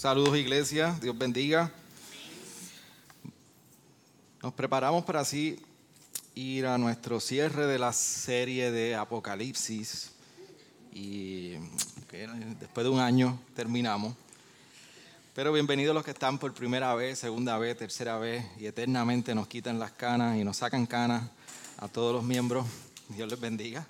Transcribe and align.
Saludos 0.00 0.38
iglesia, 0.38 0.96
Dios 1.02 1.18
bendiga. 1.18 1.70
Nos 4.42 4.54
preparamos 4.54 5.04
para 5.04 5.20
así 5.20 5.60
ir 6.34 6.64
a 6.64 6.78
nuestro 6.78 7.20
cierre 7.20 7.66
de 7.66 7.78
la 7.78 7.92
serie 7.92 8.70
de 8.70 8.94
Apocalipsis 8.94 10.12
y 10.94 11.56
después 12.58 12.84
de 12.84 12.88
un 12.88 12.98
año 12.98 13.38
terminamos. 13.54 14.14
Pero 15.34 15.52
bienvenidos 15.52 15.94
los 15.94 16.02
que 16.02 16.12
están 16.12 16.38
por 16.38 16.54
primera 16.54 16.94
vez, 16.94 17.18
segunda 17.18 17.58
vez, 17.58 17.76
tercera 17.76 18.16
vez 18.16 18.46
y 18.58 18.64
eternamente 18.64 19.34
nos 19.34 19.48
quitan 19.48 19.78
las 19.78 19.90
canas 19.90 20.38
y 20.38 20.44
nos 20.44 20.56
sacan 20.56 20.86
canas 20.86 21.24
a 21.76 21.88
todos 21.88 22.14
los 22.14 22.24
miembros. 22.24 22.64
Dios 23.10 23.28
les 23.28 23.38
bendiga. 23.38 23.86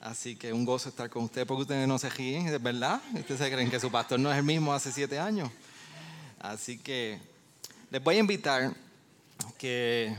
Así 0.00 0.34
que 0.36 0.52
un 0.52 0.64
gozo 0.64 0.88
estar 0.88 1.10
con 1.10 1.24
ustedes 1.24 1.46
porque 1.46 1.62
ustedes 1.62 1.86
no 1.86 1.98
se 1.98 2.08
ríen, 2.08 2.46
¿es 2.46 2.62
verdad? 2.62 3.02
Ustedes 3.14 3.40
se 3.40 3.50
creen 3.50 3.70
que 3.70 3.78
su 3.78 3.90
pastor 3.90 4.18
no 4.18 4.32
es 4.32 4.38
el 4.38 4.44
mismo 4.44 4.72
hace 4.72 4.90
siete 4.92 5.18
años. 5.18 5.50
Así 6.38 6.78
que 6.78 7.20
les 7.90 8.02
voy 8.02 8.16
a 8.16 8.18
invitar 8.20 8.74
que 9.58 10.16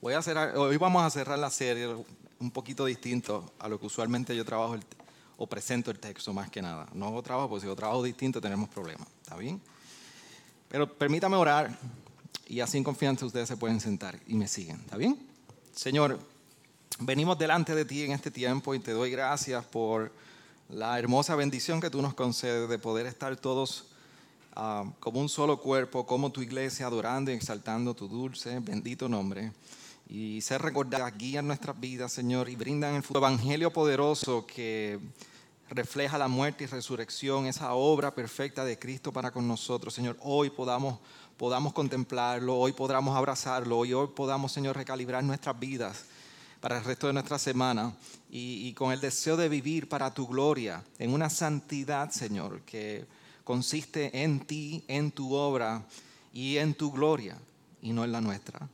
voy 0.00 0.12
a 0.12 0.20
cerrar, 0.20 0.56
hoy 0.56 0.76
vamos 0.76 1.02
a 1.02 1.10
cerrar 1.10 1.38
la 1.38 1.50
serie 1.50 1.88
un 2.38 2.50
poquito 2.50 2.84
distinto 2.84 3.52
a 3.58 3.68
lo 3.68 3.80
que 3.80 3.86
usualmente 3.86 4.36
yo 4.36 4.44
trabajo 4.44 4.76
o 5.38 5.46
presento 5.46 5.90
el 5.90 5.98
texto 5.98 6.34
más 6.34 6.50
que 6.50 6.60
nada. 6.60 6.86
No 6.92 7.22
trabajo, 7.22 7.48
porque 7.48 7.62
si 7.62 7.66
yo 7.66 7.76
trabajo 7.76 8.02
distinto 8.02 8.40
tenemos 8.40 8.68
problemas, 8.68 9.08
¿está 9.22 9.36
bien? 9.36 9.60
Pero 10.68 10.92
permítame 10.92 11.36
orar 11.36 11.78
y 12.46 12.60
así 12.60 12.76
en 12.76 12.84
confianza 12.84 13.24
ustedes 13.24 13.48
se 13.48 13.56
pueden 13.56 13.80
sentar 13.80 14.18
y 14.26 14.34
me 14.34 14.48
siguen, 14.48 14.80
¿está 14.80 14.98
bien? 14.98 15.18
Señor, 15.74 16.18
venimos 17.00 17.38
delante 17.38 17.74
de 17.74 17.84
ti 17.84 18.02
en 18.02 18.12
este 18.12 18.30
tiempo 18.30 18.74
y 18.74 18.80
te 18.80 18.92
doy 18.92 19.10
gracias 19.10 19.64
por 19.64 20.12
la 20.68 20.98
hermosa 20.98 21.36
bendición 21.36 21.80
que 21.80 21.90
tú 21.90 22.02
nos 22.02 22.14
concedes 22.14 22.68
de 22.68 22.78
poder 22.78 23.06
estar 23.06 23.36
todos 23.36 23.86
ah, 24.56 24.84
como 25.00 25.20
un 25.20 25.28
solo 25.28 25.60
cuerpo, 25.60 26.06
como 26.06 26.30
tu 26.30 26.42
iglesia, 26.42 26.86
adorando 26.86 27.30
y 27.30 27.34
exaltando 27.34 27.94
tu 27.94 28.08
dulce, 28.08 28.58
bendito 28.60 29.08
nombre. 29.08 29.52
Y 30.08 30.40
ser 30.40 30.62
recordadas, 30.62 31.16
guían 31.16 31.46
nuestras 31.46 31.78
vidas, 31.78 32.12
Señor, 32.12 32.48
y 32.48 32.56
brindan 32.56 32.96
el 32.96 33.04
evangelio 33.14 33.72
poderoso 33.72 34.46
que 34.46 34.98
refleja 35.70 36.16
la 36.16 36.28
muerte 36.28 36.64
y 36.64 36.66
resurrección, 36.66 37.46
esa 37.46 37.74
obra 37.74 38.14
perfecta 38.14 38.64
de 38.64 38.78
Cristo 38.78 39.12
para 39.12 39.30
con 39.30 39.46
nosotros. 39.46 39.92
Señor, 39.92 40.16
hoy 40.22 40.48
podamos, 40.48 40.98
podamos 41.36 41.74
contemplarlo, 41.74 42.56
hoy 42.56 42.72
podamos 42.72 43.16
abrazarlo, 43.16 43.78
hoy, 43.78 43.92
hoy 43.92 44.08
podamos, 44.16 44.50
Señor, 44.50 44.76
recalibrar 44.76 45.22
nuestras 45.22 45.58
vidas 45.60 46.06
para 46.60 46.78
el 46.78 46.84
resto 46.84 47.06
de 47.06 47.12
nuestra 47.12 47.38
semana 47.38 47.94
y, 48.30 48.72
con 48.74 48.92
el 48.92 49.00
deseo 49.00 49.36
de 49.36 49.48
vivir 49.48 49.88
para 49.88 50.12
tu 50.12 50.26
gloria, 50.26 50.82
en 50.98 51.12
una 51.12 51.30
santidad, 51.30 52.10
Señor, 52.10 52.62
que 52.62 53.06
consiste 53.44 54.22
en 54.22 54.40
ti, 54.40 54.84
en 54.88 55.10
tu 55.10 55.34
obra 55.34 55.84
y 56.32 56.56
en 56.58 56.74
tu 56.74 56.92
gloria 56.92 57.38
y 57.80 57.92
no 57.92 58.04
en 58.04 58.12
la 58.12 58.20
nuestra. 58.20 58.68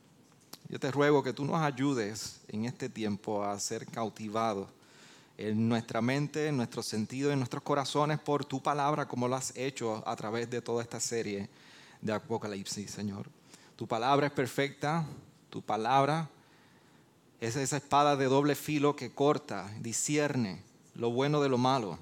Yo 0.67 0.79
te 0.79 0.91
ruego 0.91 1.23
que 1.23 1.33
tú 1.33 1.45
nos 1.45 1.61
ayudes 1.61 2.41
en 2.47 2.65
este 2.65 2.89
tiempo 2.89 3.43
a 3.43 3.59
ser 3.59 3.85
cautivados 3.85 4.67
en 5.37 5.69
nuestra 5.69 6.01
mente, 6.01 6.47
en 6.47 6.57
nuestros 6.57 6.87
sentidos, 6.87 7.33
en 7.33 7.39
nuestros 7.39 7.61
corazones 7.61 8.19
por 8.19 8.45
tu 8.45 8.63
palabra, 8.63 9.07
como 9.07 9.27
lo 9.27 9.35
has 9.35 9.55
hecho 9.55 10.03
a 10.07 10.15
través 10.15 10.49
de 10.49 10.61
toda 10.61 10.81
esta 10.81 10.99
serie 10.99 11.49
de 12.01 12.13
Apocalipsis, 12.13 12.89
Señor. 12.89 13.29
Tu 13.75 13.85
palabra 13.87 14.27
es 14.27 14.33
perfecta, 14.33 15.05
tu 15.49 15.61
palabra 15.61 16.29
es 17.39 17.55
esa 17.55 17.77
espada 17.77 18.15
de 18.15 18.25
doble 18.25 18.55
filo 18.55 18.95
que 18.95 19.11
corta, 19.11 19.69
discierne 19.79 20.61
lo 20.95 21.11
bueno 21.11 21.41
de 21.41 21.49
lo 21.49 21.57
malo. 21.57 21.99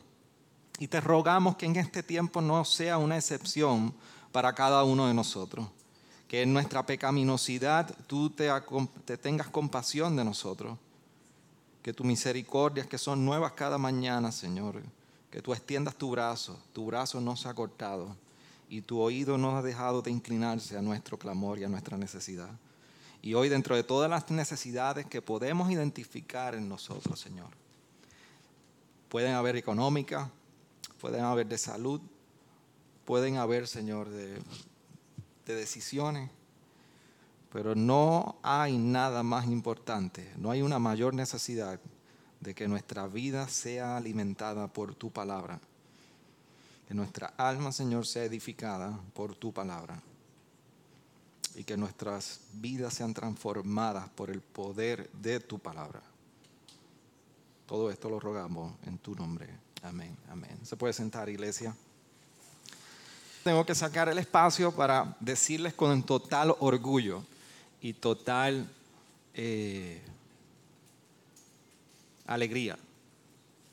Y 0.80 0.88
te 0.88 1.02
rogamos 1.02 1.56
que 1.56 1.66
en 1.66 1.76
este 1.76 2.04
tiempo 2.04 2.42
no 2.42 2.66
sea 2.66 2.98
una 2.98 3.18
excepción 3.18 3.94
para 4.32 4.54
cada 4.54 4.84
uno 4.84 5.08
de 5.08 5.14
nosotros. 5.14 5.68
Que 6.28 6.42
en 6.42 6.54
nuestra 6.54 6.86
pecaminosidad 6.86 7.96
tú 8.08 8.30
te, 8.30 8.50
te 9.06 9.18
tengas 9.18 9.48
compasión 9.48 10.16
de 10.16 10.24
nosotros. 10.24 10.78
Que 11.82 11.94
tus 11.94 12.06
misericordias 12.06 12.88
que 12.88 12.98
son 12.98 13.26
nuevas 13.26 13.54
cada 13.54 13.78
mañana, 13.78 14.32
Señor, 14.32 14.82
que 15.30 15.42
tú 15.42 15.54
extiendas 15.54 15.96
tu 15.96 16.12
brazo, 16.12 16.58
tu 16.74 16.86
brazo 16.86 17.20
no 17.20 17.36
se 17.36 17.50
ha 17.50 17.54
cortado 17.54 18.16
y 18.70 18.82
tu 18.82 19.00
oído 19.00 19.38
no 19.38 19.58
ha 19.58 19.62
dejado 19.62 20.02
de 20.02 20.10
inclinarse 20.10 20.78
a 20.78 20.82
nuestro 20.82 21.20
clamor 21.20 21.60
y 21.60 21.64
a 21.64 21.70
nuestra 21.70 21.98
necesidad. 21.98 22.50
Y 23.24 23.36
hoy 23.36 23.48
dentro 23.48 23.78
de 23.78 23.86
todas 23.86 24.10
las 24.10 24.30
necesidades 24.32 25.06
que 25.06 25.22
podemos 25.22 25.72
identificar 25.72 26.56
en 26.56 26.68
nosotros, 26.68 27.18
Señor, 27.22 27.48
pueden 29.08 29.34
haber 29.34 29.56
económicas, 29.56 30.30
pueden 31.00 31.24
haber 31.24 31.48
de 31.48 31.58
salud, 31.58 32.02
pueden 33.06 33.38
haber, 33.38 33.66
Señor, 33.70 34.10
de, 34.10 34.42
de 35.46 35.56
decisiones, 35.56 36.30
pero 37.50 37.76
no 37.76 38.36
hay 38.44 38.78
nada 38.78 39.24
más 39.24 39.46
importante, 39.48 40.34
no 40.36 40.52
hay 40.52 40.62
una 40.62 40.78
mayor 40.78 41.14
necesidad 41.14 41.80
de 42.42 42.54
que 42.54 42.68
nuestra 42.68 43.08
vida 43.08 43.48
sea 43.48 43.96
alimentada 43.96 44.68
por 44.68 44.96
tu 44.96 45.12
palabra, 45.12 45.62
que 46.90 46.94
nuestra 46.94 47.28
alma, 47.38 47.72
Señor, 47.72 48.06
sea 48.06 48.26
edificada 48.26 49.00
por 49.14 49.34
tu 49.34 49.54
palabra 49.54 50.04
y 51.56 51.64
que 51.64 51.78
nuestras 51.78 52.40
vidas 52.54 52.94
sean 52.94 53.14
transformadas 53.14 54.10
por 54.10 54.30
el 54.30 54.42
poder 54.42 55.10
de 55.12 55.40
tu 55.40 55.60
palabra. 55.60 56.02
Todo 57.66 57.90
esto 57.92 58.10
lo 58.10 58.20
rogamos 58.20 58.74
en 58.86 58.98
tu 58.98 59.16
nombre. 59.16 59.48
Amén, 59.82 60.16
amén. 60.30 60.58
Se 60.64 60.76
puede 60.76 60.94
sentar, 60.94 61.30
iglesia. 61.30 61.76
Tengo 63.44 63.66
que 63.66 63.76
sacar 63.76 64.08
el 64.10 64.18
espacio 64.18 64.72
para 64.72 65.18
decirles 65.20 65.74
con 65.74 66.04
total 66.04 66.56
orgullo 66.60 67.24
y 67.82 67.94
total 67.94 68.70
eh, 69.34 70.02
alegría 72.26 72.78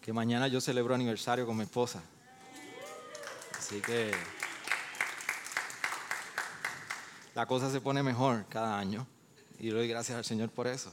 que 0.00 0.12
mañana 0.12 0.48
yo 0.48 0.60
celebro 0.60 0.94
aniversario 0.94 1.47
con 1.47 1.56
mi 1.56 1.64
esposa. 1.64 2.02
Así 3.56 3.80
que 3.80 4.10
la 7.34 7.46
cosa 7.46 7.70
se 7.70 7.80
pone 7.80 8.02
mejor 8.02 8.44
cada 8.48 8.78
año 8.78 9.06
y 9.58 9.68
doy 9.68 9.88
gracias 9.88 10.16
al 10.16 10.24
Señor 10.24 10.50
por 10.50 10.66
eso. 10.66 10.92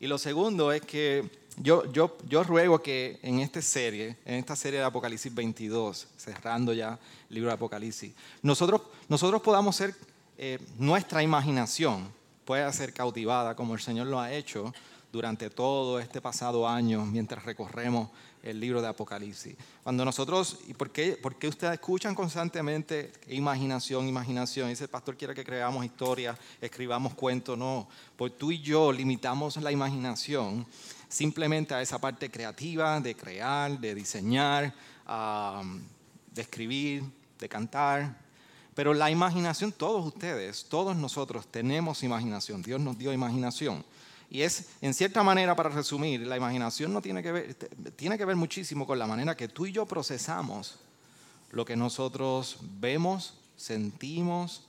Y 0.00 0.06
lo 0.06 0.18
segundo 0.18 0.72
es 0.72 0.82
que 0.82 1.28
yo, 1.56 1.90
yo, 1.92 2.16
yo 2.28 2.44
ruego 2.44 2.80
que 2.80 3.18
en 3.22 3.40
esta 3.40 3.60
serie, 3.60 4.16
en 4.24 4.36
esta 4.36 4.54
serie 4.54 4.78
de 4.78 4.84
Apocalipsis 4.84 5.34
22, 5.34 6.06
cerrando 6.16 6.72
ya 6.72 6.98
el 7.28 7.34
libro 7.34 7.50
de 7.50 7.54
Apocalipsis, 7.54 8.12
nosotros, 8.42 8.82
nosotros 9.08 9.42
podamos 9.42 9.74
ser, 9.74 9.94
eh, 10.36 10.58
nuestra 10.78 11.22
imaginación 11.22 12.12
pueda 12.44 12.72
ser 12.72 12.92
cautivada 12.92 13.56
como 13.56 13.74
el 13.74 13.80
Señor 13.80 14.06
lo 14.06 14.20
ha 14.20 14.32
hecho 14.32 14.72
durante 15.12 15.50
todo 15.50 15.98
este 15.98 16.20
pasado 16.20 16.68
año 16.68 17.04
mientras 17.04 17.44
recorremos 17.44 18.08
el 18.42 18.60
libro 18.60 18.80
de 18.80 18.88
Apocalipsis. 18.88 19.54
Cuando 19.82 20.04
nosotros, 20.04 20.58
¿y 20.66 20.74
por 20.74 20.90
qué, 20.90 21.12
por 21.12 21.36
qué 21.36 21.48
ustedes 21.48 21.74
escuchan 21.74 22.14
constantemente 22.14 23.12
imaginación, 23.28 24.08
imaginación? 24.08 24.68
Dice 24.68 24.84
el 24.84 24.90
pastor 24.90 25.16
quiere 25.16 25.34
que 25.34 25.44
creamos 25.44 25.84
historias, 25.84 26.38
escribamos 26.60 27.14
cuentos. 27.14 27.58
No, 27.58 27.88
pues 28.16 28.36
tú 28.36 28.50
y 28.52 28.60
yo 28.60 28.92
limitamos 28.92 29.56
la 29.56 29.72
imaginación 29.72 30.66
simplemente 31.08 31.74
a 31.74 31.82
esa 31.82 31.98
parte 31.98 32.30
creativa 32.30 33.00
de 33.00 33.14
crear, 33.14 33.78
de 33.78 33.94
diseñar, 33.94 34.74
de 35.06 36.42
escribir, 36.42 37.04
de 37.38 37.48
cantar. 37.48 38.28
Pero 38.74 38.94
la 38.94 39.10
imaginación, 39.10 39.72
todos 39.72 40.06
ustedes, 40.06 40.66
todos 40.68 40.96
nosotros 40.96 41.48
tenemos 41.48 42.02
imaginación. 42.02 42.62
Dios 42.62 42.80
nos 42.80 42.96
dio 42.96 43.12
imaginación. 43.12 43.84
Y 44.30 44.42
es, 44.42 44.66
en 44.80 44.92
cierta 44.92 45.22
manera, 45.22 45.56
para 45.56 45.70
resumir, 45.70 46.26
la 46.26 46.36
imaginación 46.36 46.92
no 46.92 47.00
tiene 47.00 47.22
que 47.22 47.32
ver, 47.32 47.54
tiene 47.96 48.18
que 48.18 48.24
ver 48.24 48.36
muchísimo 48.36 48.86
con 48.86 48.98
la 48.98 49.06
manera 49.06 49.36
que 49.36 49.48
tú 49.48 49.66
y 49.66 49.72
yo 49.72 49.86
procesamos 49.86 50.78
lo 51.50 51.64
que 51.64 51.76
nosotros 51.76 52.58
vemos, 52.78 53.34
sentimos, 53.56 54.66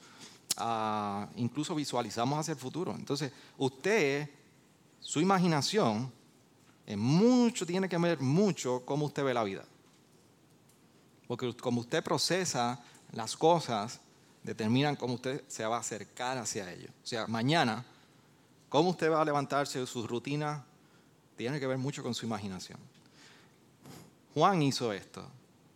ah, 0.56 1.28
incluso 1.36 1.76
visualizamos 1.76 2.40
hacia 2.40 2.54
el 2.54 2.58
futuro. 2.58 2.96
Entonces, 2.96 3.34
usted, 3.58 4.30
su 5.02 5.20
imaginación, 5.20 6.12
en 6.86 7.00
mucho, 7.00 7.66
tiene 7.66 7.90
que 7.90 7.98
ver 7.98 8.20
mucho 8.20 8.84
cómo 8.86 9.08
usted 9.08 9.24
ve 9.24 9.34
la 9.34 9.44
vida. 9.44 9.66
Porque 11.28 11.54
como 11.58 11.82
usted 11.82 12.04
procesa 12.04 12.82
las 13.12 13.36
cosas 13.36 14.00
determinan 14.44 14.96
cómo 14.96 15.16
usted 15.16 15.44
se 15.48 15.66
va 15.66 15.78
a 15.78 15.80
acercar 15.82 16.38
hacia 16.38 16.72
ello. 16.72 16.90
O 17.04 17.08
sea, 17.08 17.28
mañana, 17.28 17.86
cómo 18.70 18.92
usted 18.92 19.12
va 19.12 19.22
a 19.22 19.26
levantarse 19.26 19.80
de 19.80 19.88
su 19.88 20.08
rutina, 20.08 20.64
tiene 21.36 21.60
que 21.60 21.68
ver 21.68 21.78
mucho 21.78 22.04
con 22.04 22.14
su 22.14 22.26
imaginación. 22.26 22.80
Juan 24.34 24.62
hizo 24.62 24.94
esto. 24.94 25.28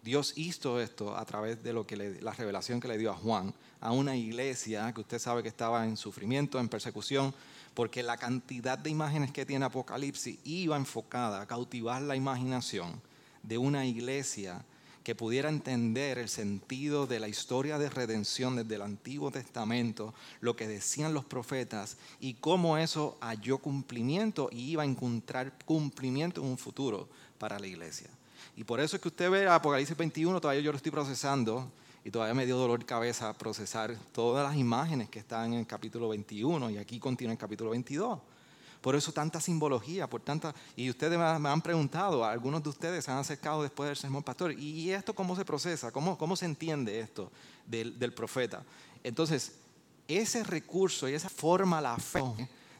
Dios 0.04 0.34
hizo 0.36 0.82
esto 0.82 1.16
a 1.16 1.26
través 1.26 1.64
de 1.64 1.74
lo 1.74 1.88
que 1.88 1.96
la 1.96 2.34
revelación 2.34 2.80
que 2.80 2.90
le 2.90 2.98
dio 2.98 3.12
a 3.12 3.16
Juan, 3.16 3.54
a 3.80 3.92
una 3.92 4.16
iglesia 4.16 4.92
que 4.94 5.02
usted 5.02 5.18
sabe 5.18 5.42
que 5.42 5.50
estaba 5.50 5.86
en 5.86 5.96
sufrimiento, 5.96 6.60
en 6.60 6.68
persecución, 6.68 7.34
porque 7.74 8.04
la 8.04 8.18
cantidad 8.18 8.78
de 8.78 8.90
imágenes 8.90 9.32
que 9.32 9.46
tiene 9.46 9.66
Apocalipsis 9.66 10.40
iba 10.44 10.76
enfocada 10.76 11.42
a 11.42 11.48
cautivar 11.48 12.02
la 12.02 12.16
imaginación 12.16 13.02
de 13.44 13.58
una 13.58 13.86
iglesia 13.86 14.64
que 15.04 15.16
pudiera 15.16 15.50
entender 15.50 16.18
el 16.18 16.30
sentido 16.30 17.08
de 17.08 17.20
la 17.20 17.28
historia 17.28 17.78
de 17.78 17.90
redención 17.90 18.56
desde 18.56 18.76
el 18.76 18.82
Antiguo 18.82 19.32
Testamento, 19.32 20.14
lo 20.40 20.56
que 20.56 20.68
decían 20.68 21.14
los 21.14 21.26
profetas 21.26 21.98
y 22.20 22.36
cómo 22.36 22.78
eso 22.78 23.18
halló 23.22 23.58
cumplimiento 23.58 24.50
y 24.52 24.72
iba 24.72 24.84
a 24.84 24.86
encontrar 24.86 25.54
cumplimiento 25.66 26.42
en 26.42 26.48
un 26.48 26.58
futuro 26.58 27.10
para 27.38 27.60
la 27.60 27.68
iglesia. 27.68 28.10
Y 28.56 28.64
por 28.64 28.80
eso 28.80 28.96
es 28.96 29.02
que 29.02 29.10
usted 29.10 29.30
ve 29.30 29.48
Apocalipsis 29.48 29.98
21, 29.98 30.40
todavía 30.40 30.62
yo 30.62 30.72
lo 30.72 30.78
estoy 30.78 30.92
procesando 30.92 31.70
y 32.06 32.12
todavía 32.12 32.34
me 32.34 32.46
dio 32.46 32.58
dolor 32.58 32.80
de 32.80 32.86
cabeza 32.86 33.34
procesar 33.34 33.96
todas 34.12 34.48
las 34.48 34.58
imágenes 34.58 35.10
que 35.10 35.20
están 35.20 35.54
en 35.54 35.60
el 35.60 35.68
capítulo 35.68 36.10
21 36.10 36.70
y 36.70 36.78
aquí 36.78 37.00
continúa 37.00 37.32
en 37.32 37.38
el 37.38 37.40
capítulo 37.40 37.72
22. 37.72 38.20
Por 38.84 38.98
eso 38.98 39.14
tanta 39.14 39.40
simbología, 39.40 40.10
por 40.10 40.20
tanta... 40.20 40.54
Y 40.76 40.90
ustedes 40.90 41.18
me 41.18 41.48
han 41.48 41.62
preguntado, 41.62 42.26
algunos 42.26 42.62
de 42.62 42.68
ustedes 42.68 43.06
se 43.06 43.12
han 43.12 43.18
acercado 43.18 43.64
después 43.64 43.88
del 43.88 43.96
sermón 43.96 44.24
pastor, 44.24 44.52
¿y 44.60 44.92
esto 44.92 45.16
cómo 45.16 45.38
se 45.38 45.46
procesa? 45.46 45.90
¿Cómo, 45.90 46.18
cómo 46.18 46.36
se 46.36 46.44
entiende 46.44 47.00
esto 47.00 47.32
del, 47.66 47.98
del 47.98 48.12
profeta? 48.12 48.62
Entonces, 49.02 49.54
ese 50.06 50.44
recurso 50.44 51.08
y 51.08 51.14
esa 51.14 51.30
forma 51.30 51.80
la 51.80 51.96
fe 51.96 52.22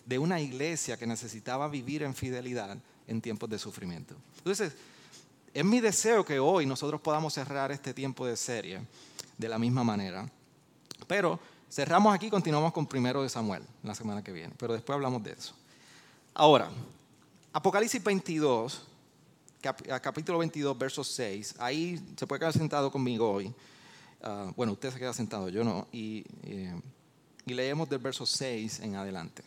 de 0.06 0.20
una 0.20 0.42
iglesia 0.42 0.98
que 0.98 1.08
necesitaba 1.08 1.70
vivir 1.70 2.04
en 2.04 2.14
fidelidad 2.14 2.78
en 3.08 3.22
tiempos 3.22 3.50
de 3.50 3.58
sufrimiento. 3.58 4.14
Entonces, 4.40 4.74
es 5.54 5.64
mi 5.64 5.80
deseo 5.80 6.26
que 6.26 6.38
hoy 6.38 6.66
nosotros 6.66 7.00
podamos 7.00 7.34
cerrar 7.34 7.72
este 7.72 7.94
tiempo 7.94 8.26
de 8.26 8.36
serie 8.36 8.82
de 9.38 9.48
la 9.48 9.58
misma 9.58 9.86
manera. 9.86 10.30
Pero 11.08 11.40
cerramos 11.72 12.14
aquí 12.14 12.30
continuamos 12.30 12.74
con 12.74 12.88
primero 12.88 13.24
de 13.24 13.30
Samuel 13.30 13.64
la 13.84 13.96
semana 13.96 14.22
que 14.22 14.34
viene. 14.34 14.54
Pero 14.58 14.74
después 14.74 14.96
hablamos 14.96 15.24
de 15.24 15.32
eso. 15.32 15.56
Ahora, 16.36 16.72
Apocalipsis 17.52 18.04
22, 18.04 18.82
capítulo 20.02 20.40
22, 20.40 20.76
verso 20.76 21.04
6. 21.04 21.56
Ahí 21.60 22.04
se 22.18 22.26
puede 22.26 22.40
quedar 22.40 22.54
sentado 22.54 22.92
conmigo 22.92 23.32
hoy. 23.32 23.54
Ah, 24.24 24.52
bueno, 24.56 24.72
usted 24.72 24.92
se 24.92 24.98
queda 24.98 25.14
sentado, 25.14 25.48
yo 25.50 25.64
no. 25.64 25.88
Y, 25.92 26.26
eh, 26.42 26.74
y 27.46 27.54
leemos 27.54 27.88
del 27.88 28.00
verso 28.00 28.26
6 28.26 28.80
en 28.80 28.96
adelante. 28.96 29.44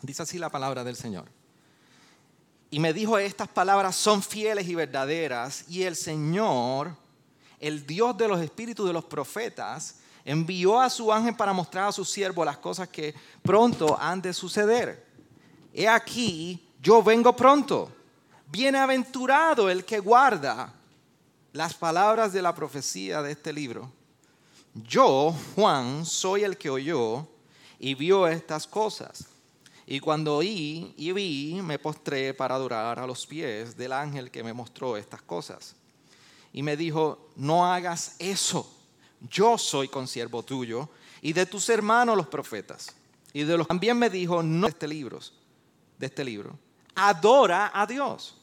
Dice 0.00 0.22
así 0.22 0.38
la 0.38 0.48
palabra 0.48 0.84
del 0.84 0.96
Señor. 0.96 1.26
Y 2.70 2.80
me 2.80 2.94
dijo, 2.94 3.18
estas 3.18 3.48
palabras 3.48 3.94
son 3.94 4.22
fieles 4.22 4.66
y 4.66 4.74
verdaderas. 4.74 5.66
Y 5.68 5.82
el 5.82 5.96
Señor, 5.96 6.96
el 7.60 7.86
Dios 7.86 8.16
de 8.16 8.26
los 8.26 8.40
espíritus 8.40 8.86
de 8.86 8.94
los 8.94 9.04
profetas, 9.04 9.96
envió 10.24 10.80
a 10.80 10.88
su 10.88 11.12
ángel 11.12 11.36
para 11.36 11.52
mostrar 11.52 11.88
a 11.88 11.92
su 11.92 12.06
siervo 12.06 12.42
las 12.42 12.56
cosas 12.56 12.88
que 12.88 13.14
pronto 13.42 13.98
han 14.00 14.22
de 14.22 14.32
suceder. 14.32 15.13
He 15.74 15.88
aquí, 15.88 16.64
yo 16.80 17.02
vengo 17.02 17.34
pronto. 17.34 17.90
Bienaventurado 18.46 19.68
el 19.68 19.84
que 19.84 19.98
guarda 19.98 20.72
las 21.52 21.74
palabras 21.74 22.32
de 22.32 22.40
la 22.40 22.54
profecía 22.54 23.20
de 23.22 23.32
este 23.32 23.52
libro. 23.52 23.90
Yo, 24.74 25.34
Juan, 25.56 26.06
soy 26.06 26.44
el 26.44 26.56
que 26.56 26.70
oyó 26.70 27.26
y 27.80 27.94
vio 27.94 28.28
estas 28.28 28.68
cosas. 28.68 29.26
Y 29.84 29.98
cuando 29.98 30.36
oí 30.36 30.94
y 30.96 31.10
vi, 31.10 31.60
me 31.60 31.80
postré 31.80 32.32
para 32.34 32.54
adorar 32.54 33.00
a 33.00 33.06
los 33.06 33.26
pies 33.26 33.76
del 33.76 33.92
ángel 33.92 34.30
que 34.30 34.44
me 34.44 34.52
mostró 34.52 34.96
estas 34.96 35.22
cosas. 35.22 35.74
Y 36.52 36.62
me 36.62 36.76
dijo, 36.76 37.30
no 37.34 37.66
hagas 37.66 38.14
eso. 38.20 38.72
Yo 39.28 39.58
soy 39.58 39.88
consiervo 39.88 40.44
tuyo 40.44 40.88
y 41.20 41.32
de 41.32 41.46
tus 41.46 41.68
hermanos 41.68 42.16
los 42.16 42.28
profetas. 42.28 42.94
Y 43.32 43.42
de 43.42 43.58
los 43.58 43.66
también 43.66 43.98
me 43.98 44.08
dijo, 44.08 44.40
no 44.40 44.68
este 44.68 44.86
libro, 44.86 45.18
de 45.98 46.06
este 46.06 46.24
libro. 46.24 46.58
Adora 46.94 47.70
a 47.74 47.86
Dios. 47.86 48.36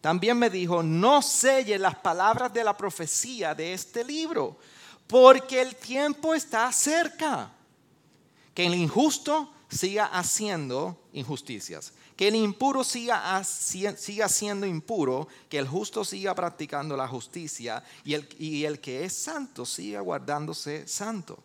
También 0.00 0.38
me 0.38 0.48
dijo, 0.48 0.82
no 0.82 1.22
selle 1.22 1.78
las 1.78 1.96
palabras 1.96 2.52
de 2.52 2.62
la 2.62 2.76
profecía 2.76 3.54
de 3.54 3.72
este 3.72 4.04
libro, 4.04 4.56
porque 5.06 5.60
el 5.60 5.74
tiempo 5.76 6.34
está 6.34 6.70
cerca. 6.72 7.52
Que 8.54 8.66
el 8.66 8.74
injusto 8.74 9.52
siga 9.68 10.06
haciendo 10.06 11.00
injusticias, 11.12 11.92
que 12.16 12.28
el 12.28 12.36
impuro 12.36 12.82
siga, 12.84 13.42
siga 13.44 14.28
siendo 14.28 14.66
impuro, 14.66 15.28
que 15.48 15.58
el 15.58 15.68
justo 15.68 16.04
siga 16.04 16.34
practicando 16.34 16.96
la 16.96 17.06
justicia 17.06 17.82
y 18.04 18.14
el, 18.14 18.28
y 18.38 18.64
el 18.64 18.80
que 18.80 19.04
es 19.04 19.12
santo 19.12 19.64
siga 19.66 20.00
guardándose 20.00 20.86
santo. 20.88 21.38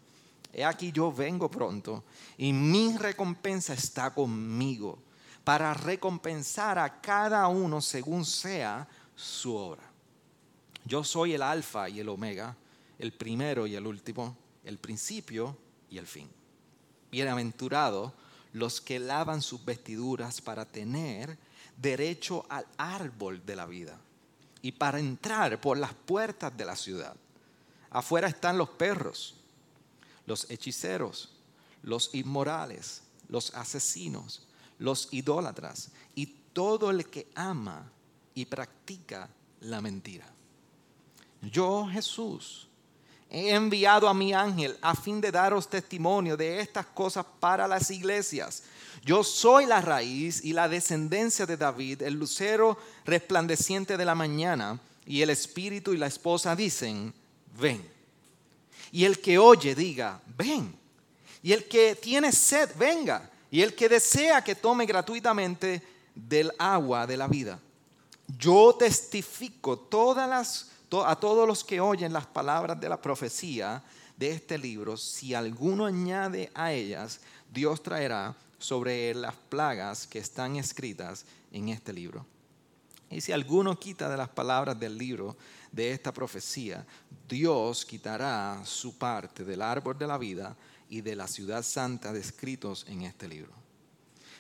He 0.54 0.64
aquí 0.64 0.92
yo 0.92 1.12
vengo 1.12 1.50
pronto 1.50 2.04
y 2.38 2.54
mi 2.54 2.96
recompensa 2.98 3.74
está 3.74 4.14
conmigo 4.14 5.00
para 5.44 5.74
recompensar 5.74 6.80
a 6.80 7.02
cada 7.02 7.48
uno 7.48 7.82
según 7.82 8.26
sea 8.26 8.88
su 9.16 9.56
obra. 9.56 9.84
Yo 10.86 11.04
soy 11.04 11.34
el 11.34 11.42
alfa 11.42 11.90
y 11.90 12.00
el 12.00 12.10
omega, 12.10 12.56
el 13.00 13.14
primero 13.14 13.68
y 13.68 13.76
el 13.76 13.86
último, 13.88 14.38
el 14.64 14.78
principio 14.78 15.58
y 15.90 15.98
el 15.98 16.08
fin. 16.08 16.30
Bienaventurados 17.12 18.14
los 18.54 18.82
que 18.82 19.00
lavan 19.00 19.42
sus 19.42 19.64
vestiduras 19.66 20.42
para 20.42 20.66
tener 20.66 21.38
derecho 21.78 22.46
al 22.50 22.66
árbol 22.78 23.46
de 23.46 23.56
la 23.56 23.66
vida 23.66 24.00
y 24.62 24.72
para 24.72 25.00
entrar 25.00 25.60
por 25.60 25.78
las 25.78 25.94
puertas 25.94 26.56
de 26.56 26.66
la 26.66 26.76
ciudad. 26.76 27.16
Afuera 27.90 28.28
están 28.28 28.58
los 28.58 28.70
perros, 28.70 29.36
los 30.26 30.50
hechiceros, 30.50 31.32
los 31.82 32.14
inmorales, 32.14 33.04
los 33.28 33.54
asesinos, 33.56 34.48
los 34.80 35.10
idólatras 35.12 35.92
y 36.16 36.26
todo 36.54 36.92
el 36.92 37.06
que 37.10 37.28
ama 37.36 37.92
y 38.34 38.46
practica 38.46 39.30
la 39.62 39.82
mentira. 39.82 40.28
Yo, 41.42 41.88
Jesús, 41.92 42.68
he 43.30 43.54
enviado 43.54 44.08
a 44.08 44.14
mi 44.14 44.34
ángel 44.34 44.78
a 44.82 44.96
fin 44.96 45.20
de 45.20 45.32
daros 45.32 45.70
testimonio 45.70 46.38
de 46.38 46.60
estas 46.60 46.86
cosas 46.86 47.26
para 47.40 47.68
las 47.68 47.90
iglesias. 47.92 48.64
Yo 49.04 49.24
soy 49.24 49.66
la 49.66 49.82
raíz 49.82 50.44
y 50.44 50.54
la 50.54 50.70
descendencia 50.70 51.46
de 51.46 51.58
David, 51.58 52.04
el 52.04 52.14
lucero 52.14 52.78
resplandeciente 53.06 53.98
de 53.98 54.06
la 54.06 54.16
mañana, 54.16 54.80
y 55.06 55.22
el 55.22 55.30
espíritu 55.32 55.94
y 55.94 55.98
la 55.98 56.08
esposa 56.08 56.56
dicen, 56.56 57.14
ven. 57.60 57.86
Y 58.92 59.04
el 59.06 59.20
que 59.20 59.38
oye 59.38 59.76
diga, 59.76 60.22
ven. 60.38 60.74
Y 61.42 61.52
el 61.52 61.68
que 61.68 61.96
tiene 61.96 62.32
sed, 62.32 62.70
venga. 62.78 63.30
Y 63.54 63.62
el 63.62 63.76
que 63.76 63.88
desea 63.88 64.44
que 64.44 64.56
tome 64.56 64.88
gratuitamente 64.88 65.80
del 66.16 66.52
agua 66.58 67.06
de 67.06 67.16
la 67.16 67.28
vida. 67.28 67.60
Yo 68.36 68.74
testifico 68.74 69.78
todas 69.78 70.28
las 70.28 70.72
a 71.06 71.16
todos 71.16 71.48
los 71.48 71.64
que 71.64 71.80
oyen 71.80 72.14
las 72.14 72.26
palabras 72.26 72.80
de 72.80 72.90
la 72.90 73.00
profecía 73.00 73.84
de 74.18 74.32
este 74.32 74.58
libro, 74.58 74.98
si 74.98 75.36
alguno 75.36 75.86
añade 75.86 76.52
a 76.56 76.72
ellas, 76.72 77.20
Dios 77.52 77.84
traerá 77.84 78.36
sobre 78.58 79.12
él 79.12 79.22
las 79.22 79.36
plagas 79.36 80.08
que 80.08 80.18
están 80.18 80.56
escritas 80.56 81.24
en 81.52 81.70
este 81.70 81.94
libro. 81.94 82.26
Y 83.12 83.22
si 83.22 83.32
alguno 83.32 83.80
quita 83.80 84.10
de 84.10 84.18
las 84.18 84.30
palabras 84.30 84.80
del 84.80 84.98
libro 84.98 85.38
de 85.72 85.92
esta 85.92 86.12
profecía, 86.12 86.86
Dios 87.28 87.86
quitará 87.86 88.62
su 88.66 88.98
parte 88.98 89.44
del 89.44 89.62
árbol 89.62 89.98
de 89.98 90.08
la 90.08 90.18
vida 90.18 90.56
y 90.94 91.02
de 91.02 91.16
la 91.16 91.28
ciudad 91.28 91.64
santa 91.64 92.14
descritos 92.14 92.86
en 92.88 93.02
este 93.02 93.28
libro. 93.28 93.52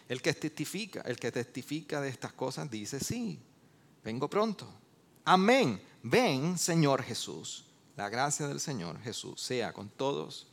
El 0.07 0.21
que 0.21 0.35
testifica, 0.35 1.01
el 1.01 1.17
que 1.17 1.31
testifica 1.31 1.99
de 1.99 2.09
estas 2.09 2.31
cosas 2.33 2.69
dice, 2.69 2.99
sí, 2.99 3.39
vengo 4.03 4.29
pronto. 4.29 4.71
Amén. 5.25 5.81
Ven, 6.03 6.59
Señor 6.59 7.01
Jesús. 7.01 7.65
La 7.97 8.07
gracia 8.07 8.47
del 8.47 8.59
Señor 8.59 9.01
Jesús 9.01 9.41
sea 9.41 9.73
con 9.73 9.89
todos. 9.89 10.45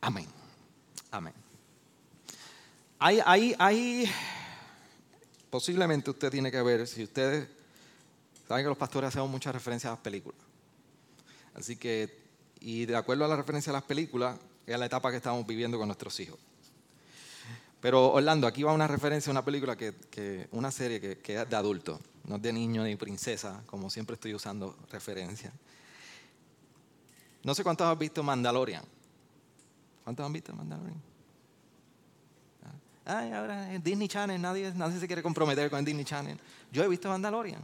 Amén. 0.00 0.28
Amén. 1.10 1.34
Hay, 3.00 3.18
hay, 3.26 3.56
hay, 3.58 4.08
posiblemente 5.50 6.08
usted 6.08 6.30
tiene 6.30 6.52
que 6.52 6.62
ver, 6.62 6.86
si 6.86 7.02
ustedes 7.02 7.48
saben 8.46 8.64
que 8.64 8.68
los 8.68 8.78
pastores 8.78 9.08
hacemos 9.08 9.28
muchas 9.28 9.52
referencias 9.52 9.90
a 9.90 9.94
las 9.94 10.04
películas. 10.04 10.38
Así 11.54 11.74
que, 11.74 12.16
y 12.60 12.86
de 12.86 12.94
acuerdo 12.94 13.24
a 13.24 13.28
la 13.28 13.34
referencia 13.34 13.70
a 13.70 13.72
las 13.72 13.82
películas, 13.82 14.38
es 14.72 14.78
la 14.78 14.86
etapa 14.86 15.10
que 15.10 15.16
estamos 15.16 15.46
viviendo 15.46 15.78
con 15.78 15.88
nuestros 15.88 16.18
hijos. 16.20 16.38
Pero 17.80 18.12
Orlando, 18.12 18.46
aquí 18.46 18.62
va 18.62 18.72
una 18.72 18.86
referencia 18.86 19.30
a 19.30 19.32
una 19.32 19.44
película 19.44 19.76
que, 19.76 20.48
una 20.52 20.70
serie 20.70 21.00
que, 21.00 21.18
que 21.18 21.40
es 21.40 21.48
de 21.48 21.56
adulto 21.56 22.00
no 22.24 22.36
es 22.36 22.42
de 22.42 22.52
niño 22.52 22.84
ni 22.84 22.96
princesa, 22.96 23.62
como 23.66 23.90
siempre 23.90 24.14
estoy 24.14 24.34
usando 24.34 24.76
referencia. 24.90 25.52
No 27.42 27.54
sé 27.54 27.62
cuántos 27.62 27.86
han 27.86 27.98
visto 27.98 28.22
Mandalorian. 28.22 28.84
¿Cuántos 30.04 30.26
han 30.26 30.32
visto 30.32 30.52
Mandalorian? 30.52 31.00
Ah, 33.06 33.18
ay, 33.18 33.32
ahora 33.32 33.72
en 33.72 33.82
Disney 33.82 34.08
Channel, 34.08 34.40
nadie, 34.40 34.72
nadie 34.74 35.00
se 35.00 35.06
quiere 35.06 35.22
comprometer 35.22 35.70
con 35.70 35.84
Disney 35.84 36.04
Channel. 36.04 36.38
Yo 36.70 36.84
he 36.84 36.88
visto 36.88 37.08
Mandalorian. 37.08 37.62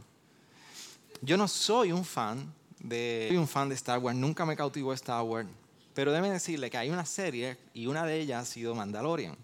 Yo 1.21 1.37
no 1.37 1.47
soy 1.47 1.91
un 1.91 2.03
fan 2.03 2.51
de, 2.79 3.27
soy 3.29 3.37
un 3.37 3.47
fan 3.47 3.69
de 3.69 3.75
Star 3.75 3.99
Wars, 3.99 4.17
nunca 4.17 4.45
me 4.45 4.55
cautivó 4.55 4.93
Star 4.93 5.23
Wars, 5.23 5.47
pero 5.97 6.11
déjeme 6.11 6.29
decirle 6.29 6.69
que 6.69 6.77
hay 6.77 6.91
una 6.91 7.07
serie 7.07 7.57
y 7.73 7.87
una 7.87 8.05
de 8.05 8.19
ellas 8.19 8.43
ha 8.43 8.45
sido 8.45 8.75
Mandalorian, 8.75 9.35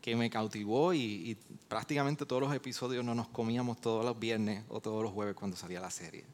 que 0.00 0.16
me 0.16 0.30
cautivó 0.30 0.94
y, 0.94 0.98
y 0.98 1.36
prácticamente 1.68 2.24
todos 2.24 2.40
los 2.40 2.54
episodios 2.54 3.04
no 3.04 3.14
nos 3.14 3.28
comíamos 3.28 3.82
todos 3.82 4.02
los 4.02 4.18
viernes 4.18 4.64
o 4.70 4.80
todos 4.80 5.02
los 5.02 5.12
jueves 5.12 5.34
cuando 5.34 5.58
salía 5.58 5.78
la 5.78 5.90
serie. 5.90 6.24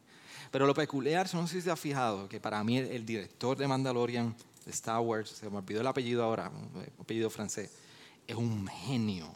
Pero 0.51 0.67
lo 0.67 0.73
peculiar, 0.73 1.27
no 1.33 1.45
sé 1.47 1.55
si 1.55 1.61
se 1.63 1.69
ha 1.69 1.75
fijado, 1.75 2.29
que 2.29 2.39
para 2.39 2.63
mí 2.63 2.77
el, 2.77 3.05
director 3.05 3.57
de 3.57 3.67
Mandalorian, 3.67 4.33
de 4.63 4.71
Star 4.71 5.01
Wars, 5.01 5.31
se 5.31 5.49
me 5.49 5.57
olvidó 5.57 5.81
el 5.81 5.87
apellido 5.87 6.23
ahora, 6.23 6.49
apellido 7.01 7.29
francés, 7.29 7.69
es 8.25 8.37
un 8.37 8.69
genio. 8.69 9.27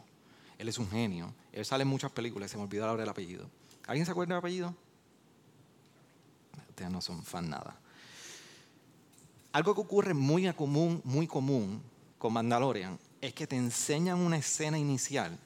Él 0.56 0.66
es 0.66 0.78
un 0.78 0.88
genio. 0.88 1.34
Él 1.52 1.66
sale 1.66 1.82
en 1.82 1.88
muchas 1.88 2.10
películas, 2.10 2.50
se 2.50 2.56
me 2.56 2.62
olvidó 2.62 2.86
ahora 2.86 3.02
el 3.02 3.08
apellido. 3.10 3.50
¿Alguien 3.86 4.06
se 4.06 4.12
acuerda 4.12 4.36
del 4.36 4.38
apellido? 4.38 4.74
Ustedes 6.70 6.90
no 6.90 7.02
son 7.02 7.22
fan 7.22 7.50
nada. 7.50 7.81
Algo 9.52 9.74
que 9.74 9.82
ocurre 9.82 10.14
muy 10.14 10.50
común, 10.54 11.02
muy 11.04 11.26
común 11.26 11.82
con 12.18 12.32
Mandalorian 12.32 12.98
es 13.20 13.34
que 13.34 13.46
te 13.46 13.56
enseñan 13.56 14.18
una 14.18 14.38
escena 14.38 14.78
inicial 14.78 15.38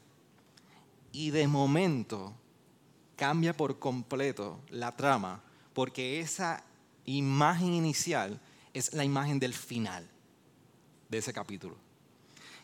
y 1.11 1.31
de 1.31 1.49
momento 1.49 2.33
cambia 3.17 3.57
por 3.57 3.79
completo 3.79 4.61
la 4.71 4.95
trama 4.95 5.43
porque 5.75 6.21
esa 6.21 6.63
imagen 7.05 7.75
inicial 7.75 8.41
es 8.73 8.93
la 8.93 9.05
imagen 9.05 9.41
del 9.41 9.55
final 9.55 10.07
de 11.09 11.19
ese 11.19 11.33
capítulo. 11.33 11.77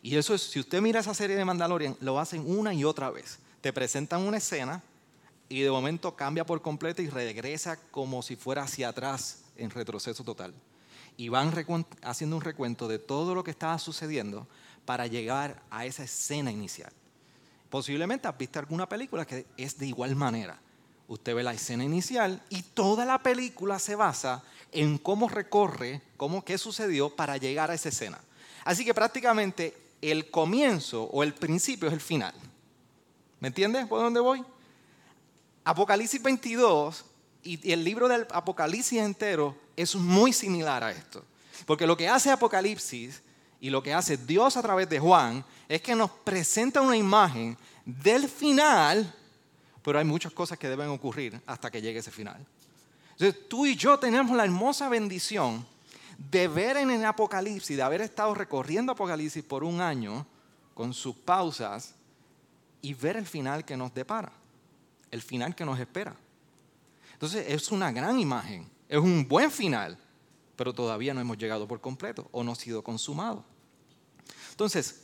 Y 0.00 0.16
eso 0.16 0.34
es, 0.34 0.42
si 0.42 0.60
usted 0.60 0.80
mira 0.80 1.00
esa 1.00 1.14
serie 1.14 1.36
de 1.36 1.44
Mandalorian, 1.44 1.96
lo 2.00 2.18
hacen 2.18 2.44
una 2.46 2.72
y 2.74 2.84
otra 2.84 3.10
vez. 3.10 3.38
Te 3.60 3.72
presentan 3.72 4.22
una 4.22 4.38
escena 4.38 4.82
y 5.48 5.60
de 5.60 5.70
momento 5.70 6.14
cambia 6.14 6.44
por 6.44 6.62
completo 6.62 7.02
y 7.02 7.08
regresa 7.08 7.78
como 7.90 8.22
si 8.22 8.36
fuera 8.36 8.62
hacia 8.62 8.88
atrás 8.88 9.44
en 9.56 9.70
retroceso 9.70 10.24
total. 10.24 10.54
Y 11.16 11.28
van 11.28 11.52
haciendo 12.02 12.36
un 12.36 12.42
recuento 12.42 12.88
de 12.88 12.98
todo 12.98 13.34
lo 13.34 13.44
que 13.44 13.50
estaba 13.50 13.78
sucediendo 13.78 14.46
para 14.84 15.06
llegar 15.06 15.62
a 15.70 15.86
esa 15.86 16.04
escena 16.04 16.50
inicial. 16.50 16.92
Posiblemente 17.70 18.28
has 18.28 18.36
visto 18.36 18.58
alguna 18.58 18.88
película 18.88 19.24
que 19.24 19.46
es 19.56 19.78
de 19.78 19.86
igual 19.86 20.16
manera 20.16 20.58
usted 21.12 21.34
ve 21.34 21.42
la 21.42 21.52
escena 21.52 21.84
inicial 21.84 22.42
y 22.48 22.62
toda 22.62 23.04
la 23.04 23.18
película 23.22 23.78
se 23.78 23.94
basa 23.94 24.42
en 24.70 24.98
cómo 24.98 25.28
recorre, 25.28 26.00
cómo 26.16 26.44
qué 26.44 26.56
sucedió 26.56 27.14
para 27.14 27.36
llegar 27.36 27.70
a 27.70 27.74
esa 27.74 27.90
escena. 27.90 28.18
Así 28.64 28.84
que 28.84 28.94
prácticamente 28.94 29.76
el 30.00 30.30
comienzo 30.30 31.04
o 31.04 31.22
el 31.22 31.34
principio 31.34 31.88
es 31.88 31.94
el 31.94 32.00
final. 32.00 32.34
¿Me 33.40 33.48
entiendes 33.48 33.86
por 33.86 34.00
dónde 34.00 34.20
voy? 34.20 34.42
Apocalipsis 35.64 36.22
22 36.22 37.04
y 37.42 37.72
el 37.72 37.84
libro 37.84 38.08
del 38.08 38.26
Apocalipsis 38.30 39.00
entero 39.00 39.56
es 39.76 39.94
muy 39.94 40.32
similar 40.32 40.84
a 40.84 40.92
esto. 40.92 41.24
Porque 41.66 41.86
lo 41.86 41.96
que 41.96 42.08
hace 42.08 42.30
Apocalipsis 42.30 43.22
y 43.60 43.70
lo 43.70 43.82
que 43.82 43.94
hace 43.94 44.16
Dios 44.16 44.56
a 44.56 44.62
través 44.62 44.88
de 44.88 44.98
Juan 44.98 45.44
es 45.68 45.80
que 45.82 45.94
nos 45.94 46.10
presenta 46.10 46.80
una 46.80 46.96
imagen 46.96 47.56
del 47.84 48.28
final 48.28 49.14
pero 49.82 49.98
hay 49.98 50.04
muchas 50.04 50.32
cosas 50.32 50.58
que 50.58 50.68
deben 50.68 50.88
ocurrir 50.88 51.40
hasta 51.46 51.70
que 51.70 51.82
llegue 51.82 51.98
ese 51.98 52.10
final. 52.10 52.44
Entonces 53.12 53.48
tú 53.48 53.66
y 53.66 53.76
yo 53.76 53.98
tenemos 53.98 54.36
la 54.36 54.44
hermosa 54.44 54.88
bendición 54.88 55.66
de 56.18 56.48
ver 56.48 56.76
en 56.76 56.90
el 56.90 57.04
Apocalipsis, 57.04 57.76
de 57.76 57.82
haber 57.82 58.00
estado 58.00 58.34
recorriendo 58.34 58.92
Apocalipsis 58.92 59.42
por 59.42 59.64
un 59.64 59.80
año 59.80 60.24
con 60.74 60.94
sus 60.94 61.16
pausas 61.16 61.94
y 62.80 62.94
ver 62.94 63.16
el 63.16 63.26
final 63.26 63.64
que 63.64 63.76
nos 63.76 63.92
depara, 63.92 64.32
el 65.10 65.20
final 65.20 65.54
que 65.54 65.64
nos 65.64 65.78
espera. 65.78 66.14
Entonces 67.22 67.46
es 67.48 67.70
una 67.70 67.92
gran 67.92 68.18
imagen, 68.18 68.68
es 68.88 68.98
un 68.98 69.28
buen 69.28 69.48
final, 69.48 69.96
pero 70.56 70.72
todavía 70.72 71.14
no 71.14 71.20
hemos 71.20 71.38
llegado 71.38 71.68
por 71.68 71.80
completo 71.80 72.28
o 72.32 72.42
no 72.42 72.50
ha 72.50 72.56
sido 72.56 72.82
consumado. 72.82 73.44
Entonces, 74.50 75.02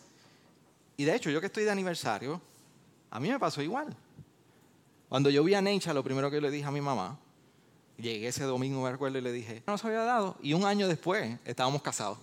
y 0.97 1.05
de 1.05 1.15
hecho 1.15 1.31
yo 1.31 1.39
que 1.39 1.47
estoy 1.47 1.63
de 1.63 1.71
aniversario, 1.71 2.43
a 3.09 3.21
mí 3.21 3.29
me 3.31 3.39
pasó 3.39 3.63
igual. 3.63 3.97
Cuando 5.09 5.31
yo 5.31 5.45
vi 5.45 5.55
a 5.55 5.63
Necha, 5.63 5.95
lo 5.95 6.03
primero 6.03 6.29
que 6.29 6.41
le 6.41 6.51
dije 6.51 6.65
a 6.65 6.73
mi 6.73 6.81
mamá, 6.81 7.17
llegué 7.97 8.27
ese 8.27 8.43
domingo, 8.43 8.83
me 8.83 8.91
recuerdo, 8.91 9.19
y 9.19 9.21
le 9.21 9.31
dije, 9.31 9.63
no 9.65 9.79
se 9.79 9.87
había 9.87 10.03
dado. 10.03 10.37
Y 10.43 10.55
un 10.55 10.65
año 10.65 10.89
después 10.89 11.39
estábamos 11.45 11.83
casados. 11.83 12.19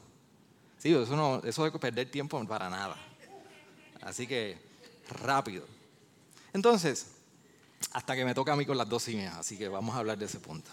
Sí, 0.77 0.93
eso, 0.93 1.15
no, 1.15 1.41
eso 1.45 1.63
de 1.63 1.71
perder 1.71 2.11
tiempo 2.11 2.45
para 2.45 2.69
nada. 2.69 2.97
Así 4.01 4.27
que 4.27 4.57
rápido. 5.23 5.63
Entonces, 6.51 7.14
hasta 7.91 8.15
que 8.15 8.25
me 8.25 8.33
toca 8.33 8.53
a 8.53 8.55
mí 8.55 8.65
con 8.65 8.77
las 8.77 8.87
dos 8.87 9.07
mías, 9.07 9.35
así 9.35 9.57
que 9.57 9.67
vamos 9.67 9.95
a 9.95 9.99
hablar 9.99 10.17
de 10.17 10.25
ese 10.25 10.39
punto. 10.39 10.71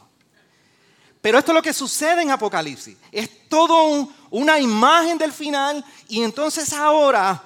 Pero 1.21 1.38
esto 1.38 1.52
es 1.52 1.54
lo 1.54 1.62
que 1.62 1.73
sucede 1.73 2.23
en 2.23 2.30
Apocalipsis. 2.30 2.97
Es 3.12 3.49
todo 3.49 4.09
una 4.30 4.59
imagen 4.59 5.16
del 5.18 5.32
final 5.32 5.85
y 6.09 6.23
entonces 6.23 6.73
ahora, 6.73 7.40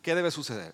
¿qué 0.00 0.14
debe 0.14 0.30
suceder? 0.30 0.72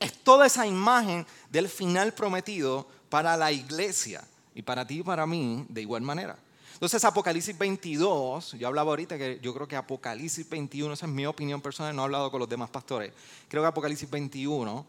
Es 0.00 0.24
toda 0.24 0.46
esa 0.46 0.66
imagen 0.66 1.24
del 1.50 1.68
final 1.68 2.12
prometido 2.14 2.86
para 3.08 3.36
la 3.36 3.52
iglesia 3.52 4.24
y 4.54 4.62
para 4.62 4.84
ti 4.84 5.00
y 5.00 5.02
para 5.04 5.24
mí 5.24 5.64
de 5.68 5.82
igual 5.82 6.02
manera. 6.02 6.36
Entonces 6.72 7.04
Apocalipsis 7.04 7.56
22, 7.56 8.52
yo 8.52 8.66
hablaba 8.66 8.90
ahorita 8.90 9.18
que 9.18 9.38
yo 9.40 9.54
creo 9.54 9.68
que 9.68 9.76
Apocalipsis 9.76 10.48
21, 10.48 10.94
esa 10.94 11.06
es 11.06 11.12
mi 11.12 11.26
opinión 11.26 11.60
personal, 11.60 11.94
no 11.94 12.02
he 12.02 12.04
hablado 12.06 12.30
con 12.30 12.40
los 12.40 12.48
demás 12.48 12.70
pastores, 12.70 13.12
creo 13.48 13.62
que 13.62 13.68
Apocalipsis 13.68 14.08
21 14.08 14.86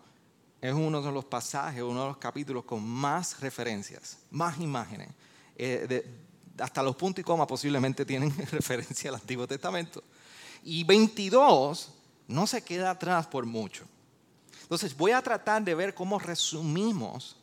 es 0.62 0.74
uno 0.74 1.02
de 1.02 1.12
los 1.12 1.26
pasajes, 1.26 1.82
uno 1.82 2.02
de 2.02 2.08
los 2.10 2.18
capítulos 2.18 2.64
con 2.64 2.88
más 2.88 3.40
referencias, 3.40 4.20
más 4.30 4.60
imágenes. 4.60 5.10
Eh, 5.56 6.06
hasta 6.60 6.84
los 6.84 6.96
puntos 6.96 7.22
y 7.22 7.24
comas 7.24 7.48
posiblemente 7.48 8.06
tienen 8.06 8.32
referencia 8.52 9.10
al 9.10 9.16
Antiguo 9.16 9.48
Testamento. 9.48 10.04
Y 10.64 10.84
22 10.84 11.92
no 12.28 12.46
se 12.46 12.62
queda 12.64 12.92
atrás 12.92 13.26
por 13.26 13.46
mucho. 13.46 13.86
Entonces 14.62 14.96
voy 14.96 15.12
a 15.12 15.22
tratar 15.22 15.64
de 15.64 15.74
ver 15.74 15.96
cómo 15.96 16.20
resumimos 16.20 17.36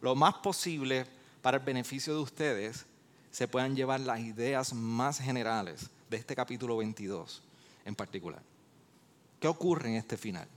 lo 0.00 0.14
más 0.14 0.34
posible 0.34 1.06
para 1.40 1.56
el 1.56 1.64
beneficio 1.64 2.14
de 2.14 2.20
ustedes, 2.20 2.84
se 3.30 3.48
puedan 3.48 3.74
llevar 3.74 4.00
las 4.00 4.20
ideas 4.20 4.72
más 4.72 5.18
generales 5.18 5.88
de 6.10 6.16
este 6.16 6.36
capítulo 6.36 6.76
22 6.76 7.42
en 7.84 7.94
particular. 7.94 8.42
¿Qué 9.40 9.48
ocurre 9.48 9.90
en 9.90 9.96
este 9.96 10.16
final? 10.16 10.48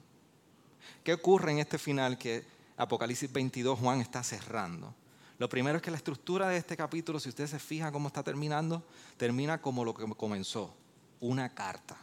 ¿Qué 1.04 1.14
ocurre 1.14 1.52
en 1.52 1.60
este 1.60 1.78
final 1.78 2.18
que 2.18 2.46
Apocalipsis 2.78 3.32
22 3.32 3.80
Juan 3.80 4.02
está 4.02 4.24
cerrando? 4.24 4.94
Lo 5.38 5.48
primero 5.48 5.78
es 5.78 5.82
que 5.82 5.92
la 5.92 5.98
estructura 5.98 6.50
de 6.50 6.58
este 6.58 6.76
capítulo, 6.76 7.20
si 7.20 7.30
usted 7.30 7.48
se 7.48 7.60
fija 7.60 7.92
cómo 7.92 8.08
está 8.08 8.24
terminando, 8.24 8.84
termina 9.16 9.62
como 9.62 9.86
lo 9.86 9.94
que 9.94 10.06
comenzó, 10.16 10.76
una 11.22 11.54
carta. 11.54 11.98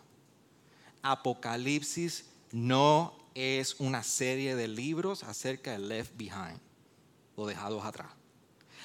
Apocalipsis 1.02 2.24
no 2.50 3.14
es 3.34 3.76
una 3.78 4.02
serie 4.02 4.56
de 4.56 4.68
libros 4.68 5.22
acerca 5.22 5.72
de 5.72 5.78
Left 5.78 6.16
Behind 6.16 6.58
o 7.36 7.46
dejados 7.46 7.84
atrás. 7.84 8.08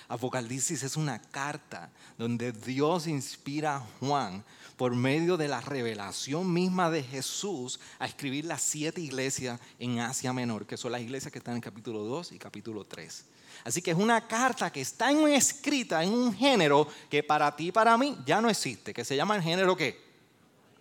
Apocalipsis 0.09 0.83
es 0.83 0.97
una 0.97 1.21
carta 1.21 1.89
donde 2.17 2.51
Dios 2.51 3.07
inspira 3.07 3.77
a 3.77 3.87
Juan 4.01 4.43
por 4.81 4.95
medio 4.95 5.37
de 5.37 5.47
la 5.47 5.61
revelación 5.61 6.51
misma 6.51 6.89
de 6.89 7.03
Jesús 7.03 7.79
a 7.99 8.07
escribir 8.07 8.45
las 8.45 8.63
siete 8.63 8.99
iglesias 8.99 9.59
en 9.77 9.99
Asia 9.99 10.33
Menor, 10.33 10.65
que 10.65 10.75
son 10.75 10.91
las 10.91 11.01
iglesias 11.01 11.31
que 11.31 11.37
están 11.37 11.53
en 11.53 11.61
capítulo 11.61 11.99
2 11.99 12.31
y 12.31 12.39
capítulo 12.39 12.83
3. 12.83 13.25
Así 13.63 13.83
que 13.83 13.91
es 13.91 13.97
una 13.97 14.27
carta 14.27 14.71
que 14.71 14.81
está 14.81 15.11
escrita 15.11 16.03
en 16.03 16.11
un 16.11 16.33
género 16.33 16.87
que 17.11 17.21
para 17.21 17.55
ti 17.55 17.67
y 17.67 17.71
para 17.71 17.95
mí 17.95 18.17
ya 18.25 18.41
no 18.41 18.49
existe, 18.49 18.91
que 18.91 19.05
se 19.05 19.15
llama 19.15 19.35
el 19.35 19.43
género 19.43 19.77
¿qué? 19.77 20.01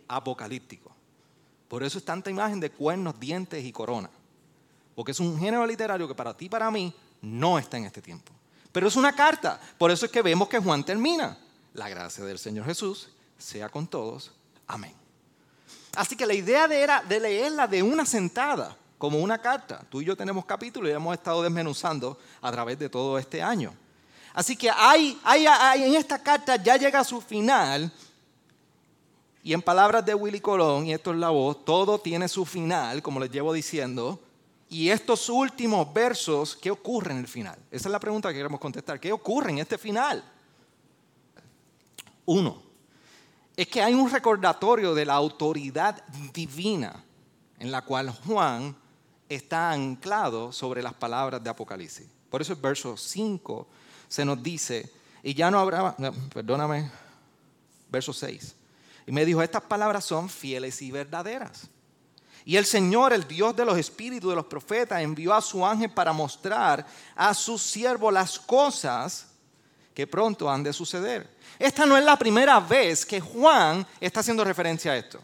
Apocalíptico. 0.09 0.91
Por 1.69 1.83
eso 1.83 1.99
es 1.99 2.05
tanta 2.07 2.31
imagen 2.31 2.59
de 2.59 2.71
cuernos, 2.71 3.21
dientes 3.21 3.63
y 3.63 3.71
corona. 3.71 4.09
Porque 4.95 5.13
es 5.13 5.21
un 5.21 5.39
género 5.39 5.67
literario 5.67 6.09
que 6.09 6.15
para 6.15 6.35
ti 6.35 6.47
y 6.47 6.49
para 6.49 6.71
mí 6.71 6.91
no 7.21 7.59
está 7.59 7.77
en 7.77 7.85
este 7.85 8.01
tiempo. 8.01 8.33
Pero 8.73 8.89
es 8.89 8.97
una 8.97 9.15
carta. 9.15 9.61
Por 9.77 9.91
eso 9.91 10.07
es 10.07 10.11
que 10.11 10.23
vemos 10.23 10.49
que 10.49 10.59
Juan 10.59 10.85
termina. 10.85 11.37
La 11.75 11.91
gracia 11.91 12.25
del 12.25 12.39
Señor 12.39 12.65
Jesús 12.65 13.11
sea 13.41 13.69
con 13.69 13.87
todos. 13.87 14.33
Amén. 14.67 14.95
Así 15.97 16.17
que 16.17 16.27
la 16.27 16.35
idea 16.35 16.69
de 16.69 16.81
era 16.81 17.03
de 17.03 17.19
leerla 17.19 17.67
de 17.67 17.83
una 17.83 18.07
sentada, 18.07 18.77
como 18.99 19.19
una 19.19 19.39
carta. 19.39 19.83
Tú 19.89 20.01
y 20.01 20.05
yo 20.05 20.17
tenemos 20.17 20.45
capítulos 20.45 20.91
y 20.91 20.93
hemos 20.93 21.15
estado 21.15 21.43
desmenuzando 21.43 22.19
a 22.41 22.53
través 22.53 22.79
de 22.79 22.89
todo 22.89 23.19
este 23.19 23.43
año. 23.43 23.75
Así 24.33 24.57
que 24.57 24.71
hay, 24.71 25.19
hay, 25.25 25.47
hay, 25.47 25.83
en 25.83 25.95
esta 25.97 26.23
carta 26.23 26.57
ya 26.57 26.77
llega 26.77 27.01
a 27.01 27.05
su 27.05 27.21
final 27.21 27.91
y 29.43 29.53
en 29.53 29.63
palabras 29.63 30.05
de 30.05 30.15
Willy 30.15 30.41
Colón, 30.41 30.87
y 30.87 30.93
esto 30.93 31.13
es 31.13 31.17
la 31.17 31.31
voz, 31.31 31.65
todo 31.65 31.99
tiene 31.99 32.29
su 32.29 32.45
final, 32.45 33.03
como 33.03 33.19
les 33.19 33.31
llevo 33.31 33.53
diciendo. 33.53 34.21
Y 34.69 34.91
estos 34.91 35.29
últimos 35.29 35.93
versos, 35.93 36.55
¿qué 36.55 36.71
ocurre 36.71 37.13
en 37.13 37.19
el 37.19 37.27
final? 37.27 37.59
Esa 37.71 37.89
es 37.89 37.93
la 37.93 37.99
pregunta 37.99 38.29
que 38.29 38.37
queremos 38.37 38.61
contestar. 38.61 39.01
¿Qué 39.01 39.11
ocurre 39.11 39.51
en 39.51 39.59
este 39.59 39.79
final? 39.79 40.23
Uno, 42.27 42.70
es 43.61 43.69
que 43.69 43.83
hay 43.83 43.93
un 43.93 44.11
recordatorio 44.11 44.95
de 44.95 45.05
la 45.05 45.13
autoridad 45.13 46.03
divina 46.33 47.05
en 47.59 47.71
la 47.71 47.83
cual 47.83 48.09
Juan 48.09 48.75
está 49.29 49.71
anclado 49.71 50.51
sobre 50.51 50.83
las 50.83 50.95
palabras 50.95 51.45
de 51.45 51.51
Apocalipsis. 51.51 52.07
Por 52.31 52.41
eso 52.41 52.55
el 52.55 52.59
verso 52.59 52.97
5 52.97 53.69
se 54.09 54.25
nos 54.25 54.43
dice, 54.43 54.91
y 55.23 55.35
ya 55.35 55.51
no 55.51 55.59
habrá, 55.61 55.95
perdóname, 56.33 56.91
verso 57.91 58.15
6. 58.15 58.57
Y 59.07 59.13
me 59.13 59.27
dijo, 59.27 59.43
estas 59.43 59.65
palabras 59.65 60.07
son 60.07 60.31
fieles 60.31 60.81
y 60.81 60.91
verdaderas. 60.91 61.69
Y 62.47 62.57
el 62.57 62.65
Señor, 62.65 63.13
el 63.13 63.29
Dios 63.29 63.55
de 63.55 63.67
los 63.67 63.77
espíritus 63.77 64.31
de 64.31 64.37
los 64.37 64.47
profetas, 64.47 65.03
envió 65.03 65.35
a 65.35 65.43
su 65.43 65.67
ángel 65.67 65.91
para 65.91 66.15
mostrar 66.15 66.87
a 67.15 67.35
su 67.35 67.59
siervo 67.59 68.11
las 68.11 68.39
cosas 68.39 69.27
que 69.93 70.07
pronto 70.07 70.49
han 70.51 70.63
de 70.63 70.73
suceder. 70.73 71.29
Esta 71.61 71.85
no 71.85 71.95
es 71.95 72.03
la 72.03 72.17
primera 72.17 72.59
vez 72.59 73.05
que 73.05 73.21
Juan 73.21 73.87
está 74.01 74.21
haciendo 74.21 74.43
referencia 74.43 74.93
a 74.93 74.97
esto. 74.97 75.21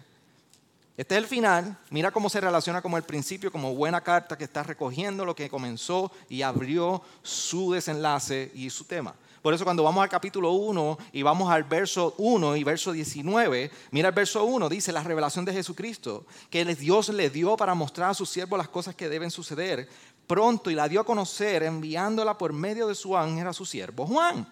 Este 0.94 1.14
es 1.14 1.18
el 1.22 1.26
final. 1.26 1.78
Mira 1.88 2.10
cómo 2.10 2.28
se 2.28 2.42
relaciona 2.42 2.82
como 2.82 2.98
el 2.98 3.04
principio, 3.04 3.50
como 3.50 3.74
buena 3.74 4.02
carta 4.02 4.36
que 4.36 4.44
está 4.44 4.62
recogiendo 4.62 5.24
lo 5.24 5.34
que 5.34 5.48
comenzó 5.48 6.12
y 6.28 6.42
abrió 6.42 7.00
su 7.22 7.72
desenlace 7.72 8.52
y 8.54 8.68
su 8.68 8.84
tema. 8.84 9.14
Por 9.40 9.54
eso 9.54 9.64
cuando 9.64 9.82
vamos 9.82 10.02
al 10.02 10.10
capítulo 10.10 10.52
1 10.52 10.98
y 11.12 11.22
vamos 11.22 11.50
al 11.50 11.64
verso 11.64 12.14
1 12.18 12.56
y 12.56 12.64
verso 12.64 12.92
19, 12.92 13.70
mira 13.92 14.08
el 14.08 14.14
verso 14.14 14.44
1, 14.44 14.68
dice 14.68 14.92
la 14.92 15.02
revelación 15.02 15.46
de 15.46 15.54
Jesucristo, 15.54 16.26
que 16.50 16.66
Dios 16.74 17.08
le 17.08 17.30
dio 17.30 17.56
para 17.56 17.74
mostrar 17.74 18.10
a 18.10 18.14
su 18.14 18.26
siervo 18.26 18.58
las 18.58 18.68
cosas 18.68 18.94
que 18.94 19.08
deben 19.08 19.30
suceder 19.30 19.88
pronto 20.26 20.70
y 20.70 20.74
la 20.74 20.86
dio 20.86 21.00
a 21.00 21.06
conocer 21.06 21.62
enviándola 21.62 22.36
por 22.36 22.52
medio 22.52 22.88
de 22.88 22.94
su 22.94 23.16
ángel 23.16 23.46
a 23.46 23.54
su 23.54 23.64
siervo 23.64 24.06
Juan. 24.06 24.46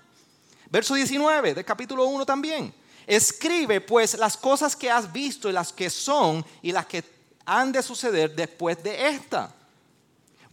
Verso 0.71 0.94
19 0.94 1.54
del 1.54 1.64
capítulo 1.64 2.06
1 2.06 2.26
también. 2.26 2.75
Escribe 3.06 3.80
pues 3.80 4.16
las 4.18 4.37
cosas 4.37 4.75
que 4.75 4.90
has 4.90 5.12
visto 5.12 5.49
y 5.49 5.52
las 5.52 5.73
que 5.73 5.90
son 5.90 6.44
y 6.62 6.73
las 6.73 6.87
que 6.87 7.04
han 7.44 7.73
de 7.73 7.83
suceder 7.83 8.35
después 8.35 8.83
de 8.83 9.09
esta 9.09 9.54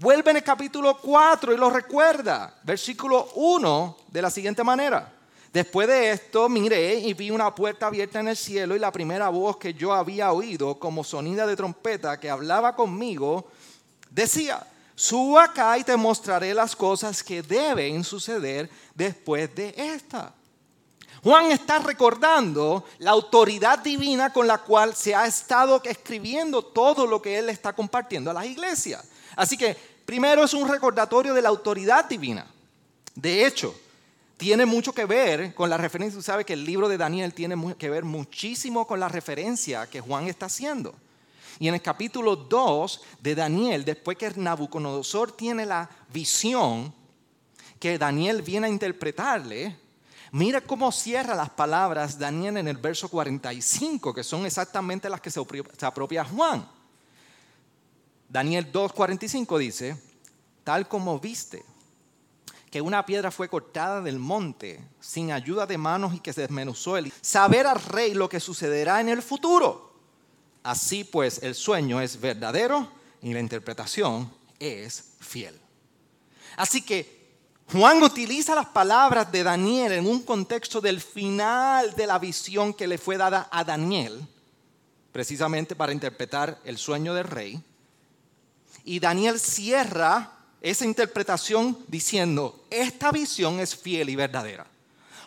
Vuelve 0.01 0.31
en 0.31 0.37
el 0.37 0.43
capítulo 0.43 0.97
4 0.97 1.53
y 1.53 1.57
lo 1.57 1.69
recuerda. 1.69 2.55
Versículo 2.63 3.29
1 3.35 3.97
de 4.07 4.21
la 4.23 4.31
siguiente 4.31 4.63
manera. 4.63 5.13
Después 5.53 5.87
de 5.87 6.09
esto 6.09 6.49
miré 6.49 6.95
y 6.95 7.13
vi 7.13 7.29
una 7.29 7.53
puerta 7.53 7.85
abierta 7.85 8.19
en 8.19 8.29
el 8.29 8.35
cielo 8.35 8.75
y 8.75 8.79
la 8.79 8.91
primera 8.91 9.29
voz 9.29 9.57
que 9.57 9.75
yo 9.75 9.93
había 9.93 10.31
oído 10.31 10.79
como 10.79 11.03
sonida 11.03 11.45
de 11.45 11.55
trompeta 11.55 12.19
que 12.19 12.31
hablaba 12.31 12.75
conmigo 12.75 13.51
decía, 14.09 14.65
suba 15.01 15.45
acá 15.45 15.77
y 15.77 15.83
te 15.83 15.95
mostraré 15.97 16.53
las 16.53 16.75
cosas 16.75 17.23
que 17.23 17.41
deben 17.41 18.03
suceder 18.03 18.69
después 18.93 19.53
de 19.55 19.73
esta. 19.77 20.33
Juan 21.23 21.51
está 21.51 21.79
recordando 21.79 22.85
la 22.99 23.11
autoridad 23.11 23.79
divina 23.79 24.33
con 24.33 24.47
la 24.47 24.57
cual 24.57 24.95
se 24.95 25.13
ha 25.13 25.27
estado 25.27 25.81
escribiendo 25.83 26.63
todo 26.63 27.05
lo 27.05 27.21
que 27.21 27.37
él 27.37 27.49
está 27.49 27.73
compartiendo 27.73 28.31
a 28.31 28.33
las 28.33 28.45
iglesias. 28.45 29.05
Así 29.35 29.55
que 29.55 29.91
Primero 30.11 30.43
es 30.43 30.53
un 30.53 30.67
recordatorio 30.67 31.33
de 31.33 31.41
la 31.41 31.47
autoridad 31.47 32.03
divina. 32.03 32.45
De 33.15 33.45
hecho, 33.45 33.73
tiene 34.35 34.65
mucho 34.65 34.91
que 34.91 35.05
ver 35.05 35.53
con 35.53 35.69
la 35.69 35.77
referencia. 35.77 36.19
Usted 36.19 36.33
sabe 36.33 36.43
que 36.43 36.51
el 36.51 36.65
libro 36.65 36.89
de 36.89 36.97
Daniel 36.97 37.33
tiene 37.33 37.55
que 37.75 37.89
ver 37.89 38.03
muchísimo 38.03 38.85
con 38.85 38.99
la 38.99 39.07
referencia 39.07 39.87
que 39.87 40.01
Juan 40.01 40.27
está 40.27 40.47
haciendo. 40.47 40.93
Y 41.59 41.67
en 41.67 41.75
el 41.75 41.81
capítulo 41.81 42.35
2 42.35 43.01
de 43.21 43.35
Daniel, 43.35 43.85
después 43.85 44.17
que 44.17 44.31
Nabucodonosor 44.31 45.31
tiene 45.33 45.65
la 45.65 45.89
visión 46.11 46.93
que 47.79 47.97
Daniel 47.97 48.41
viene 48.41 48.67
a 48.67 48.69
interpretarle, 48.69 49.77
mira 50.31 50.61
cómo 50.61 50.91
cierra 50.91 51.35
las 51.35 51.49
palabras 51.49 52.17
Daniel 52.17 52.57
en 52.57 52.67
el 52.67 52.77
verso 52.77 53.09
45, 53.09 54.13
que 54.13 54.23
son 54.23 54.45
exactamente 54.45 55.09
las 55.09 55.21
que 55.21 55.31
se 55.31 55.39
apropia 55.85 56.23
Juan. 56.23 56.67
Daniel 58.29 58.71
2.45 58.71 59.57
dice, 59.57 59.97
tal 60.63 60.87
como 60.87 61.19
viste 61.19 61.65
que 62.71 62.81
una 62.81 63.05
piedra 63.05 63.29
fue 63.31 63.49
cortada 63.49 64.01
del 64.01 64.17
monte 64.17 64.81
sin 65.01 65.33
ayuda 65.33 65.65
de 65.65 65.77
manos 65.77 66.13
y 66.13 66.21
que 66.21 66.31
se 66.31 66.41
desmenuzó 66.41 66.95
el 66.95 67.11
saber 67.21 67.67
al 67.67 67.83
rey 67.83 68.13
lo 68.13 68.29
que 68.29 68.39
sucederá 68.39 69.01
en 69.01 69.09
el 69.09 69.21
futuro. 69.21 69.90
Así 70.63 71.03
pues, 71.03 71.41
el 71.43 71.55
sueño 71.55 72.01
es 72.01 72.19
verdadero 72.19 72.91
y 73.21 73.33
la 73.33 73.39
interpretación 73.39 74.31
es 74.59 75.13
fiel. 75.19 75.59
Así 76.57 76.81
que 76.81 77.21
Juan 77.71 78.03
utiliza 78.03 78.53
las 78.53 78.67
palabras 78.67 79.31
de 79.31 79.43
Daniel 79.43 79.93
en 79.93 80.07
un 80.07 80.23
contexto 80.23 80.81
del 80.81 80.99
final 80.99 81.95
de 81.95 82.07
la 82.07 82.19
visión 82.19 82.73
que 82.73 82.87
le 82.87 82.97
fue 82.97 83.17
dada 83.17 83.47
a 83.51 83.63
Daniel, 83.63 84.27
precisamente 85.11 85.75
para 85.75 85.93
interpretar 85.93 86.59
el 86.65 86.77
sueño 86.77 87.13
del 87.13 87.25
rey 87.25 87.63
y 88.83 88.99
Daniel 88.99 89.39
cierra 89.39 90.31
esa 90.61 90.85
interpretación 90.85 91.77
diciendo, 91.87 92.65
esta 92.69 93.11
visión 93.11 93.59
es 93.59 93.75
fiel 93.75 94.09
y 94.09 94.15
verdadera. 94.15 94.67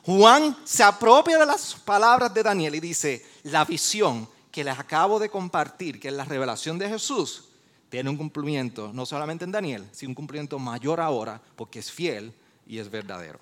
Juan 0.05 0.57
se 0.65 0.83
apropia 0.83 1.39
de 1.39 1.47
las 1.47 1.75
palabras 1.75 2.33
de 2.33 2.43
Daniel 2.43 2.75
y 2.75 2.81
dice, 2.81 3.25
la 3.45 3.65
visión 3.65 4.29
que 4.55 4.63
les 4.63 4.79
acabo 4.79 5.19
de 5.19 5.29
compartir, 5.29 5.99
que 5.99 6.13
la 6.13 6.25
revelación 6.25 6.79
de 6.79 6.89
Jesús, 6.89 7.47
tiene 7.89 8.09
un 8.09 8.17
cumplimiento, 8.17 8.93
no 8.93 9.05
solamente 9.05 9.45
en 9.45 9.51
Daniel, 9.51 9.85
sino 9.91 10.11
un 10.11 10.15
cumplimiento 10.15 10.61
mayor 10.61 11.01
ahora, 11.01 11.43
porque 11.57 11.81
es 11.81 11.91
fiel 11.91 12.33
y 12.65 12.79
es 12.79 12.89
verdadero. 12.89 13.41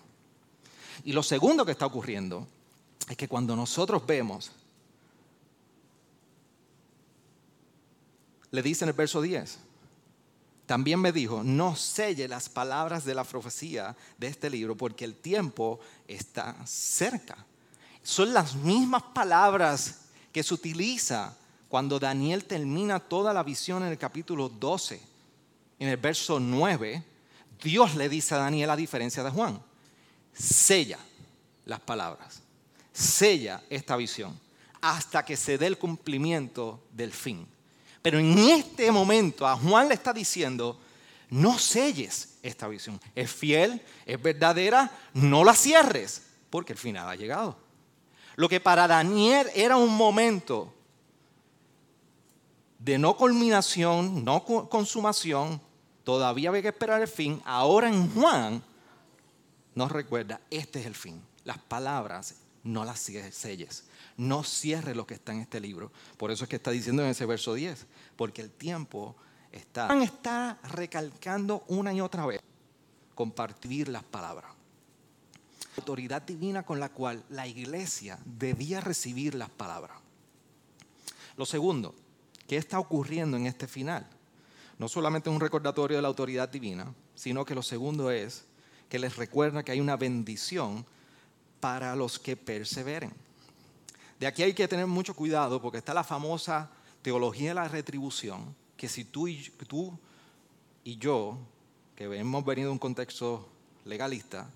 Y 1.05 1.12
lo 1.12 1.22
segundo 1.22 1.66
que 1.66 1.72
está 1.72 1.85
ocurriendo 1.85 2.48
es 3.11 3.14
que 3.18 3.29
cuando 3.29 3.55
nosotros 3.55 4.07
vemos, 4.07 4.53
le 8.51 8.62
dice 8.62 8.87
en 8.87 8.88
el 8.88 8.96
verso 8.96 9.20
10, 9.20 9.59
también 10.64 10.98
me 10.98 11.12
dijo, 11.12 11.42
no 11.44 11.77
selle 11.77 12.27
las 12.27 12.48
palabras 12.48 13.05
de 13.05 13.14
la 13.14 13.25
profecía 13.25 13.94
de 14.16 14.29
este 14.29 14.48
libro 14.48 14.79
porque 14.79 15.05
el 15.05 15.16
tiempo 15.16 15.79
está 16.09 16.57
cerca. 16.64 17.44
Son 18.03 18.33
las 18.33 18.55
mismas 18.55 19.03
palabras 19.14 20.02
que 20.33 20.42
se 20.42 20.55
utiliza 20.55 21.37
cuando 21.68 21.99
Daniel 21.99 22.45
termina 22.45 22.99
toda 22.99 23.33
la 23.33 23.42
visión 23.42 23.83
en 23.83 23.90
el 23.90 23.99
capítulo 23.99 24.49
12. 24.49 25.01
En 25.79 25.88
el 25.88 25.97
verso 25.97 26.40
9, 26.40 27.03
Dios 27.62 27.95
le 27.95 28.09
dice 28.09 28.35
a 28.35 28.38
Daniel 28.38 28.71
a 28.71 28.77
diferencia 28.77 29.23
de 29.23 29.31
Juan, 29.31 29.62
sella 30.33 30.99
las 31.64 31.81
palabras, 31.81 32.42
sella 32.92 33.62
esta 33.68 33.97
visión 33.97 34.38
hasta 34.83 35.25
que 35.25 35.37
se 35.37 35.57
dé 35.57 35.68
el 35.68 35.79
cumplimiento 35.79 36.83
del 36.92 37.12
fin. 37.12 37.47
Pero 38.03 38.18
en 38.18 38.37
este 38.37 38.90
momento 38.90 39.47
a 39.47 39.57
Juan 39.57 39.88
le 39.88 39.95
está 39.95 40.12
diciendo, 40.12 40.79
no 41.31 41.59
selles 41.59 42.35
esta 42.42 42.66
visión. 42.66 43.01
Es 43.14 43.31
fiel, 43.31 43.81
es 44.05 44.21
verdadera, 44.21 44.90
no 45.14 45.45
la 45.45 45.55
cierres, 45.55 46.23
porque 46.51 46.73
el 46.73 46.79
final 46.79 47.09
ha 47.09 47.14
llegado. 47.14 47.57
Lo 48.37 48.49
que 48.49 48.61
para 48.61 48.88
Daniel 48.88 49.49
era 49.55 49.77
un 49.77 49.95
momento 49.95 50.73
de 52.79 52.99
no 52.99 53.16
culminación, 53.16 54.25
no 54.25 54.45
consumación, 54.45 55.61
todavía 56.05 56.49
había 56.49 56.62
que 56.62 56.68
esperar 56.68 57.01
el 57.01 57.09
fin. 57.09 57.40
Ahora 57.45 57.88
en 57.88 58.12
Juan 58.12 58.62
nos 59.75 59.92
recuerda, 59.92 60.40
este 60.51 60.81
es 60.81 60.87
el 60.87 60.95
fin. 60.95 61.23
Las 61.45 61.59
palabras 61.59 62.37
no 62.64 62.85
las 62.85 63.01
selles. 63.01 63.85
No 64.16 64.45
cierre 64.45 64.95
lo 64.95 65.07
que 65.07 65.14
está 65.14 65.33
en 65.33 65.40
este 65.40 65.61
libro. 65.61 65.90
Por 66.16 66.31
eso 66.31 66.45
es 66.45 66.51
que 66.51 66.57
está 66.57 66.71
diciendo 66.71 67.03
en 67.03 67.11
ese 67.11 67.27
verso 67.27 67.55
10, 67.55 67.87
porque 68.16 68.42
el 68.42 68.51
tiempo 68.51 69.16
está. 69.51 69.88
Está 70.03 70.59
recalcando 70.62 71.64
una 71.68 71.92
y 71.92 72.01
otra 72.01 72.27
vez 72.27 72.40
compartir 73.14 73.88
las 73.88 74.03
palabras. 74.03 74.51
Autoridad 75.77 76.23
divina 76.23 76.65
con 76.65 76.81
la 76.81 76.91
cual 76.91 77.25
la 77.31 77.47
iglesia 77.47 78.19
debía 78.25 78.81
recibir 78.81 79.35
las 79.35 79.51
palabras. 79.51 79.97
Lo 81.37 81.47
segundo, 81.47 81.95
¿qué 82.47 82.57
está 82.57 82.79
ocurriendo 82.79 83.37
en 83.37 83.47
este 83.47 83.67
final? 83.67 84.07
No 84.79 84.89
solamente 84.89 85.31
un 85.31 85.41
recordatorio 85.41 85.97
de 85.97 86.03
la 86.03 86.09
autoridad 86.09 86.49
divina, 86.49 86.93
sino 87.15 87.45
que 87.45 87.55
lo 87.55 87.63
segundo 87.63 88.11
es 88.11 88.45
que 88.89 88.99
les 88.99 89.17
recuerda 89.17 89.63
que 89.63 89.73
hay 89.73 89.81
una 89.81 89.97
bendición 89.97 90.85
para 91.61 91.97
los 91.97 92.19
que 92.19 92.37
perseveren. 92.37 93.13
De 94.21 94.27
aquí 94.27 94.43
hay 94.43 94.53
que 94.53 94.69
tener 94.69 94.87
mucho 94.87 95.15
cuidado 95.15 95.63
porque 95.63 95.79
está 95.79 95.95
la 95.95 96.05
famosa 96.05 96.71
teología 97.01 97.49
de 97.51 97.55
la 97.55 97.69
retribución, 97.69 98.55
que 98.77 98.89
si 98.89 99.05
tú 99.05 99.29
y, 99.29 99.51
tú 99.67 99.99
y 100.85 100.99
yo, 100.99 101.39
que 101.97 102.05
hemos 102.05 102.45
venido 102.45 102.69
de 102.69 102.73
un 102.73 102.79
contexto 102.79 103.49
legalista, 103.85 104.49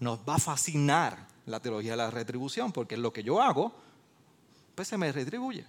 nos 0.00 0.18
va 0.28 0.36
a 0.36 0.38
fascinar 0.38 1.28
la 1.46 1.60
teología 1.60 1.92
de 1.92 1.98
la 1.98 2.10
retribución, 2.10 2.72
porque 2.72 2.96
lo 2.96 3.12
que 3.12 3.22
yo 3.22 3.40
hago, 3.40 3.72
pues 4.74 4.88
se 4.88 4.98
me 4.98 5.12
retribuye. 5.12 5.64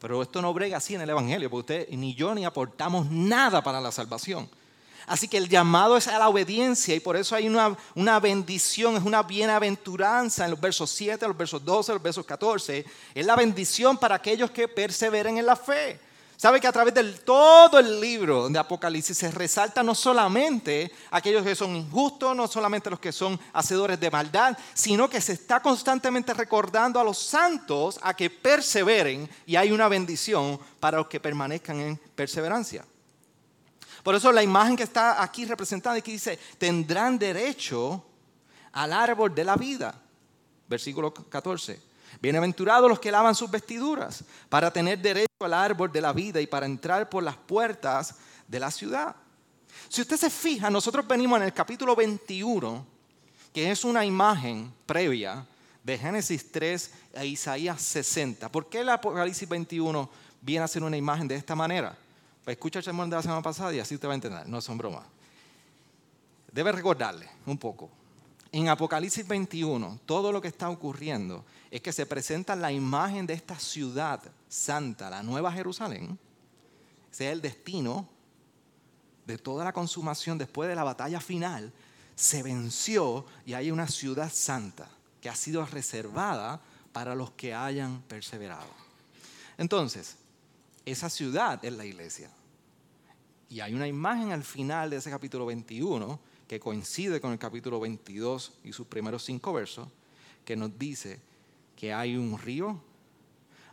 Pero 0.00 0.22
esto 0.22 0.40
no 0.40 0.54
brega 0.54 0.76
así 0.76 0.94
en 0.94 1.02
el 1.02 1.10
Evangelio, 1.10 1.50
porque 1.50 1.84
usted 1.84 1.96
ni 1.96 2.14
yo 2.14 2.34
ni 2.34 2.44
aportamos 2.44 3.10
nada 3.10 3.62
para 3.62 3.80
la 3.80 3.92
salvación. 3.92 4.48
Así 5.06 5.26
que 5.26 5.38
el 5.38 5.48
llamado 5.48 5.96
es 5.96 6.06
a 6.06 6.18
la 6.18 6.28
obediencia 6.28 6.94
y 6.94 7.00
por 7.00 7.16
eso 7.16 7.34
hay 7.34 7.48
una, 7.48 7.76
una 7.94 8.20
bendición, 8.20 8.96
es 8.96 9.02
una 9.02 9.22
bienaventuranza 9.22 10.44
en 10.44 10.50
los 10.50 10.60
versos 10.60 10.90
7, 10.90 11.26
los 11.26 11.36
versos 11.36 11.64
12, 11.64 11.94
los 11.94 12.02
versos 12.02 12.26
14. 12.26 12.84
Es 13.14 13.26
la 13.26 13.34
bendición 13.34 13.96
para 13.96 14.16
aquellos 14.16 14.50
que 14.50 14.68
perseveren 14.68 15.38
en 15.38 15.46
la 15.46 15.56
fe. 15.56 15.98
Sabe 16.38 16.60
que 16.60 16.68
a 16.68 16.72
través 16.72 16.94
de 16.94 17.02
todo 17.14 17.80
el 17.80 18.00
libro 18.00 18.48
de 18.48 18.60
Apocalipsis 18.60 19.18
se 19.18 19.28
resalta 19.32 19.82
no 19.82 19.92
solamente 19.92 20.92
aquellos 21.10 21.42
que 21.42 21.56
son 21.56 21.74
injustos, 21.74 22.36
no 22.36 22.46
solamente 22.46 22.88
los 22.88 23.00
que 23.00 23.10
son 23.10 23.40
hacedores 23.54 23.98
de 23.98 24.08
maldad, 24.08 24.56
sino 24.72 25.10
que 25.10 25.20
se 25.20 25.32
está 25.32 25.60
constantemente 25.60 26.32
recordando 26.32 27.00
a 27.00 27.04
los 27.04 27.18
santos 27.18 27.98
a 28.02 28.14
que 28.14 28.30
perseveren 28.30 29.28
y 29.46 29.56
hay 29.56 29.72
una 29.72 29.88
bendición 29.88 30.60
para 30.78 30.98
los 30.98 31.08
que 31.08 31.18
permanezcan 31.18 31.80
en 31.80 31.96
perseverancia. 31.96 32.84
Por 34.04 34.14
eso 34.14 34.30
la 34.30 34.44
imagen 34.44 34.76
que 34.76 34.84
está 34.84 35.20
aquí 35.20 35.44
representada 35.44 35.96
aquí 35.96 36.12
dice, 36.12 36.38
tendrán 36.56 37.18
derecho 37.18 38.04
al 38.74 38.92
árbol 38.92 39.34
de 39.34 39.42
la 39.42 39.56
vida. 39.56 40.00
Versículo 40.68 41.12
14. 41.12 41.87
Bienaventurados 42.20 42.88
los 42.88 42.98
que 42.98 43.12
lavan 43.12 43.34
sus 43.34 43.50
vestiduras 43.50 44.24
para 44.48 44.72
tener 44.72 44.98
derecho 44.98 45.28
al 45.40 45.54
árbol 45.54 45.92
de 45.92 46.00
la 46.00 46.12
vida 46.12 46.40
y 46.40 46.46
para 46.46 46.66
entrar 46.66 47.08
por 47.08 47.22
las 47.22 47.36
puertas 47.36 48.16
de 48.46 48.60
la 48.60 48.70
ciudad. 48.70 49.14
Si 49.88 50.00
usted 50.00 50.16
se 50.16 50.30
fija, 50.30 50.70
nosotros 50.70 51.06
venimos 51.06 51.38
en 51.38 51.44
el 51.44 51.52
capítulo 51.52 51.94
21, 51.94 52.84
que 53.52 53.70
es 53.70 53.84
una 53.84 54.04
imagen 54.04 54.72
previa 54.84 55.46
de 55.82 55.96
Génesis 55.96 56.50
3 56.50 56.90
e 57.14 57.26
Isaías 57.26 57.80
60. 57.80 58.50
¿Por 58.50 58.68
qué 58.68 58.80
el 58.80 58.88
Apocalipsis 58.88 59.48
21 59.48 60.10
viene 60.42 60.64
a 60.64 60.68
ser 60.68 60.82
una 60.82 60.96
imagen 60.96 61.28
de 61.28 61.36
esta 61.36 61.54
manera? 61.54 61.96
Pues 62.44 62.56
escucha 62.56 62.80
el 62.80 62.84
sermón 62.84 63.08
de 63.08 63.16
la 63.16 63.22
semana 63.22 63.42
pasada 63.42 63.72
y 63.74 63.78
así 63.78 63.94
usted 63.94 64.08
va 64.08 64.12
a 64.12 64.16
entender, 64.16 64.48
no 64.48 64.60
son 64.60 64.76
bromas. 64.76 65.04
Debe 66.52 66.72
recordarle 66.72 67.28
un 67.46 67.56
poco. 67.58 67.90
En 68.50 68.68
Apocalipsis 68.68 69.26
21, 69.26 70.00
todo 70.06 70.32
lo 70.32 70.40
que 70.40 70.48
está 70.48 70.70
ocurriendo 70.70 71.44
es 71.70 71.82
que 71.82 71.92
se 71.92 72.06
presenta 72.06 72.56
la 72.56 72.72
imagen 72.72 73.26
de 73.26 73.34
esta 73.34 73.58
ciudad 73.58 74.22
santa, 74.48 75.10
la 75.10 75.22
Nueva 75.22 75.52
Jerusalén. 75.52 76.18
Es 77.12 77.20
el 77.20 77.42
destino 77.42 78.08
de 79.26 79.36
toda 79.36 79.64
la 79.64 79.72
consumación 79.72 80.38
después 80.38 80.68
de 80.68 80.74
la 80.74 80.84
batalla 80.84 81.20
final. 81.20 81.72
Se 82.16 82.42
venció 82.42 83.26
y 83.44 83.52
hay 83.52 83.70
una 83.70 83.86
ciudad 83.86 84.32
santa 84.32 84.88
que 85.20 85.28
ha 85.28 85.34
sido 85.34 85.64
reservada 85.66 86.60
para 86.92 87.14
los 87.14 87.32
que 87.32 87.54
hayan 87.54 88.00
perseverado. 88.02 88.70
Entonces, 89.58 90.16
esa 90.86 91.10
ciudad 91.10 91.62
es 91.62 91.72
la 91.74 91.84
iglesia. 91.84 92.30
Y 93.50 93.60
hay 93.60 93.74
una 93.74 93.86
imagen 93.86 94.32
al 94.32 94.44
final 94.44 94.88
de 94.88 94.96
ese 94.96 95.10
capítulo 95.10 95.44
21 95.44 96.18
que 96.48 96.58
coincide 96.58 97.20
con 97.20 97.32
el 97.32 97.38
capítulo 97.38 97.78
22 97.78 98.54
y 98.64 98.72
sus 98.72 98.86
primeros 98.86 99.22
cinco 99.22 99.52
versos, 99.52 99.86
que 100.46 100.56
nos 100.56 100.76
dice 100.78 101.20
que 101.76 101.92
hay 101.92 102.16
un 102.16 102.38
río, 102.38 102.80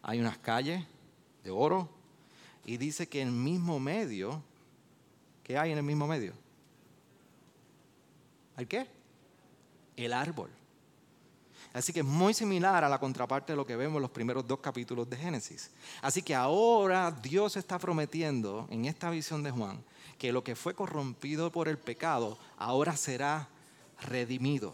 hay 0.01 0.19
unas 0.19 0.37
calles 0.37 0.83
de 1.43 1.51
oro, 1.51 1.89
y 2.65 2.75
dice 2.75 3.07
que 3.07 3.21
en 3.21 3.29
el 3.29 3.33
mismo 3.33 3.79
medio, 3.79 4.43
¿qué 5.43 5.57
hay 5.57 5.71
en 5.71 5.77
el 5.77 5.83
mismo 5.83 6.05
medio? 6.05 6.33
¿Hay 8.57 8.65
qué? 8.65 8.87
El 9.95 10.11
árbol. 10.11 10.49
Así 11.71 11.93
que 11.93 11.99
es 12.01 12.05
muy 12.05 12.33
similar 12.33 12.83
a 12.83 12.89
la 12.89 12.99
contraparte 12.99 13.53
de 13.53 13.57
lo 13.57 13.65
que 13.65 13.75
vemos 13.75 13.97
en 13.97 14.01
los 14.01 14.11
primeros 14.11 14.45
dos 14.45 14.59
capítulos 14.59 15.09
de 15.09 15.17
Génesis. 15.17 15.71
Así 16.01 16.21
que 16.21 16.35
ahora 16.35 17.11
Dios 17.11 17.55
está 17.55 17.79
prometiendo 17.79 18.67
en 18.69 18.85
esta 18.85 19.09
visión 19.09 19.43
de 19.43 19.51
Juan 19.51 19.81
que 20.17 20.31
lo 20.31 20.43
que 20.43 20.55
fue 20.55 20.73
corrompido 20.73 21.51
por 21.51 21.67
el 21.67 21.77
pecado 21.77 22.37
ahora 22.57 22.95
será 22.95 23.49
redimido. 24.01 24.73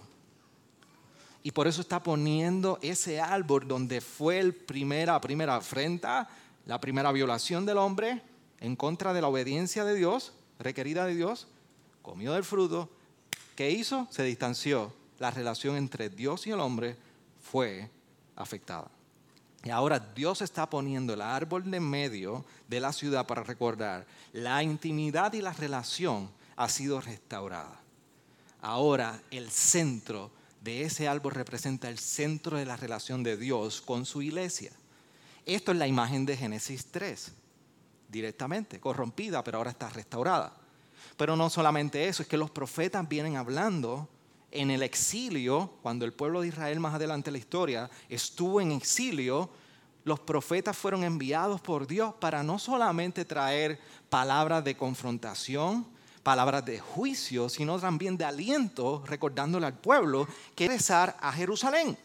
Y 1.43 1.51
por 1.51 1.67
eso 1.67 1.81
está 1.81 2.03
poniendo 2.03 2.77
ese 2.81 3.19
árbol 3.19 3.67
donde 3.67 4.01
fue 4.01 4.43
la 4.43 4.53
primera, 4.53 5.21
primera 5.21 5.55
afrenta, 5.55 6.29
la 6.65 6.79
primera 6.79 7.11
violación 7.11 7.65
del 7.65 7.77
hombre 7.77 8.21
en 8.59 8.75
contra 8.75 9.13
de 9.13 9.21
la 9.21 9.27
obediencia 9.27 9.83
de 9.83 9.95
Dios, 9.95 10.33
requerida 10.59 11.05
de 11.05 11.15
Dios, 11.15 11.47
comió 12.03 12.33
del 12.33 12.43
fruto. 12.43 12.89
¿Qué 13.55 13.71
hizo? 13.71 14.07
Se 14.11 14.23
distanció. 14.23 14.93
La 15.17 15.31
relación 15.31 15.75
entre 15.77 16.09
Dios 16.09 16.45
y 16.45 16.51
el 16.51 16.59
hombre 16.59 16.95
fue 17.41 17.89
afectada. 18.35 18.89
Y 19.63 19.69
ahora 19.69 19.99
Dios 19.99 20.41
está 20.41 20.69
poniendo 20.69 21.13
el 21.13 21.21
árbol 21.21 21.69
de 21.69 21.79
medio 21.79 22.45
de 22.67 22.79
la 22.79 22.91
ciudad 22.93 23.27
para 23.27 23.43
recordar, 23.43 24.07
la 24.33 24.63
intimidad 24.63 25.33
y 25.33 25.41
la 25.41 25.53
relación 25.53 26.31
ha 26.55 26.67
sido 26.67 26.99
restaurada. 26.99 27.79
Ahora 28.61 29.21
el 29.29 29.51
centro 29.51 30.31
de 30.61 30.83
ese 30.83 31.07
árbol 31.07 31.33
representa 31.33 31.89
el 31.89 31.99
centro 31.99 32.57
de 32.57 32.65
la 32.65 32.77
relación 32.77 33.23
de 33.23 33.37
Dios 33.37 33.81
con 33.81 34.05
su 34.05 34.21
iglesia. 34.21 34.71
Esto 35.45 35.71
es 35.71 35.77
la 35.77 35.87
imagen 35.87 36.25
de 36.25 36.37
Génesis 36.37 36.87
3, 36.91 37.31
directamente, 38.09 38.79
corrompida, 38.79 39.43
pero 39.43 39.57
ahora 39.57 39.71
está 39.71 39.89
restaurada. 39.89 40.55
Pero 41.17 41.35
no 41.35 41.49
solamente 41.49 42.07
eso, 42.07 42.23
es 42.23 42.29
que 42.29 42.37
los 42.37 42.51
profetas 42.51 43.07
vienen 43.07 43.37
hablando 43.37 44.07
en 44.51 44.71
el 44.71 44.83
exilio, 44.83 45.71
cuando 45.81 46.05
el 46.05 46.13
pueblo 46.13 46.41
de 46.41 46.49
Israel 46.49 46.79
más 46.79 46.93
adelante 46.93 47.29
en 47.29 47.33
la 47.33 47.39
historia 47.39 47.89
estuvo 48.09 48.61
en 48.61 48.71
exilio, 48.71 49.49
los 50.03 50.19
profetas 50.19 50.77
fueron 50.77 51.03
enviados 51.03 51.61
por 51.61 51.87
Dios 51.87 52.13
para 52.19 52.43
no 52.43 52.59
solamente 52.59 53.25
traer 53.25 53.79
palabras 54.09 54.63
de 54.63 54.75
confrontación, 54.75 55.85
palabras 56.23 56.65
de 56.65 56.79
juicio, 56.79 57.49
sino 57.49 57.79
también 57.79 58.17
de 58.17 58.25
aliento, 58.25 59.03
recordándole 59.05 59.65
al 59.65 59.77
pueblo 59.77 60.27
que 60.55 60.67
regresar 60.67 61.15
a 61.19 61.31
Jerusalén, 61.31 61.97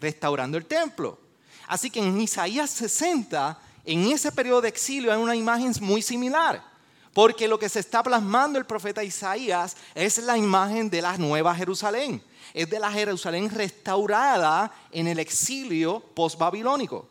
restaurando 0.00 0.56
el 0.56 0.66
templo. 0.66 1.18
Así 1.66 1.90
que 1.90 2.00
en 2.00 2.20
Isaías 2.20 2.70
60, 2.70 3.60
en 3.84 4.10
ese 4.10 4.32
periodo 4.32 4.62
de 4.62 4.68
exilio, 4.68 5.12
hay 5.12 5.20
una 5.20 5.36
imagen 5.36 5.72
muy 5.80 6.02
similar. 6.02 6.69
Porque 7.12 7.48
lo 7.48 7.58
que 7.58 7.68
se 7.68 7.80
está 7.80 8.02
plasmando 8.02 8.58
el 8.58 8.66
profeta 8.66 9.02
Isaías 9.02 9.76
es 9.94 10.18
la 10.18 10.38
imagen 10.38 10.88
de 10.88 11.02
la 11.02 11.18
nueva 11.18 11.54
Jerusalén. 11.54 12.22
Es 12.54 12.70
de 12.70 12.78
la 12.78 12.90
Jerusalén 12.92 13.50
restaurada 13.50 14.72
en 14.92 15.08
el 15.08 15.18
exilio 15.18 16.00
post-babilónico. 16.14 17.08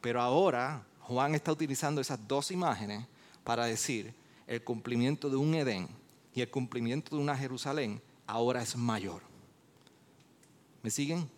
Pero 0.00 0.20
ahora 0.20 0.84
Juan 1.00 1.34
está 1.34 1.52
utilizando 1.52 2.00
esas 2.00 2.18
dos 2.26 2.50
imágenes 2.50 3.06
para 3.42 3.66
decir, 3.66 4.14
el 4.46 4.62
cumplimiento 4.62 5.28
de 5.28 5.36
un 5.36 5.54
Edén 5.54 5.88
y 6.34 6.40
el 6.40 6.50
cumplimiento 6.50 7.16
de 7.16 7.22
una 7.22 7.36
Jerusalén 7.36 8.00
ahora 8.26 8.62
es 8.62 8.76
mayor. 8.76 9.22
¿Me 10.82 10.90
siguen? 10.90 11.28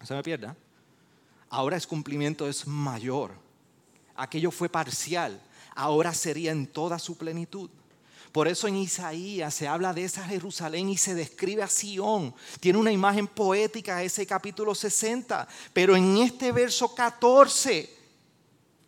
No 0.00 0.06
se 0.06 0.14
me 0.14 0.22
pierda. 0.22 0.56
Ahora 1.48 1.76
el 1.76 1.86
cumplimiento 1.86 2.48
es 2.48 2.66
mayor. 2.66 3.32
Aquello 4.16 4.50
fue 4.50 4.68
parcial, 4.68 5.40
ahora 5.74 6.14
sería 6.14 6.52
en 6.52 6.66
toda 6.66 6.98
su 6.98 7.16
plenitud. 7.16 7.70
Por 8.32 8.48
eso 8.48 8.66
en 8.66 8.76
Isaías 8.76 9.54
se 9.54 9.68
habla 9.68 9.92
de 9.92 10.04
esa 10.04 10.24
Jerusalén 10.24 10.88
y 10.88 10.96
se 10.96 11.14
describe 11.14 11.62
a 11.62 11.68
Sión. 11.68 12.34
Tiene 12.58 12.78
una 12.78 12.90
imagen 12.90 13.28
poética 13.28 14.02
ese 14.02 14.26
capítulo 14.26 14.74
60. 14.74 15.46
Pero 15.72 15.94
en 15.94 16.16
este 16.18 16.50
verso 16.50 16.92
14, 16.92 17.96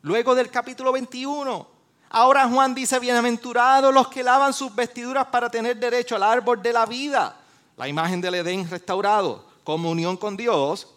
luego 0.03 0.35
del 0.35 0.51
capítulo 0.51 0.91
21, 0.91 1.77
Ahora 2.11 2.49
Juan 2.49 2.75
dice, 2.75 2.99
bienaventurados 2.99 3.93
los 3.93 4.09
que 4.09 4.23
lavan 4.23 4.53
sus 4.53 4.75
vestiduras 4.75 5.27
para 5.27 5.51
tener 5.51 5.77
derecho 5.77 6.15
al 6.17 6.23
árbol 6.23 6.63
de 6.63 6.73
la 6.73 6.87
vida, 6.87 7.37
la 7.77 7.89
imagen 7.89 8.21
del 8.21 8.37
Edén 8.37 8.71
restaurado, 8.71 9.45
comunión 9.65 10.17
con 10.17 10.37
Dios, 10.37 10.89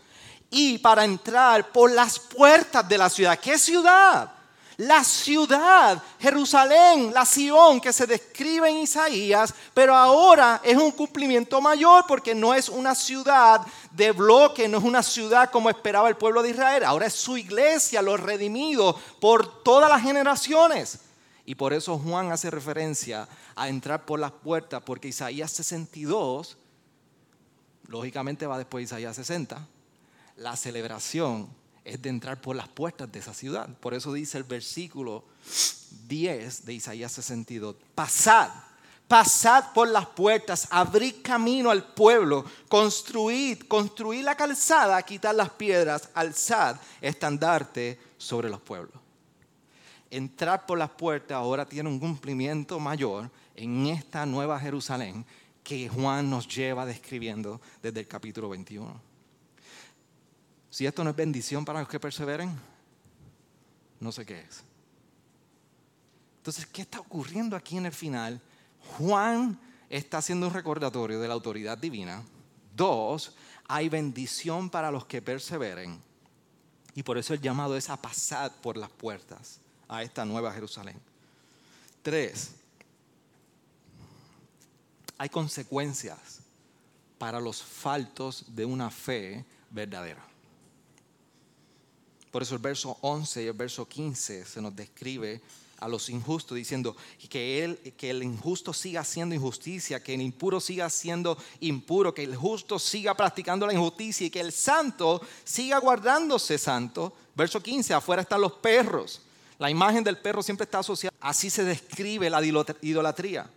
y 0.51 0.77
para 0.77 1.03
entrar 1.03 1.71
por 1.71 1.91
las 1.91 2.19
puertas 2.19 2.87
de 2.87 2.97
la 2.97 3.09
ciudad. 3.09 3.39
¿Qué 3.39 3.57
ciudad? 3.57 4.31
La 4.79 5.03
ciudad, 5.03 6.01
Jerusalén, 6.21 7.13
la 7.13 7.25
Sión 7.25 7.81
que 7.81 7.91
se 7.91 8.07
describe 8.07 8.69
en 8.69 8.77
Isaías, 8.77 9.53
pero 9.73 9.93
ahora 9.93 10.61
es 10.63 10.77
un 10.77 10.91
cumplimiento 10.91 11.59
mayor 11.59 12.05
porque 12.07 12.33
no 12.33 12.53
es 12.53 12.69
una 12.69 12.95
ciudad 12.95 13.59
de 13.91 14.13
bloque, 14.13 14.69
no 14.69 14.77
es 14.77 14.85
una 14.85 15.03
ciudad 15.03 15.51
como 15.51 15.69
esperaba 15.69 16.07
el 16.07 16.15
pueblo 16.15 16.41
de 16.41 16.51
Israel, 16.51 16.85
ahora 16.85 17.07
es 17.07 17.13
su 17.13 17.35
iglesia, 17.35 18.01
los 18.01 18.21
redimidos 18.21 18.95
por 19.19 19.63
todas 19.63 19.89
las 19.89 20.01
generaciones. 20.01 20.99
Y 21.45 21.55
por 21.55 21.73
eso 21.73 21.99
Juan 21.99 22.31
hace 22.31 22.49
referencia 22.49 23.27
a 23.57 23.67
entrar 23.67 24.05
por 24.05 24.17
las 24.17 24.31
puertas, 24.31 24.81
porque 24.85 25.09
Isaías 25.09 25.51
62, 25.51 26.57
lógicamente 27.87 28.47
va 28.47 28.57
después 28.57 28.83
de 28.83 28.95
Isaías 28.95 29.17
60, 29.17 29.59
la 30.37 30.55
celebración 30.55 31.58
es 31.89 32.01
de 32.01 32.09
entrar 32.09 32.39
por 32.39 32.55
las 32.55 32.67
puertas 32.67 33.11
de 33.11 33.19
esa 33.19 33.33
ciudad. 33.33 33.67
Por 33.79 33.93
eso 33.93 34.13
dice 34.13 34.37
el 34.37 34.43
versículo 34.43 35.23
10 36.07 36.65
de 36.65 36.73
Isaías 36.73 37.11
62, 37.11 37.75
pasad, 37.95 38.49
pasad 39.07 39.73
por 39.73 39.87
las 39.87 40.05
puertas, 40.05 40.67
abrid 40.69 41.15
camino 41.23 41.71
al 41.71 41.93
pueblo, 41.93 42.45
construid, 42.67 43.63
construid 43.67 44.23
la 44.23 44.35
calzada, 44.35 45.01
quitar 45.03 45.35
las 45.35 45.49
piedras, 45.49 46.09
alzad 46.13 46.77
estandarte 47.01 47.99
sobre 48.17 48.49
los 48.49 48.61
pueblos. 48.61 48.93
entrar 50.11 50.65
por 50.65 50.77
las 50.77 50.89
puertas 50.89 51.35
ahora 51.35 51.67
tiene 51.67 51.87
un 51.87 51.99
cumplimiento 51.99 52.79
mayor 52.79 53.29
en 53.55 53.85
esta 53.87 54.25
nueva 54.25 54.59
Jerusalén 54.59 55.23
que 55.63 55.87
Juan 55.87 56.29
nos 56.29 56.47
lleva 56.47 56.83
describiendo 56.85 57.61
desde 57.83 57.99
el 57.99 58.07
capítulo 58.07 58.49
21. 58.49 59.08
Si 60.79 60.85
esto 60.85 61.03
no 61.03 61.09
es 61.09 61.15
bendición 61.17 61.65
para 61.65 61.81
los 61.81 61.89
que 61.89 61.99
perseveren, 61.99 62.57
no 63.99 64.13
sé 64.13 64.25
qué 64.25 64.39
es. 64.39 64.63
Entonces, 66.37 66.65
¿qué 66.67 66.83
está 66.83 67.01
ocurriendo 67.01 67.57
aquí 67.57 67.75
en 67.75 67.87
el 67.87 67.91
final? 67.91 68.39
Juan 68.97 69.59
está 69.89 70.19
haciendo 70.19 70.47
un 70.47 70.53
recordatorio 70.53 71.19
de 71.19 71.27
la 71.27 71.33
autoridad 71.33 71.77
divina. 71.77 72.23
Dos, 72.73 73.35
hay 73.67 73.89
bendición 73.89 74.69
para 74.69 74.89
los 74.89 75.05
que 75.05 75.21
perseveren. 75.21 76.01
Y 76.95 77.03
por 77.03 77.17
eso 77.17 77.33
el 77.33 77.41
llamado 77.41 77.75
es 77.75 77.89
a 77.89 78.01
pasar 78.01 78.49
por 78.61 78.77
las 78.77 78.89
puertas 78.89 79.59
a 79.89 80.01
esta 80.01 80.23
nueva 80.23 80.53
Jerusalén. 80.53 80.97
Tres, 82.01 82.51
hay 85.17 85.27
consecuencias 85.27 86.39
para 87.17 87.41
los 87.41 87.61
faltos 87.61 88.45
de 88.55 88.63
una 88.63 88.89
fe 88.89 89.43
verdadera. 89.71 90.28
Por 92.31 92.43
eso 92.43 92.55
el 92.55 92.61
verso 92.61 92.97
11 93.01 93.43
y 93.43 93.47
el 93.47 93.53
verso 93.53 93.87
15 93.87 94.45
se 94.45 94.61
nos 94.61 94.75
describe 94.75 95.41
a 95.79 95.87
los 95.87 96.09
injustos 96.09 96.55
diciendo 96.55 96.95
que, 97.29 97.93
que 97.97 98.09
el 98.09 98.23
injusto 98.23 98.73
siga 98.73 99.01
haciendo 99.01 99.33
injusticia, 99.33 100.03
que 100.03 100.13
el 100.13 100.21
impuro 100.21 100.59
siga 100.59 100.89
siendo 100.89 101.37
impuro, 101.61 102.13
que 102.13 102.23
el 102.23 102.35
justo 102.35 102.77
siga 102.77 103.15
practicando 103.15 103.65
la 103.65 103.73
injusticia 103.73 104.27
y 104.27 104.29
que 104.29 104.41
el 104.41 104.51
santo 104.51 105.21
siga 105.43 105.79
guardándose 105.79 106.57
santo. 106.57 107.13
Verso 107.35 107.61
15, 107.61 107.93
afuera 107.93 108.21
están 108.21 108.41
los 108.41 108.53
perros. 108.53 109.21
La 109.57 109.69
imagen 109.69 110.03
del 110.03 110.17
perro 110.17 110.43
siempre 110.43 110.65
está 110.65 110.79
asociada. 110.79 111.15
Así 111.19 111.49
se 111.49 111.63
describe 111.63 112.29
la 112.29 112.41
idolatría. 112.81 113.49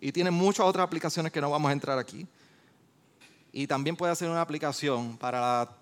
Y 0.00 0.12
tiene 0.12 0.30
muchas 0.30 0.66
otras 0.66 0.84
aplicaciones 0.84 1.32
que 1.32 1.40
no 1.40 1.50
vamos 1.50 1.68
a 1.68 1.72
entrar 1.72 1.98
aquí. 1.98 2.26
Y 3.52 3.66
también 3.66 3.96
puede 3.96 4.12
hacer 4.12 4.28
una 4.28 4.42
aplicación 4.42 5.16
para 5.16 5.40
la 5.40 5.76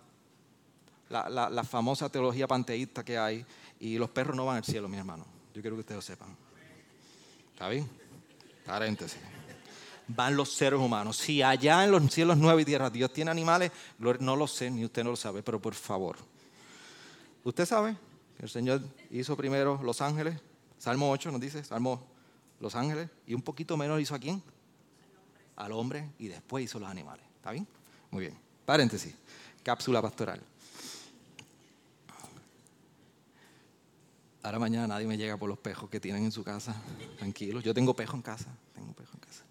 la, 1.23 1.65
famosa 1.65 2.09
teología 2.09 2.47
panteísta 2.47 3.05
que 3.05 3.19
hay, 3.19 3.45
y 3.81 3.99
los 3.99 4.11
perros 4.11 4.37
no 4.37 4.47
van 4.47 4.59
al 4.59 4.65
cielo, 4.65 4.89
mi 4.89 4.97
hermano. 4.97 5.25
Yo 5.55 5.61
quiero 5.61 5.77
que 5.77 5.81
ustedes 5.81 5.99
lo 5.99 6.03
sepan. 6.03 6.37
¿Está 7.53 7.69
bien? 7.69 7.89
Paréntesis. 8.67 9.21
Van 10.09 10.37
los 10.37 10.53
seres 10.53 10.79
humanos. 10.79 11.17
Si 11.17 11.43
allá 11.43 11.85
en 11.85 11.91
los 11.91 12.13
cielos 12.13 12.37
nueve 12.37 12.63
y 12.63 12.65
tierra 12.65 12.91
Dios 12.91 13.13
tiene 13.13 13.31
animales, 13.31 13.71
no 13.99 14.37
lo 14.37 14.47
sé, 14.47 14.71
ni 14.71 14.85
usted 14.85 15.05
no 15.05 15.11
lo 15.11 15.17
sabe, 15.17 15.43
pero 15.43 15.61
por 15.61 15.75
favor. 15.75 16.17
¿Usted 17.45 17.65
sabe 17.67 17.97
que 18.37 18.45
el 18.45 18.51
Señor 18.51 18.83
hizo 19.11 19.37
primero 19.37 19.81
los 19.83 20.01
ángeles? 20.01 20.41
Salmo 20.79 21.11
8 21.11 21.31
nos 21.31 21.41
dice, 21.41 21.65
Salmo 21.65 22.07
los 22.61 22.75
ángeles, 22.75 23.09
y 23.27 23.35
un 23.35 23.43
poquito 23.43 23.77
menos 23.77 24.01
hizo 24.01 24.15
a 24.15 24.19
quién? 24.19 24.43
Al 25.57 25.73
hombre, 25.73 26.11
y 26.19 26.29
después 26.29 26.65
hizo 26.65 26.79
los 26.79 26.89
animales. 26.89 27.25
¿Está 27.37 27.53
bien? 27.53 27.67
Muy 28.11 28.23
bien. 28.23 28.39
Paréntesis. 28.65 29.15
Cápsula 29.63 30.03
pastoral. 30.03 30.41
Ahora 34.45 34.59
mañana 34.59 34.87
nadie 34.87 35.07
me 35.07 35.17
llega 35.17 35.39
por 35.39 35.49
los 35.49 35.59
pejos 35.59 35.89
que 35.89 35.99
tienen 35.99 36.25
en 36.25 36.31
su 36.31 36.45
casa. 36.45 36.77
Tranquilos, 37.17 37.65
yo 37.65 37.73
tengo 37.73 37.97
pejo 37.97 38.15
en 38.15 38.21
casa. 38.21 38.45
Tengo 38.75 38.93
pejo 38.93 39.13
en 39.15 39.21
casa. 39.21 39.43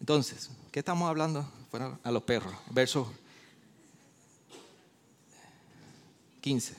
Entonces, 0.00 0.50
¿qué 0.72 0.80
estamos 0.80 1.08
hablando? 1.08 1.48
Bueno, 1.70 2.00
a 2.02 2.10
los 2.10 2.24
perros. 2.24 2.52
Verso 2.70 3.12
15. 6.40 6.74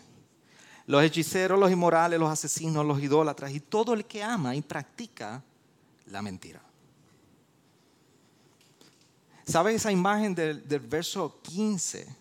Los 0.88 1.04
hechiceros, 1.04 1.58
los 1.58 1.72
inmorales, 1.72 2.20
los 2.20 2.30
asesinos, 2.30 2.86
los 2.86 3.02
idólatras 3.02 3.54
y 3.54 3.62
todo 3.62 3.94
el 3.94 4.04
que 4.04 4.22
ama 4.22 4.54
y 4.54 4.62
practica 4.62 5.42
la 6.08 6.22
mentira. 6.22 6.62
¿Sabes 9.46 9.76
esa 9.78 9.92
imagen 9.94 10.36
del, 10.36 10.68
del 10.68 10.82
verso 10.82 11.40
15? 11.44 12.14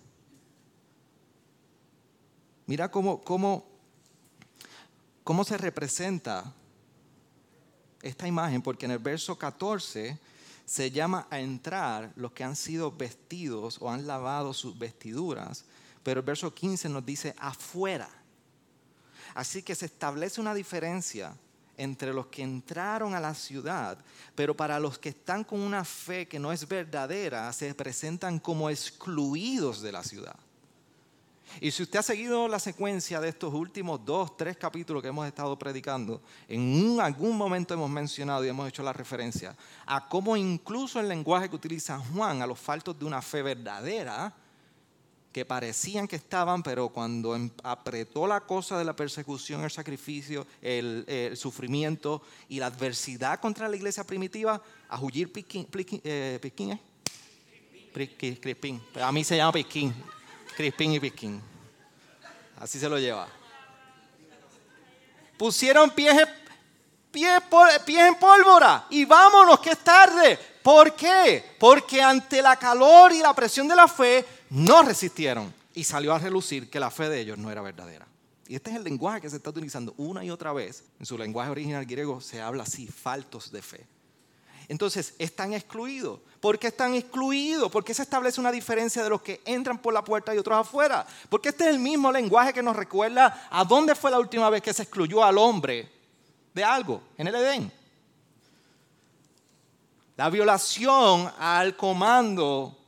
Mira 2.66 2.88
cómo, 2.92 3.20
cómo 3.24 3.73
¿Cómo 5.24 5.42
se 5.42 5.56
representa 5.56 6.52
esta 8.02 8.28
imagen? 8.28 8.60
Porque 8.60 8.84
en 8.84 8.92
el 8.92 8.98
verso 8.98 9.38
14 9.38 10.18
se 10.66 10.90
llama 10.90 11.26
a 11.30 11.40
entrar 11.40 12.12
los 12.16 12.32
que 12.32 12.44
han 12.44 12.54
sido 12.54 12.92
vestidos 12.92 13.78
o 13.80 13.90
han 13.90 14.06
lavado 14.06 14.52
sus 14.52 14.78
vestiduras, 14.78 15.64
pero 16.02 16.20
el 16.20 16.26
verso 16.26 16.52
15 16.52 16.90
nos 16.90 17.06
dice 17.06 17.34
afuera. 17.38 18.10
Así 19.34 19.62
que 19.62 19.74
se 19.74 19.86
establece 19.86 20.42
una 20.42 20.52
diferencia 20.52 21.34
entre 21.78 22.12
los 22.12 22.26
que 22.26 22.42
entraron 22.42 23.14
a 23.14 23.20
la 23.20 23.34
ciudad, 23.34 23.98
pero 24.34 24.54
para 24.54 24.78
los 24.78 24.98
que 24.98 25.08
están 25.08 25.42
con 25.42 25.60
una 25.60 25.86
fe 25.86 26.28
que 26.28 26.38
no 26.38 26.52
es 26.52 26.68
verdadera, 26.68 27.50
se 27.54 27.74
presentan 27.74 28.38
como 28.38 28.68
excluidos 28.68 29.80
de 29.80 29.90
la 29.90 30.04
ciudad. 30.04 30.36
Y 31.60 31.70
si 31.70 31.82
usted 31.82 31.98
ha 31.98 32.02
seguido 32.02 32.48
la 32.48 32.58
secuencia 32.58 33.20
de 33.20 33.28
estos 33.28 33.52
últimos 33.54 34.04
dos, 34.04 34.36
tres 34.36 34.56
capítulos 34.56 35.02
que 35.02 35.08
hemos 35.08 35.26
estado 35.26 35.58
predicando, 35.58 36.22
en 36.48 36.98
algún 37.00 37.36
momento 37.36 37.74
hemos 37.74 37.90
mencionado 37.90 38.44
y 38.44 38.48
hemos 38.48 38.68
hecho 38.68 38.82
la 38.82 38.92
referencia 38.92 39.56
a 39.86 40.08
cómo 40.08 40.36
incluso 40.36 41.00
el 41.00 41.08
lenguaje 41.08 41.48
que 41.48 41.56
utiliza 41.56 41.98
Juan 41.98 42.42
a 42.42 42.46
los 42.46 42.58
faltos 42.58 42.98
de 42.98 43.04
una 43.04 43.22
fe 43.22 43.42
verdadera, 43.42 44.34
que 45.34 45.44
parecían 45.44 46.06
que 46.06 46.14
estaban, 46.14 46.62
pero 46.62 46.90
cuando 46.90 47.34
em, 47.34 47.50
apretó 47.64 48.24
la 48.24 48.42
cosa 48.42 48.78
de 48.78 48.84
la 48.84 48.94
persecución, 48.94 49.64
el 49.64 49.70
sacrificio, 49.70 50.46
el, 50.62 51.32
sufrimiento 51.34 52.22
y 52.48 52.60
la 52.60 52.66
adversidad 52.66 53.40
contra 53.40 53.68
la 53.68 53.74
iglesia 53.74 54.04
primitiva, 54.04 54.62
a 54.88 54.96
Juyir 54.96 55.32
Piquín, 55.32 55.66
eh, 56.04 56.38
¿eh? 56.40 56.78
Crispín, 58.40 58.80
a 58.94 59.10
mí 59.10 59.24
se 59.24 59.36
llama 59.36 59.52
Piquín, 59.52 59.92
Crispín 60.56 60.92
y 60.92 61.00
Pisquín. 61.00 61.40
Así 62.58 62.78
se 62.78 62.88
lo 62.88 62.98
lleva. 62.98 63.28
Pusieron 65.36 65.90
pies, 65.90 66.16
pies, 67.10 67.42
pies 67.84 68.08
en 68.08 68.14
pólvora 68.14 68.86
y 68.90 69.04
vámonos, 69.04 69.60
que 69.60 69.70
es 69.70 69.78
tarde. 69.78 70.38
¿Por 70.62 70.94
qué? 70.94 71.56
Porque 71.58 72.00
ante 72.00 72.40
la 72.40 72.56
calor 72.56 73.12
y 73.12 73.18
la 73.18 73.34
presión 73.34 73.68
de 73.68 73.76
la 73.76 73.88
fe 73.88 74.24
no 74.50 74.82
resistieron 74.82 75.52
y 75.74 75.84
salió 75.84 76.14
a 76.14 76.18
relucir 76.18 76.70
que 76.70 76.80
la 76.80 76.90
fe 76.90 77.08
de 77.08 77.20
ellos 77.20 77.36
no 77.36 77.50
era 77.50 77.60
verdadera. 77.60 78.06
Y 78.46 78.54
este 78.54 78.70
es 78.70 78.76
el 78.76 78.84
lenguaje 78.84 79.22
que 79.22 79.30
se 79.30 79.36
está 79.36 79.50
utilizando 79.50 79.94
una 79.96 80.24
y 80.24 80.30
otra 80.30 80.52
vez. 80.52 80.84
En 81.00 81.06
su 81.06 81.18
lenguaje 81.18 81.50
original 81.50 81.84
griego 81.84 82.20
se 82.20 82.40
habla 82.40 82.62
así, 82.62 82.86
faltos 82.86 83.50
de 83.50 83.62
fe. 83.62 83.86
Entonces, 84.68 85.14
están 85.18 85.52
excluidos. 85.52 86.20
¿Por 86.40 86.58
qué 86.58 86.68
están 86.68 86.94
excluidos? 86.94 87.70
¿Por 87.70 87.84
qué 87.84 87.94
se 87.94 88.02
establece 88.02 88.40
una 88.40 88.52
diferencia 88.52 89.02
de 89.02 89.10
los 89.10 89.22
que 89.22 89.40
entran 89.44 89.78
por 89.78 89.92
la 89.92 90.04
puerta 90.04 90.34
y 90.34 90.38
otros 90.38 90.58
afuera? 90.58 91.06
Porque 91.28 91.50
este 91.50 91.64
es 91.64 91.70
el 91.70 91.78
mismo 91.78 92.10
lenguaje 92.10 92.52
que 92.52 92.62
nos 92.62 92.76
recuerda 92.76 93.48
a 93.50 93.64
dónde 93.64 93.94
fue 93.94 94.10
la 94.10 94.18
última 94.18 94.48
vez 94.50 94.62
que 94.62 94.72
se 94.72 94.82
excluyó 94.82 95.24
al 95.24 95.38
hombre 95.38 95.90
de 96.52 96.64
algo, 96.64 97.02
en 97.16 97.26
el 97.26 97.34
Edén. 97.34 97.72
La 100.16 100.30
violación 100.30 101.32
al 101.38 101.76
comando 101.76 102.78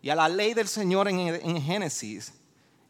y 0.00 0.08
a 0.08 0.14
la 0.14 0.28
ley 0.28 0.54
del 0.54 0.68
Señor 0.68 1.08
en, 1.08 1.18
en 1.18 1.62
Génesis 1.62 2.32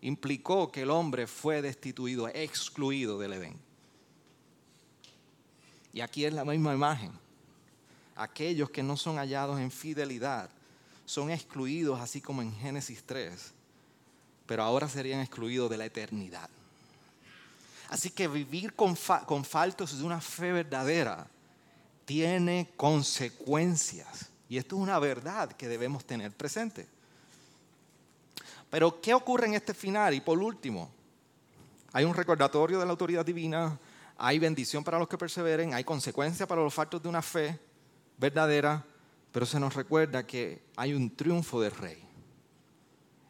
implicó 0.01 0.71
que 0.71 0.83
el 0.83 0.91
hombre 0.91 1.27
fue 1.27 1.61
destituido, 1.61 2.29
excluido 2.29 3.19
del 3.19 3.35
Edén. 3.35 3.61
Y 5.93 6.01
aquí 6.01 6.25
es 6.25 6.33
la 6.33 6.45
misma 6.45 6.73
imagen 6.73 7.22
aquellos 8.23 8.71
que 8.71 8.83
no 8.83 8.97
son 8.97 9.17
hallados 9.17 9.59
en 9.61 9.71
fidelidad 9.71 10.51
son 11.05 11.31
excluidos, 11.31 12.01
así 12.01 12.21
como 12.21 12.43
en 12.43 12.55
Génesis 12.55 13.03
3, 13.05 13.53
pero 14.47 14.63
ahora 14.63 14.89
serían 14.89 15.21
excluidos 15.21 15.71
de 15.71 15.77
la 15.77 15.85
eternidad. 15.85 16.49
Así 17.89 18.11
que 18.11 18.29
vivir 18.29 18.75
con, 18.75 18.97
con 19.27 19.45
faltos 19.45 19.99
de 19.99 20.05
una 20.05 20.21
fe 20.21 20.53
verdadera 20.53 21.27
tiene 22.05 22.71
consecuencias. 22.77 24.31
Y 24.49 24.57
esto 24.57 24.77
es 24.77 24.83
una 24.83 24.99
verdad 24.99 25.53
que 25.53 25.69
debemos 25.69 26.05
tener 26.05 26.33
presente. 26.33 26.87
Pero 28.71 29.01
¿qué 29.01 29.13
ocurre 29.13 29.47
en 29.47 29.55
este 29.55 29.75
final? 29.75 30.15
Y 30.15 30.21
por 30.21 30.39
último, 30.39 30.91
hay 31.93 32.05
un 32.05 32.15
recordatorio 32.15 32.79
de 32.79 32.87
la 32.87 32.93
autoridad 32.93 33.25
divina, 33.25 33.79
hay 34.17 34.39
bendición 34.39 34.83
para 34.83 34.99
los 34.99 35.09
que 35.09 35.19
perseveren, 35.19 35.75
hay 35.75 35.85
consecuencia 35.85 36.47
para 36.47 36.63
los 36.63 36.73
faltos 36.73 37.03
de 37.03 37.09
una 37.09 37.21
fe 37.21 37.59
verdadera, 38.19 38.85
pero 39.33 39.47
se 39.47 39.59
nos 39.59 39.75
recuerda 39.75 40.27
que 40.27 40.63
hay 40.77 40.93
un 40.93 41.15
triunfo 41.15 41.61
del 41.61 41.73
rey. 41.73 42.03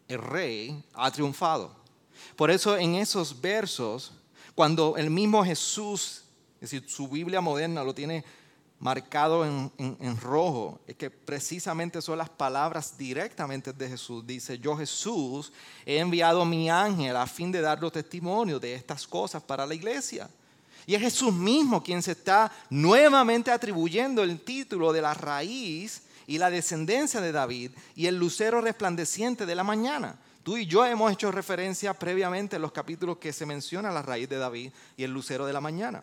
El 0.09 0.19
rey 0.19 0.85
ha 0.95 1.11
triunfado. 1.11 1.75
Por 2.37 2.51
eso 2.51 2.77
en 2.77 2.97
esos 2.97 3.41
versos, 3.41 4.13
cuando 4.55 4.97
el 4.97 5.11
mismo 5.11 5.45
Jesús, 5.45 6.25
es 6.61 6.71
decir, 6.71 6.89
su 6.89 7.09
Biblia 7.09 7.41
moderna 7.41 7.83
lo 7.83 7.95
tiene 7.95 8.25
marcado 8.79 9.47
en, 9.47 9.73
en, 9.79 10.17
rojo, 10.21 10.81
es 10.89 10.97
que 10.97 11.09
precisamente 11.09 12.03
son 12.03 12.19
las 12.19 12.29
palabras 12.29 12.99
directamente 12.99 13.73
de 13.73 13.89
Jesús. 13.89 14.27
Dice, 14.27 14.59
yo 14.59 14.77
Jesús 14.77 15.53
he 15.87 15.99
enviado 15.99 16.45
mi 16.45 16.69
ángel 16.69 17.17
a 17.17 17.27
fin 17.29 17.53
de 17.53 17.61
dar 17.61 17.79
testimonio 17.93 18.59
de 18.59 18.75
estas 18.75 19.07
cosas 19.07 19.41
para 19.41 19.65
la 19.67 19.75
iglesia. 19.75 20.29
Y 20.87 20.95
es 20.95 21.01
Jesús 21.01 21.33
mismo 21.33 21.83
quien 21.83 22.03
se 22.03 22.13
está 22.13 22.51
nuevamente 22.71 23.51
atribuyendo 23.51 24.23
el 24.23 24.41
título 24.41 24.93
de 24.93 25.03
la 25.03 25.15
raíz 25.15 26.03
y 26.27 26.39
la 26.39 26.51
descendencia 26.51 27.21
de 27.21 27.33
David 27.33 27.73
y 27.95 28.07
el 28.07 28.17
lucero 28.17 28.61
resplandeciente 28.61 29.47
de 29.47 29.55
la 29.55 29.65
mañana. 29.65 30.17
Tú 30.43 30.57
y 30.57 30.67
yo 30.67 30.85
hemos 30.85 31.13
hecho 31.13 31.31
referencia 31.31 31.95
previamente 31.95 32.57
en 32.57 32.63
los 32.63 32.73
capítulos 32.73 33.19
que 33.19 33.33
se 33.33 33.47
menciona 33.47 33.93
la 33.93 34.03
raíz 34.03 34.29
de 34.29 34.39
David 34.39 34.73
y 34.97 35.05
el 35.05 35.13
lucero 35.13 35.47
de 35.47 35.53
la 35.53 35.61
mañana. 35.61 36.03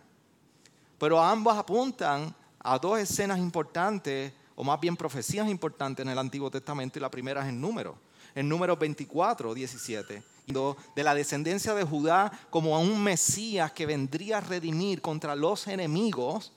Pero 0.98 1.22
ambos 1.22 1.58
apuntan 1.58 2.34
a 2.60 2.80
dos 2.80 3.00
escenas 3.00 3.38
importantes, 3.38 4.32
o 4.56 4.63
más 4.63 4.80
bien 4.80 4.96
profecías 4.96 5.50
importantes 5.50 6.06
en 6.06 6.12
el 6.12 6.18
Antiguo 6.18 6.50
Testamento, 6.50 7.00
y 7.00 7.02
la 7.02 7.12
primera 7.12 7.42
es 7.42 7.50
en 7.50 7.60
número, 7.60 7.98
en 8.34 8.48
número 8.48 8.78
24, 8.78 9.54
17 9.54 10.24
de 10.49 11.03
la 11.03 11.13
descendencia 11.13 11.75
de 11.75 11.83
Judá 11.83 12.31
como 12.49 12.75
a 12.75 12.79
un 12.79 13.03
Mesías 13.03 13.71
que 13.71 13.85
vendría 13.85 14.39
a 14.39 14.41
redimir 14.41 15.01
contra 15.01 15.35
los 15.35 15.67
enemigos, 15.67 16.53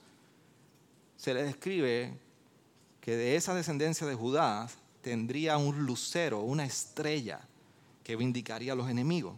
se 1.15 1.33
le 1.33 1.43
describe 1.43 2.17
que 2.99 3.15
de 3.15 3.35
esa 3.35 3.53
descendencia 3.53 4.07
de 4.07 4.15
Judá 4.15 4.67
tendría 5.01 5.57
un 5.57 5.85
lucero, 5.85 6.39
una 6.39 6.65
estrella 6.65 7.39
que 8.03 8.15
vindicaría 8.15 8.73
a 8.73 8.75
los 8.75 8.89
enemigos. 8.89 9.35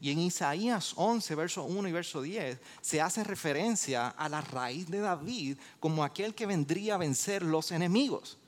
Y 0.00 0.12
en 0.12 0.20
Isaías 0.20 0.92
11, 0.94 1.34
verso 1.34 1.64
1 1.64 1.88
y 1.88 1.92
verso 1.92 2.22
10, 2.22 2.58
se 2.80 3.00
hace 3.00 3.24
referencia 3.24 4.08
a 4.08 4.28
la 4.28 4.42
raíz 4.42 4.88
de 4.88 5.00
David 5.00 5.58
como 5.80 6.04
aquel 6.04 6.34
que 6.34 6.46
vendría 6.46 6.94
a 6.94 6.98
vencer 6.98 7.42
los 7.42 7.72
enemigos. 7.72 8.38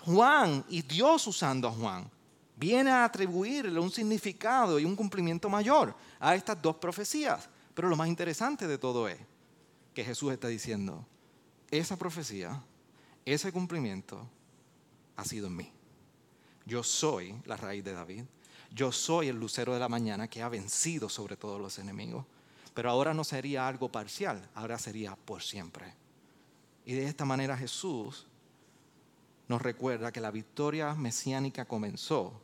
Juan 0.00 0.64
y 0.68 0.82
Dios 0.82 1.26
usando 1.26 1.68
a 1.68 1.72
Juan 1.72 2.10
viene 2.56 2.90
a 2.90 3.04
atribuirle 3.04 3.78
un 3.80 3.90
significado 3.90 4.78
y 4.78 4.84
un 4.84 4.96
cumplimiento 4.96 5.48
mayor 5.48 5.94
a 6.20 6.34
estas 6.34 6.60
dos 6.60 6.76
profecías. 6.76 7.48
Pero 7.74 7.88
lo 7.88 7.96
más 7.96 8.08
interesante 8.08 8.66
de 8.66 8.78
todo 8.78 9.08
es 9.08 9.18
que 9.92 10.04
Jesús 10.04 10.32
está 10.32 10.48
diciendo, 10.48 11.04
esa 11.70 11.96
profecía, 11.96 12.62
ese 13.24 13.52
cumplimiento 13.52 14.28
ha 15.16 15.24
sido 15.24 15.48
en 15.48 15.56
mí. 15.56 15.72
Yo 16.66 16.82
soy 16.82 17.34
la 17.44 17.56
raíz 17.56 17.84
de 17.84 17.92
David. 17.92 18.24
Yo 18.72 18.90
soy 18.90 19.28
el 19.28 19.38
lucero 19.38 19.72
de 19.72 19.80
la 19.80 19.88
mañana 19.88 20.28
que 20.28 20.42
ha 20.42 20.48
vencido 20.48 21.08
sobre 21.08 21.36
todos 21.36 21.60
los 21.60 21.78
enemigos. 21.78 22.24
Pero 22.74 22.90
ahora 22.90 23.14
no 23.14 23.22
sería 23.22 23.68
algo 23.68 23.90
parcial, 23.90 24.48
ahora 24.54 24.78
sería 24.78 25.14
por 25.14 25.42
siempre. 25.42 25.94
Y 26.84 26.94
de 26.94 27.06
esta 27.06 27.24
manera 27.24 27.56
Jesús 27.56 28.26
nos 29.46 29.62
recuerda 29.62 30.10
que 30.10 30.20
la 30.20 30.30
victoria 30.30 30.94
mesiánica 30.94 31.66
comenzó 31.66 32.40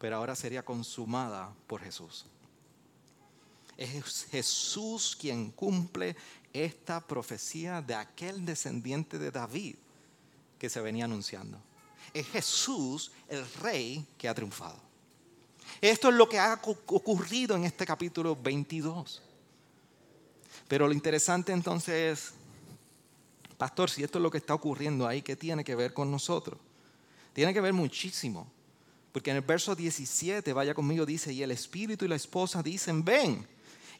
pero 0.00 0.16
ahora 0.16 0.34
sería 0.34 0.64
consumada 0.64 1.54
por 1.66 1.82
Jesús. 1.82 2.24
Es 3.76 4.26
Jesús 4.30 5.14
quien 5.14 5.50
cumple 5.50 6.16
esta 6.54 7.06
profecía 7.06 7.82
de 7.82 7.94
aquel 7.94 8.46
descendiente 8.46 9.18
de 9.18 9.30
David 9.30 9.76
que 10.58 10.70
se 10.70 10.80
venía 10.80 11.04
anunciando. 11.04 11.60
Es 12.14 12.26
Jesús 12.28 13.12
el 13.28 13.46
rey 13.60 14.06
que 14.16 14.26
ha 14.26 14.34
triunfado. 14.34 14.80
Esto 15.82 16.08
es 16.08 16.14
lo 16.14 16.30
que 16.30 16.38
ha 16.38 16.58
ocurrido 16.64 17.54
en 17.54 17.64
este 17.64 17.84
capítulo 17.84 18.34
22. 18.34 19.20
Pero 20.66 20.86
lo 20.86 20.94
interesante 20.94 21.52
entonces 21.52 21.94
es, 21.94 22.34
pastor, 23.58 23.90
si 23.90 24.02
esto 24.02 24.16
es 24.16 24.22
lo 24.22 24.30
que 24.30 24.38
está 24.38 24.54
ocurriendo 24.54 25.06
ahí, 25.06 25.20
¿qué 25.20 25.36
tiene 25.36 25.62
que 25.62 25.74
ver 25.74 25.92
con 25.92 26.10
nosotros? 26.10 26.58
Tiene 27.34 27.52
que 27.52 27.60
ver 27.60 27.74
muchísimo. 27.74 28.50
Porque 29.12 29.30
en 29.30 29.36
el 29.36 29.42
verso 29.42 29.74
17, 29.74 30.52
vaya 30.52 30.74
conmigo, 30.74 31.04
dice, 31.04 31.32
y 31.32 31.42
el 31.42 31.50
espíritu 31.50 32.04
y 32.04 32.08
la 32.08 32.16
esposa 32.16 32.62
dicen, 32.62 33.04
ven. 33.04 33.46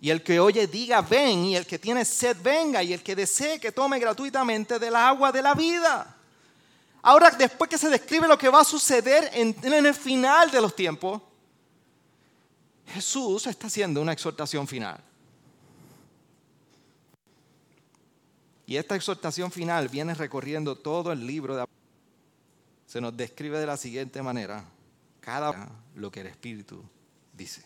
Y 0.01 0.11
el 0.11 0.23
que 0.23 0.39
oye 0.39 0.67
diga, 0.67 1.03
ven. 1.03 1.47
Y 1.47 1.57
el 1.57 1.67
que 1.67 1.79
tiene 1.79 2.05
sed, 2.05 2.37
venga. 2.43 2.83
Y 2.83 2.93
el 2.93 3.03
que 3.03 3.17
desee, 3.17 3.59
que 3.59 3.73
tome 3.73 3.99
gratuitamente 3.99 4.79
del 4.79 4.95
agua 4.95 5.33
de 5.33 5.43
la 5.43 5.55
vida. 5.55 6.17
Ahora, 7.03 7.31
después 7.31 7.69
que 7.69 7.79
se 7.79 7.89
describe 7.89 8.29
lo 8.29 8.39
que 8.39 8.49
va 8.49 8.61
a 8.61 8.65
suceder 8.65 9.31
en, 9.33 9.57
el 9.65 9.95
final 9.95 10.51
de 10.51 10.61
los 10.61 10.77
tiempos, 10.77 11.21
Jesús 12.87 13.47
está 13.47 13.67
haciendo 13.67 14.01
una 14.01 14.13
exhortación 14.13 14.67
final. 14.67 15.03
Y 18.67 18.77
esta 18.77 18.95
exhortación 18.95 19.51
final 19.51 19.89
viene 19.89 20.15
recorriendo 20.15 20.77
todo 20.77 21.11
el 21.11 21.27
libro 21.27 21.57
de 21.57 21.65
Se 22.87 23.01
nos 23.01 23.17
describe 23.17 23.59
de 23.59 23.67
la 23.67 23.77
siguiente 23.77 24.23
manera 24.23 24.65
cada 25.21 25.71
lo 25.95 26.11
que 26.11 26.21
el 26.21 26.27
Espíritu 26.27 26.83
dice. 27.33 27.63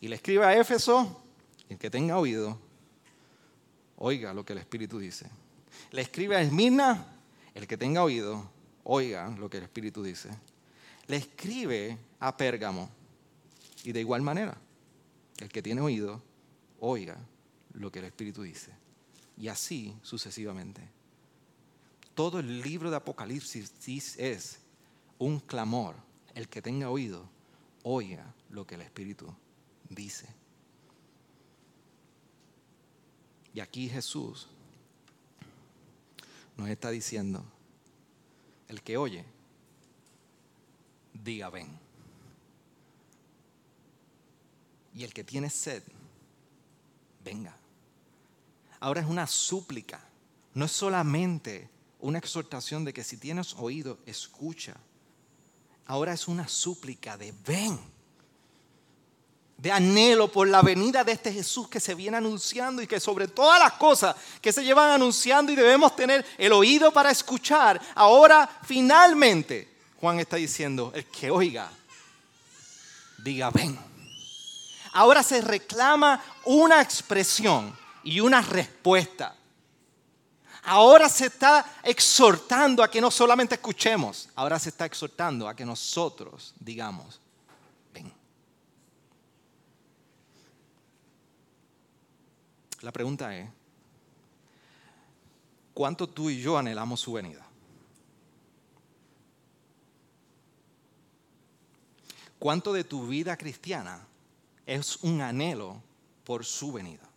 Y 0.00 0.08
le 0.08 0.16
escribe 0.16 0.44
a 0.44 0.58
Éfeso, 0.58 1.22
el 1.68 1.78
que 1.78 1.90
tenga 1.90 2.18
oído, 2.18 2.58
oiga 3.96 4.34
lo 4.34 4.44
que 4.44 4.52
el 4.52 4.58
Espíritu 4.58 4.98
dice. 4.98 5.28
Le 5.92 6.02
escribe 6.02 6.36
a 6.36 6.42
Esmirna, 6.42 7.06
el 7.54 7.66
que 7.66 7.76
tenga 7.76 8.02
oído, 8.02 8.50
oiga 8.84 9.28
lo 9.30 9.48
que 9.48 9.58
el 9.58 9.64
Espíritu 9.64 10.02
dice. 10.02 10.30
Le 11.06 11.16
escribe 11.16 11.98
a 12.20 12.36
Pérgamo, 12.36 12.90
y 13.84 13.92
de 13.92 14.00
igual 14.00 14.22
manera, 14.22 14.56
el 15.38 15.48
que 15.48 15.62
tiene 15.62 15.80
oído, 15.80 16.22
oiga 16.80 17.16
lo 17.72 17.90
que 17.90 18.00
el 18.00 18.06
Espíritu 18.06 18.42
dice. 18.42 18.72
Y 19.36 19.48
así 19.48 19.96
sucesivamente. 20.02 20.82
Todo 22.14 22.40
el 22.40 22.60
libro 22.60 22.90
de 22.90 22.96
Apocalipsis 22.96 24.18
es 24.18 24.58
un 25.18 25.38
clamor 25.38 26.07
el 26.38 26.48
que 26.48 26.62
tenga 26.62 26.88
oído, 26.88 27.28
oiga 27.82 28.32
lo 28.50 28.64
que 28.64 28.76
el 28.76 28.82
Espíritu 28.82 29.26
dice. 29.88 30.28
Y 33.52 33.58
aquí 33.58 33.88
Jesús 33.88 34.46
nos 36.56 36.68
está 36.68 36.90
diciendo, 36.90 37.44
el 38.68 38.82
que 38.82 38.96
oye, 38.96 39.24
diga 41.12 41.50
ven. 41.50 41.76
Y 44.94 45.02
el 45.02 45.12
que 45.12 45.24
tiene 45.24 45.50
sed, 45.50 45.82
venga. 47.24 47.56
Ahora 48.78 49.00
es 49.00 49.08
una 49.08 49.26
súplica, 49.26 50.00
no 50.54 50.66
es 50.66 50.72
solamente 50.72 51.68
una 51.98 52.18
exhortación 52.18 52.84
de 52.84 52.92
que 52.92 53.02
si 53.02 53.16
tienes 53.16 53.54
oído, 53.54 53.98
escucha 54.06 54.76
ahora 55.88 56.12
es 56.12 56.28
una 56.28 56.46
súplica 56.46 57.16
de 57.16 57.34
ven, 57.44 57.78
de 59.56 59.72
anhelo 59.72 60.30
por 60.30 60.46
la 60.46 60.62
venida 60.62 61.02
de 61.02 61.12
este 61.12 61.32
Jesús 61.32 61.68
que 61.68 61.80
se 61.80 61.94
viene 61.94 62.18
anunciando 62.18 62.80
y 62.80 62.86
que 62.86 63.00
sobre 63.00 63.26
todas 63.26 63.58
las 63.58 63.72
cosas 63.72 64.14
que 64.40 64.52
se 64.52 64.62
llevan 64.62 64.90
anunciando 64.90 65.50
y 65.50 65.56
debemos 65.56 65.96
tener 65.96 66.24
el 66.36 66.52
oído 66.52 66.92
para 66.92 67.10
escuchar, 67.10 67.80
ahora 67.94 68.48
finalmente 68.64 69.76
Juan 69.98 70.20
está 70.20 70.36
diciendo, 70.36 70.92
el 70.94 71.06
que 71.06 71.30
oiga, 71.30 71.70
diga 73.24 73.50
ven. 73.50 73.76
Ahora 74.92 75.22
se 75.22 75.40
reclama 75.40 76.22
una 76.44 76.82
expresión 76.82 77.76
y 78.04 78.20
una 78.20 78.42
respuesta. 78.42 79.34
Ahora 80.64 81.08
se 81.08 81.26
está 81.26 81.80
exhortando 81.82 82.82
a 82.82 82.90
que 82.90 83.00
no 83.00 83.10
solamente 83.10 83.54
escuchemos, 83.54 84.28
ahora 84.34 84.58
se 84.58 84.70
está 84.70 84.84
exhortando 84.84 85.48
a 85.48 85.54
que 85.54 85.64
nosotros 85.64 86.54
digamos, 86.58 87.20
ven. 87.94 88.12
La 92.80 92.92
pregunta 92.92 93.34
es, 93.36 93.48
¿cuánto 95.72 96.08
tú 96.08 96.30
y 96.30 96.40
yo 96.40 96.58
anhelamos 96.58 97.00
su 97.00 97.12
venida? 97.12 97.44
¿Cuánto 102.38 102.72
de 102.72 102.84
tu 102.84 103.06
vida 103.06 103.36
cristiana 103.36 104.06
es 104.64 104.96
un 105.02 105.20
anhelo 105.20 105.82
por 106.24 106.44
su 106.44 106.72
venida? 106.72 107.07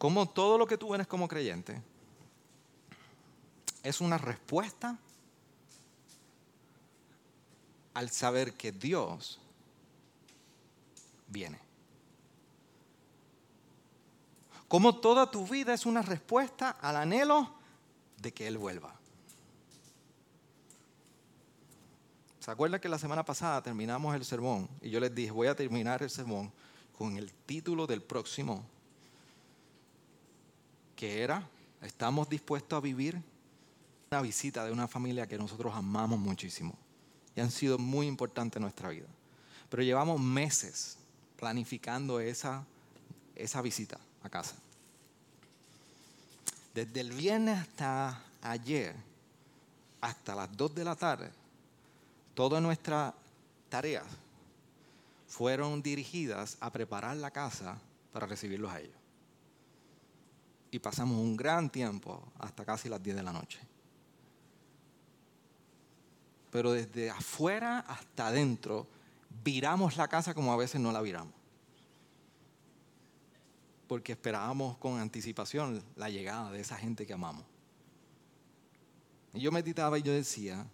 Como 0.00 0.26
todo 0.26 0.56
lo 0.56 0.66
que 0.66 0.78
tú 0.78 0.94
eres 0.94 1.06
como 1.06 1.28
creyente 1.28 1.78
es 3.82 4.00
una 4.00 4.16
respuesta 4.16 4.96
al 7.92 8.08
saber 8.08 8.54
que 8.54 8.72
Dios 8.72 9.38
viene. 11.26 11.58
Como 14.68 15.00
toda 15.00 15.30
tu 15.30 15.46
vida 15.46 15.74
es 15.74 15.84
una 15.84 16.00
respuesta 16.00 16.70
al 16.80 16.96
anhelo 16.96 17.52
de 18.16 18.32
que 18.32 18.46
Él 18.46 18.56
vuelva. 18.56 18.94
¿Se 22.38 22.50
acuerdan 22.50 22.80
que 22.80 22.88
la 22.88 22.98
semana 22.98 23.22
pasada 23.22 23.62
terminamos 23.62 24.14
el 24.14 24.24
sermón 24.24 24.66
y 24.80 24.88
yo 24.88 24.98
les 24.98 25.14
dije, 25.14 25.30
voy 25.30 25.48
a 25.48 25.54
terminar 25.54 26.02
el 26.02 26.08
sermón 26.08 26.50
con 26.96 27.18
el 27.18 27.30
título 27.44 27.86
del 27.86 28.02
próximo 28.02 28.64
que 31.00 31.22
era, 31.22 31.48
estamos 31.80 32.28
dispuestos 32.28 32.76
a 32.76 32.80
vivir 32.80 33.22
una 34.10 34.20
visita 34.20 34.66
de 34.66 34.70
una 34.70 34.86
familia 34.86 35.26
que 35.26 35.38
nosotros 35.38 35.72
amamos 35.74 36.18
muchísimo. 36.18 36.76
y 37.34 37.40
han 37.40 37.50
sido 37.50 37.78
muy 37.78 38.06
importantes 38.06 38.56
en 38.58 38.64
nuestra 38.64 38.90
vida. 38.90 39.06
Pero 39.70 39.82
llevamos 39.82 40.20
meses 40.20 40.98
planificando 41.38 42.20
esa, 42.20 42.66
esa 43.34 43.62
visita 43.62 43.98
a 44.22 44.28
casa. 44.28 44.56
Desde 46.74 47.00
el 47.00 47.12
viernes 47.12 47.60
hasta 47.60 48.22
ayer, 48.42 48.94
hasta 50.02 50.34
las 50.34 50.54
2 50.54 50.74
de 50.74 50.84
la 50.84 50.96
tarde, 50.96 51.30
todas 52.34 52.62
nuestras 52.62 53.14
tareas 53.70 54.04
fueron 55.28 55.80
dirigidas 55.80 56.58
a 56.60 56.70
preparar 56.70 57.16
la 57.16 57.30
casa 57.30 57.78
para 58.12 58.26
recibirlos 58.26 58.70
a 58.70 58.80
ellos. 58.80 58.99
Y 60.70 60.78
pasamos 60.78 61.18
un 61.18 61.36
gran 61.36 61.70
tiempo 61.70 62.22
hasta 62.38 62.64
casi 62.64 62.88
las 62.88 63.02
10 63.02 63.16
de 63.16 63.22
la 63.22 63.32
noche. 63.32 63.60
Pero 66.50 66.72
desde 66.72 67.10
afuera 67.10 67.80
hasta 67.80 68.28
adentro, 68.28 68.86
viramos 69.44 69.96
la 69.96 70.08
casa 70.08 70.34
como 70.34 70.52
a 70.52 70.56
veces 70.56 70.80
no 70.80 70.92
la 70.92 71.00
viramos. 71.00 71.34
Porque 73.86 74.12
esperábamos 74.12 74.76
con 74.78 74.98
anticipación 74.98 75.82
la 75.96 76.10
llegada 76.10 76.50
de 76.50 76.60
esa 76.60 76.76
gente 76.76 77.06
que 77.06 77.12
amamos. 77.12 77.44
Y 79.32 79.40
yo 79.40 79.52
meditaba 79.52 79.98
y 79.98 80.02
yo 80.02 80.12
decía, 80.12 80.66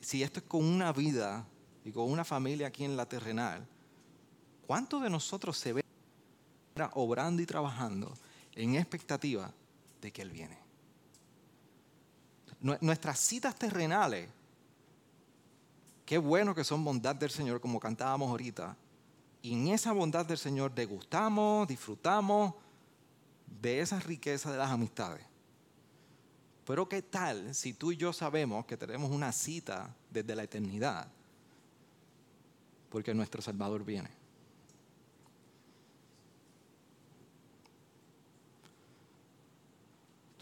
si 0.00 0.22
esto 0.22 0.40
es 0.40 0.46
con 0.46 0.64
una 0.64 0.92
vida 0.92 1.46
y 1.84 1.92
con 1.92 2.10
una 2.10 2.24
familia 2.24 2.68
aquí 2.68 2.84
en 2.84 2.96
la 2.96 3.06
terrenal, 3.06 3.66
¿cuántos 4.66 5.02
de 5.02 5.10
nosotros 5.10 5.56
se 5.56 5.72
ven 5.72 5.81
obrando 6.94 7.42
y 7.42 7.46
trabajando 7.46 8.12
en 8.54 8.76
expectativa 8.76 9.52
de 10.00 10.12
que 10.12 10.22
Él 10.22 10.30
viene? 10.30 10.58
Nuestras 12.80 13.18
citas 13.18 13.56
terrenales, 13.56 14.28
qué 16.06 16.18
bueno 16.18 16.54
que 16.54 16.62
son 16.62 16.84
bondad 16.84 17.16
del 17.16 17.30
Señor, 17.30 17.60
como 17.60 17.80
cantábamos 17.80 18.30
ahorita, 18.30 18.76
y 19.42 19.54
en 19.54 19.68
esa 19.68 19.92
bondad 19.92 20.24
del 20.24 20.38
Señor 20.38 20.72
degustamos, 20.72 21.66
disfrutamos 21.66 22.54
de 23.60 23.80
esa 23.80 23.98
riqueza 23.98 24.52
de 24.52 24.58
las 24.58 24.70
amistades. 24.70 25.26
Pero 26.64 26.88
¿qué 26.88 27.02
tal 27.02 27.54
si 27.54 27.72
tú 27.72 27.90
y 27.90 27.96
yo 27.96 28.12
sabemos 28.12 28.64
que 28.66 28.76
tenemos 28.76 29.10
una 29.10 29.32
cita 29.32 29.94
desde 30.10 30.36
la 30.36 30.44
eternidad? 30.44 31.08
Porque 32.88 33.12
nuestro 33.12 33.42
Salvador 33.42 33.84
viene. 33.84 34.21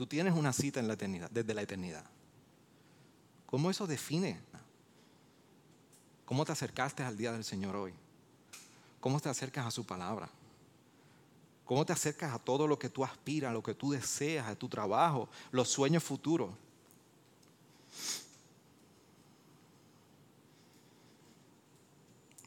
Tú 0.01 0.07
tienes 0.07 0.33
una 0.33 0.51
cita 0.55 0.81
en 0.81 0.89
la 0.89 0.95
eternidad, 0.95 1.31
desde 1.31 1.53
la 1.53 1.61
eternidad. 1.61 2.07
¿Cómo 3.45 3.71
eso 3.71 3.87
define? 3.87 4.41
¿Cómo 6.25 6.43
te 6.47 6.53
acercaste 6.53 7.03
al 7.03 7.19
día 7.19 7.33
del 7.33 7.45
Señor 7.45 7.77
hoy? 7.77 7.93
¿Cómo 8.99 9.21
te 9.21 9.29
acercas 9.29 9.67
a 9.67 9.71
su 9.71 9.85
palabra? 9.85 10.31
¿Cómo 11.67 11.85
te 11.85 11.93
acercas 11.93 12.33
a 12.33 12.39
todo 12.39 12.67
lo 12.67 12.79
que 12.79 12.89
tú 12.89 13.05
aspiras, 13.05 13.53
lo 13.53 13.63
que 13.63 13.75
tú 13.75 13.91
deseas, 13.91 14.49
a 14.49 14.57
tu 14.57 14.71
trabajo, 14.71 15.29
los 15.53 15.69
sueños 15.69 16.03
futuros? 16.03 16.49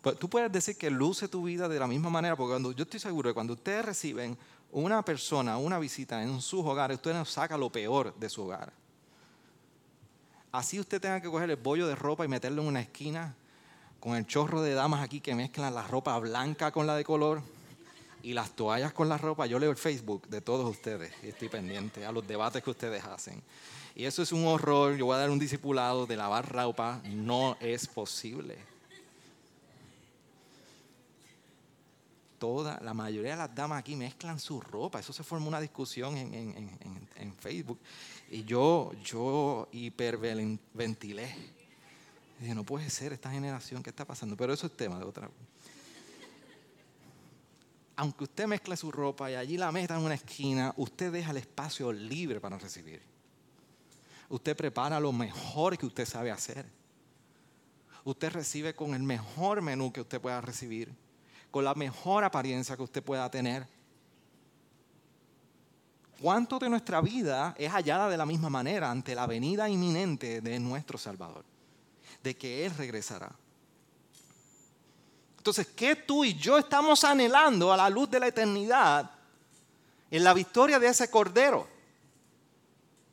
Pues 0.01 0.17
tú 0.17 0.27
puedes 0.27 0.51
decir 0.51 0.75
que 0.75 0.89
luce 0.89 1.27
tu 1.27 1.43
vida 1.43 1.69
de 1.69 1.77
la 1.77 1.85
misma 1.85 2.09
manera, 2.09 2.35
porque 2.35 2.53
cuando, 2.53 2.71
yo 2.71 2.81
estoy 2.81 2.99
seguro 2.99 3.29
que 3.29 3.35
cuando 3.35 3.53
ustedes 3.53 3.85
reciben 3.85 4.39
una 4.73 5.05
persona, 5.05 5.57
una 5.57 5.79
visita 5.79 6.21
en 6.23 6.41
sus 6.41 6.65
hogares, 6.65 6.95
usted 6.95 7.13
nos 7.13 7.29
saca 7.29 7.57
lo 7.57 7.71
peor 7.71 8.13
de 8.15 8.27
su 8.27 8.43
hogar. 8.43 8.73
Así 10.51 10.79
usted 10.79 10.99
tenga 10.99 11.21
que 11.21 11.29
coger 11.29 11.49
el 11.49 11.55
bollo 11.55 11.87
de 11.87 11.95
ropa 11.95 12.25
y 12.25 12.27
meterlo 12.27 12.63
en 12.63 12.67
una 12.67 12.81
esquina 12.81 13.35
con 13.99 14.15
el 14.15 14.27
chorro 14.27 14.61
de 14.61 14.73
damas 14.73 15.01
aquí 15.01 15.21
que 15.21 15.35
mezclan 15.35 15.73
la 15.73 15.87
ropa 15.87 16.17
blanca 16.19 16.71
con 16.71 16.87
la 16.87 16.95
de 16.95 17.03
color 17.03 17.41
y 18.23 18.33
las 18.33 18.51
toallas 18.51 18.93
con 18.93 19.09
la 19.09 19.17
ropa, 19.17 19.45
yo 19.45 19.59
leo 19.59 19.69
el 19.69 19.77
Facebook 19.77 20.27
de 20.27 20.41
todos 20.41 20.69
ustedes 20.69 21.13
y 21.23 21.27
estoy 21.27 21.49
pendiente 21.49 22.05
a 22.05 22.11
los 22.11 22.27
debates 22.27 22.63
que 22.63 22.69
ustedes 22.69 23.03
hacen. 23.03 23.41
Y 23.95 24.05
eso 24.05 24.23
es 24.23 24.31
un 24.31 24.45
horror, 24.47 24.95
yo 24.95 25.05
voy 25.05 25.15
a 25.15 25.19
dar 25.19 25.29
un 25.29 25.39
discipulado 25.39 26.05
de 26.07 26.15
lavar 26.15 26.51
ropa, 26.51 26.99
no 27.05 27.57
es 27.59 27.87
posible. 27.87 28.72
Toda, 32.43 32.77
la 32.81 32.93
mayoría 32.93 33.31
de 33.31 33.37
las 33.37 33.55
damas 33.55 33.79
aquí 33.79 33.95
mezclan 33.95 34.37
su 34.37 34.59
ropa, 34.59 34.99
eso 34.99 35.13
se 35.13 35.23
formó 35.23 35.47
una 35.47 35.61
discusión 35.61 36.17
en, 36.17 37.35
Facebook. 37.39 37.79
Y 38.29 38.43
yo, 38.43 38.91
yo 39.01 39.69
hiperventilé. 39.71 41.33
Dije, 42.41 42.53
no 42.53 42.65
puede 42.65 42.89
ser 42.89 43.13
esta 43.13 43.31
generación, 43.31 43.81
¿qué 43.81 43.91
está 43.91 44.03
pasando? 44.03 44.35
Pero 44.35 44.51
eso 44.51 44.67
es 44.67 44.75
tema 44.75 44.99
de 44.99 45.05
otra 45.05 45.29
aunque 47.95 48.25
usted 48.25 48.45
mezcle 48.45 48.75
su 48.75 48.91
ropa 48.91 49.31
y 49.31 49.35
allí 49.35 49.55
la 49.55 49.71
meta 49.71 49.95
en 49.95 50.01
una 50.01 50.15
esquina, 50.15 50.73
usted 50.75 51.13
deja 51.13 51.31
el 51.31 51.37
espacio 51.37 51.93
libre 51.93 52.41
para 52.41 52.57
recibir. 52.57 53.01
Usted 54.27 54.53
prepara 54.53 54.99
lo 54.99 55.13
mejor 55.13 55.77
que 55.77 55.85
usted 55.85 56.05
sabe 56.05 56.29
hacer. 56.29 56.65
Usted 58.03 58.33
recibe 58.33 58.75
con 58.75 58.95
el 58.95 59.03
mejor 59.03 59.61
menú 59.61 59.93
que 59.93 60.01
usted 60.01 60.19
pueda 60.19 60.41
recibir, 60.41 60.93
con 61.53 61.63
la 61.63 61.75
mejor 61.75 62.23
apariencia 62.23 62.75
que 62.75 62.81
usted 62.81 63.03
pueda 63.03 63.29
tener. 63.29 63.67
¿Cuánto 66.19 66.57
de 66.57 66.67
nuestra 66.67 66.99
vida 66.99 67.53
es 67.59 67.71
hallada 67.71 68.09
de 68.09 68.17
la 68.17 68.25
misma 68.25 68.49
manera 68.49 68.89
ante 68.89 69.13
la 69.13 69.27
venida 69.27 69.69
inminente 69.69 70.41
de 70.41 70.59
nuestro 70.59 70.97
Salvador? 70.97 71.45
De 72.23 72.35
que 72.35 72.65
Él 72.65 72.75
regresará. 72.75 73.31
Entonces, 75.37 75.67
¿qué 75.75 75.95
tú 75.95 76.25
y 76.25 76.33
yo 76.33 76.57
estamos 76.57 77.03
anhelando 77.03 77.71
a 77.71 77.77
la 77.77 77.87
luz 77.87 78.09
de 78.09 78.19
la 78.19 78.29
eternidad 78.29 79.11
en 80.09 80.23
la 80.23 80.33
victoria 80.33 80.79
de 80.79 80.87
ese 80.87 81.07
Cordero? 81.11 81.67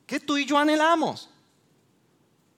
¿Qué 0.07 0.19
tú 0.19 0.35
y 0.35 0.47
yo 0.47 0.57
anhelamos? 0.57 1.29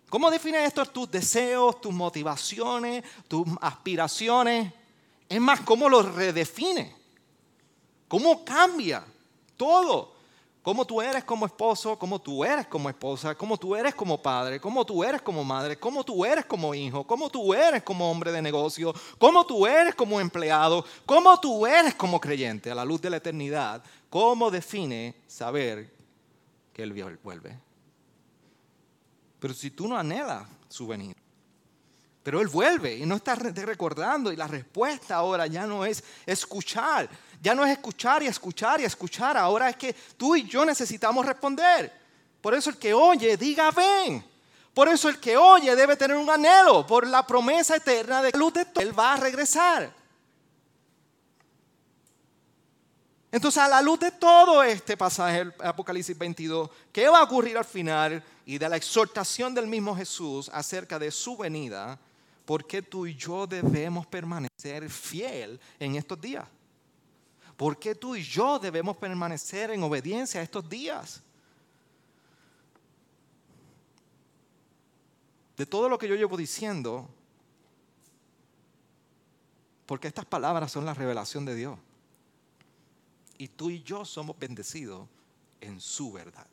¿Cómo 0.10 0.32
define 0.32 0.64
esto 0.64 0.86
tus 0.86 1.12
deseos, 1.12 1.82
tus 1.82 1.94
motivaciones, 1.94 3.04
tus 3.28 3.46
aspiraciones? 3.60 4.72
Es 5.34 5.42
más, 5.42 5.62
¿cómo 5.62 5.90
lo 5.90 6.04
redefine? 6.04 6.96
¿Cómo 8.08 8.46
cambia 8.46 9.04
todo? 9.58 10.14
cómo 10.64 10.86
tú 10.86 11.02
eres 11.02 11.26
como 11.26 11.46
esposo, 11.46 12.00
cómo 12.00 12.20
tú 12.20 12.44
eres 12.44 12.66
como 12.68 12.90
esposa, 12.90 13.36
cómo 13.36 13.58
tú 13.58 13.76
eres 13.76 13.94
como 13.94 14.22
padre, 14.22 14.62
cómo 14.62 14.86
tú 14.86 15.04
eres 15.04 15.22
como 15.22 15.44
madre, 15.44 15.78
cómo 15.78 16.06
tú 16.06 16.24
eres 16.24 16.46
como 16.46 16.74
hijo, 16.74 17.06
cómo 17.06 17.30
tú 17.30 17.54
eres 17.54 17.84
como 17.84 18.10
hombre 18.10 18.32
de 18.32 18.42
negocio, 18.42 18.94
cómo 19.18 19.46
tú 19.46 19.68
eres 19.68 19.94
como 19.94 20.22
empleado, 20.22 20.86
cómo 21.06 21.38
tú 21.40 21.68
eres 21.68 21.94
como 21.96 22.20
creyente 22.20 22.72
a 22.72 22.76
la 22.76 22.86
luz 22.86 23.02
de 23.02 23.10
la 23.10 23.18
eternidad. 23.18 23.84
¿Cómo 24.10 24.50
define 24.50 25.16
saber 25.28 25.94
que 26.72 26.84
Él 26.84 26.94
vuelve? 27.22 27.60
Pero 29.42 29.54
si 29.54 29.70
tú 29.70 29.90
no 29.90 29.98
anhelas 29.98 30.48
su 30.70 30.88
venida, 30.88 31.23
pero 32.24 32.40
Él 32.40 32.48
vuelve 32.48 32.96
y 32.96 33.06
no 33.06 33.18
está 33.18 33.36
recordando 33.36 34.32
y 34.32 34.38
la 34.38 34.48
respuesta 34.48 35.16
ahora 35.16 35.46
ya 35.46 35.68
no 35.68 35.86
es 35.86 36.04
escuchar, 36.26 37.10
ya 37.42 37.54
no 37.54 37.66
es 37.66 37.74
escuchar 37.74 38.24
y 38.24 38.28
escuchar 38.28 38.80
y 38.80 38.86
escuchar, 38.86 39.38
ahora 39.38 39.70
es 39.70 39.76
que 39.76 39.94
tú 40.16 40.36
y 40.36 40.48
yo 40.48 40.64
necesitamos 40.66 41.26
responder. 41.26 41.92
Por 42.42 42.54
eso 42.54 42.70
el 42.70 42.78
que 42.78 42.94
oye, 42.94 43.38
diga 43.38 43.72
ven. 43.72 44.24
Por 44.74 44.88
eso 44.88 45.08
el 45.10 45.20
que 45.20 45.38
oye 45.38 45.76
debe 45.76 45.96
tener 45.96 46.18
un 46.18 46.30
anhelo 46.30 46.88
por 46.88 47.06
la 47.06 47.28
promesa 47.28 47.76
eterna 47.76 48.22
de 48.22 48.32
todo. 48.32 48.52
Él 48.80 48.98
va 48.98 49.14
a 49.14 49.18
regresar. 49.18 49.94
Entonces, 53.34 53.64
a 53.64 53.68
la 53.68 53.82
luz 53.82 54.00
de 54.00 54.12
todo 54.12 54.62
este 54.62 54.96
pasaje, 54.96 55.40
el 55.40 55.54
Apocalipsis 55.64 56.16
22, 56.16 56.70
¿qué 56.92 57.10
va 57.10 57.20
a 57.20 57.24
ocurrir 57.24 57.58
al 57.58 57.66
final? 57.66 58.24
Y 58.46 58.60
de 58.60 58.70
la 58.70 58.78
exhortación 58.78 59.56
del 59.56 59.66
mismo 59.66 59.96
Jesús 59.96 60.52
acerca 60.54 61.00
de 61.00 61.10
su 61.10 61.36
venida, 61.36 62.00
¿por 62.46 62.66
qué 62.66 62.82
tú 62.82 63.06
y 63.06 63.16
yo 63.16 63.48
debemos 63.48 64.06
permanecer 64.08 64.90
fiel 64.90 65.60
en 65.80 65.96
estos 65.96 66.20
días? 66.20 66.48
¿Por 67.58 67.78
qué 67.78 67.96
tú 67.96 68.16
y 68.16 68.24
yo 68.24 68.60
debemos 68.60 68.98
permanecer 68.98 69.72
en 69.72 69.84
obediencia 69.84 70.42
a 70.42 70.44
estos 70.44 70.68
días? 70.68 71.22
De 75.56 75.66
todo 75.66 75.88
lo 75.88 75.98
que 75.98 76.08
yo 76.08 76.16
llevo 76.16 76.36
diciendo, 76.36 77.08
porque 79.86 80.08
estas 80.08 80.26
palabras 80.26 80.72
son 80.72 80.86
la 80.86 80.94
revelación 80.94 81.46
de 81.46 81.56
Dios. 81.56 81.80
Y 83.38 83.48
tú 83.50 83.70
y 83.70 83.84
yo 83.84 84.04
somos 84.04 84.38
bendecidos 84.38 85.08
en 85.62 85.80
su 85.80 86.12
verdad. 86.12 86.48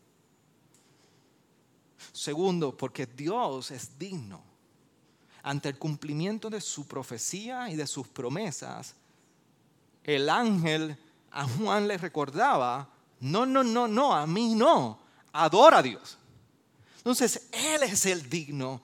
Segundo, 2.12 2.76
porque 2.76 3.06
Dios 3.06 3.70
es 3.70 3.98
digno. 3.98 4.49
Ante 5.50 5.70
el 5.70 5.78
cumplimiento 5.78 6.48
de 6.48 6.60
su 6.60 6.86
profecía 6.86 7.68
y 7.70 7.74
de 7.74 7.88
sus 7.88 8.06
promesas, 8.06 8.94
el 10.04 10.30
ángel 10.30 10.96
a 11.32 11.44
Juan 11.44 11.88
le 11.88 11.98
recordaba, 11.98 12.88
no, 13.18 13.44
no, 13.44 13.64
no, 13.64 13.88
no, 13.88 14.14
a 14.14 14.28
mí 14.28 14.54
no, 14.54 15.00
adora 15.32 15.78
a 15.78 15.82
Dios. 15.82 16.16
Entonces, 16.98 17.48
Él 17.50 17.82
es 17.82 18.06
el 18.06 18.30
digno. 18.30 18.80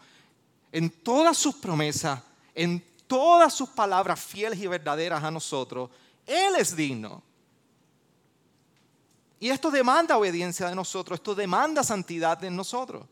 en 0.72 0.90
todas 0.90 1.38
sus 1.38 1.54
promesas, 1.54 2.20
en 2.52 2.84
todas 3.06 3.54
sus 3.54 3.68
palabras 3.68 4.18
fieles 4.18 4.58
y 4.58 4.66
verdaderas 4.66 5.22
a 5.22 5.30
nosotros, 5.30 5.88
Él 6.26 6.56
es 6.58 6.74
digno. 6.74 7.22
Y 9.38 9.50
esto 9.50 9.70
demanda 9.70 10.18
obediencia 10.18 10.68
de 10.68 10.74
nosotros, 10.74 11.20
esto 11.20 11.32
demanda 11.32 11.84
santidad 11.84 12.36
de 12.36 12.50
nosotros. 12.50 13.06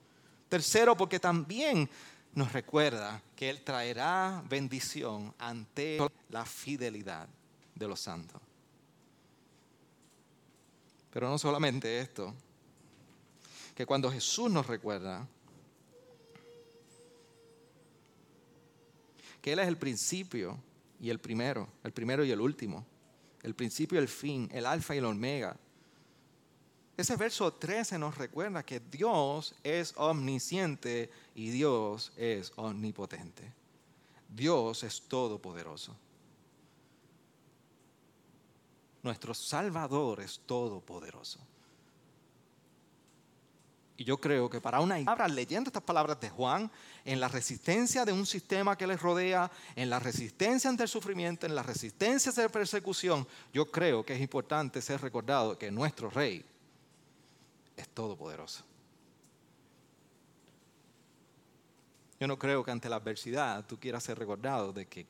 Tercero, 0.48 0.96
porque 0.96 1.20
también 1.20 1.88
nos 2.35 2.53
recuerda 2.53 3.22
que 3.37 3.49
Él 3.49 3.62
traerá 3.62 4.43
bendición 4.49 5.35
ante 5.39 5.99
la 6.30 6.45
fidelidad 6.45 7.28
de 7.74 7.89
los 7.89 8.01
santos. 8.01 8.41
Pero 11.12 11.28
no 11.28 11.39
solamente 11.39 12.01
esto, 12.01 12.35
que 13.74 13.87
cuando 13.87 14.11
Jesús 14.11 14.51
nos 14.51 14.66
recuerda 14.66 15.26
que 19.41 19.53
Él 19.53 19.61
es 19.61 19.68
el 19.68 19.76
principio 19.76 20.59
y 21.01 21.11
el 21.11 21.20
primero, 21.20 21.68
el 21.85 21.93
primero 21.93 22.24
y 22.24 22.32
el 22.32 22.41
último, 22.41 22.85
el 23.43 23.55
principio 23.55 23.99
y 23.99 24.03
el 24.03 24.09
fin, 24.09 24.49
el 24.53 24.66
alfa 24.66 24.95
y 24.95 24.99
el 24.99 25.05
omega. 25.05 25.57
Ese 26.97 27.16
verso 27.16 27.53
13 27.53 27.99
nos 27.99 28.16
recuerda 28.16 28.62
que 28.62 28.78
Dios 28.78 29.55
es 29.64 29.95
omnisciente 29.97 31.11
y 31.34 31.51
Dios 31.51 32.12
es 32.16 32.53
omnipotente. 32.55 33.53
Dios 34.28 34.84
es 34.84 35.03
todopoderoso. 35.03 35.97
Nuestro 39.03 39.34
Salvador 39.34 40.20
es 40.20 40.40
todopoderoso. 40.47 41.40
Y 43.97 44.05
yo 44.05 44.18
creo 44.18 44.49
que 44.49 44.61
para 44.61 44.80
una 44.80 44.97
palabra, 44.97 45.28
leyendo 45.28 45.68
estas 45.68 45.82
palabras 45.82 46.20
de 46.20 46.30
Juan, 46.30 46.70
en 47.05 47.20
la 47.20 47.28
resistencia 47.28 48.05
de 48.05 48.12
un 48.12 48.26
sistema 48.26 48.76
que 48.76 48.86
les 48.86 49.01
rodea, 49.01 49.51
en 49.76 49.90
la 49.90 49.99
resistencia 49.99 50.70
ante 50.70 50.84
el 50.84 50.88
sufrimiento, 50.88 51.47
en 51.47 51.55
la 51.55 51.62
resistencia 51.62 52.30
ante 52.30 52.42
la 52.42 52.49
persecución, 52.49 53.26
yo 53.53 53.70
creo 53.70 54.05
que 54.05 54.14
es 54.14 54.20
importante 54.20 54.80
ser 54.80 55.01
recordado 55.01 55.59
que 55.59 55.70
nuestro 55.70 56.11
Rey 56.11 56.45
es 57.77 57.89
todopoderoso. 57.89 58.64
Yo 62.20 62.29
no 62.29 62.39
creo 62.39 62.64
que 62.64 62.70
ante 62.70 62.89
la 62.89 62.97
adversidad 62.97 63.66
tú 63.66 63.79
quieras 63.79 64.03
ser 64.03 64.18
recordado 64.18 64.72
de 64.72 64.87
que 64.87 65.07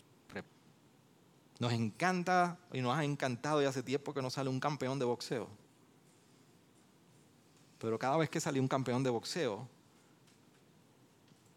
nos 1.61 1.73
encanta 1.73 2.59
y 2.73 2.81
nos 2.81 2.97
ha 2.97 3.05
encantado 3.05 3.63
y 3.63 3.67
hace 3.67 3.83
tiempo 3.83 4.13
que 4.13 4.23
no 4.23 4.31
sale 4.31 4.51
un 4.51 4.59
campeón 4.59 4.99
de 4.99 5.05
boxeo. 5.05 5.49
Pero 7.79 7.99
cada 7.99 8.17
vez 8.17 8.31
que 8.31 8.41
sale 8.41 8.59
un 8.59 8.69
campeón 8.69 9.03
de 9.03 9.11
boxeo, 9.11 9.69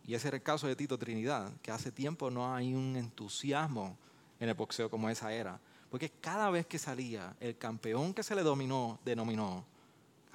y 0.06 0.14
ese 0.14 0.28
era 0.28 0.38
el 0.38 0.44
caso 0.44 0.68
de 0.68 0.76
Tito 0.76 0.98
Trinidad, 0.98 1.52
que 1.62 1.72
hace 1.72 1.92
tiempo 1.92 2.30
no 2.30 2.54
hay 2.54 2.74
un 2.74 2.96
entusiasmo 2.96 3.98
en 4.40 4.50
el 4.50 4.56
boxeo 4.56 4.90
como 4.90 5.10
esa 5.10 5.34
era. 5.34 5.60
Porque 5.90 6.12
cada 6.22 6.50
vez 6.50 6.66
que 6.66 6.78
salía 6.78 7.36
el 7.40 7.58
campeón 7.58 8.14
que 8.14 8.24
se 8.24 8.36
le 8.36 8.44
dominó, 8.44 9.00
denominó 9.04 9.66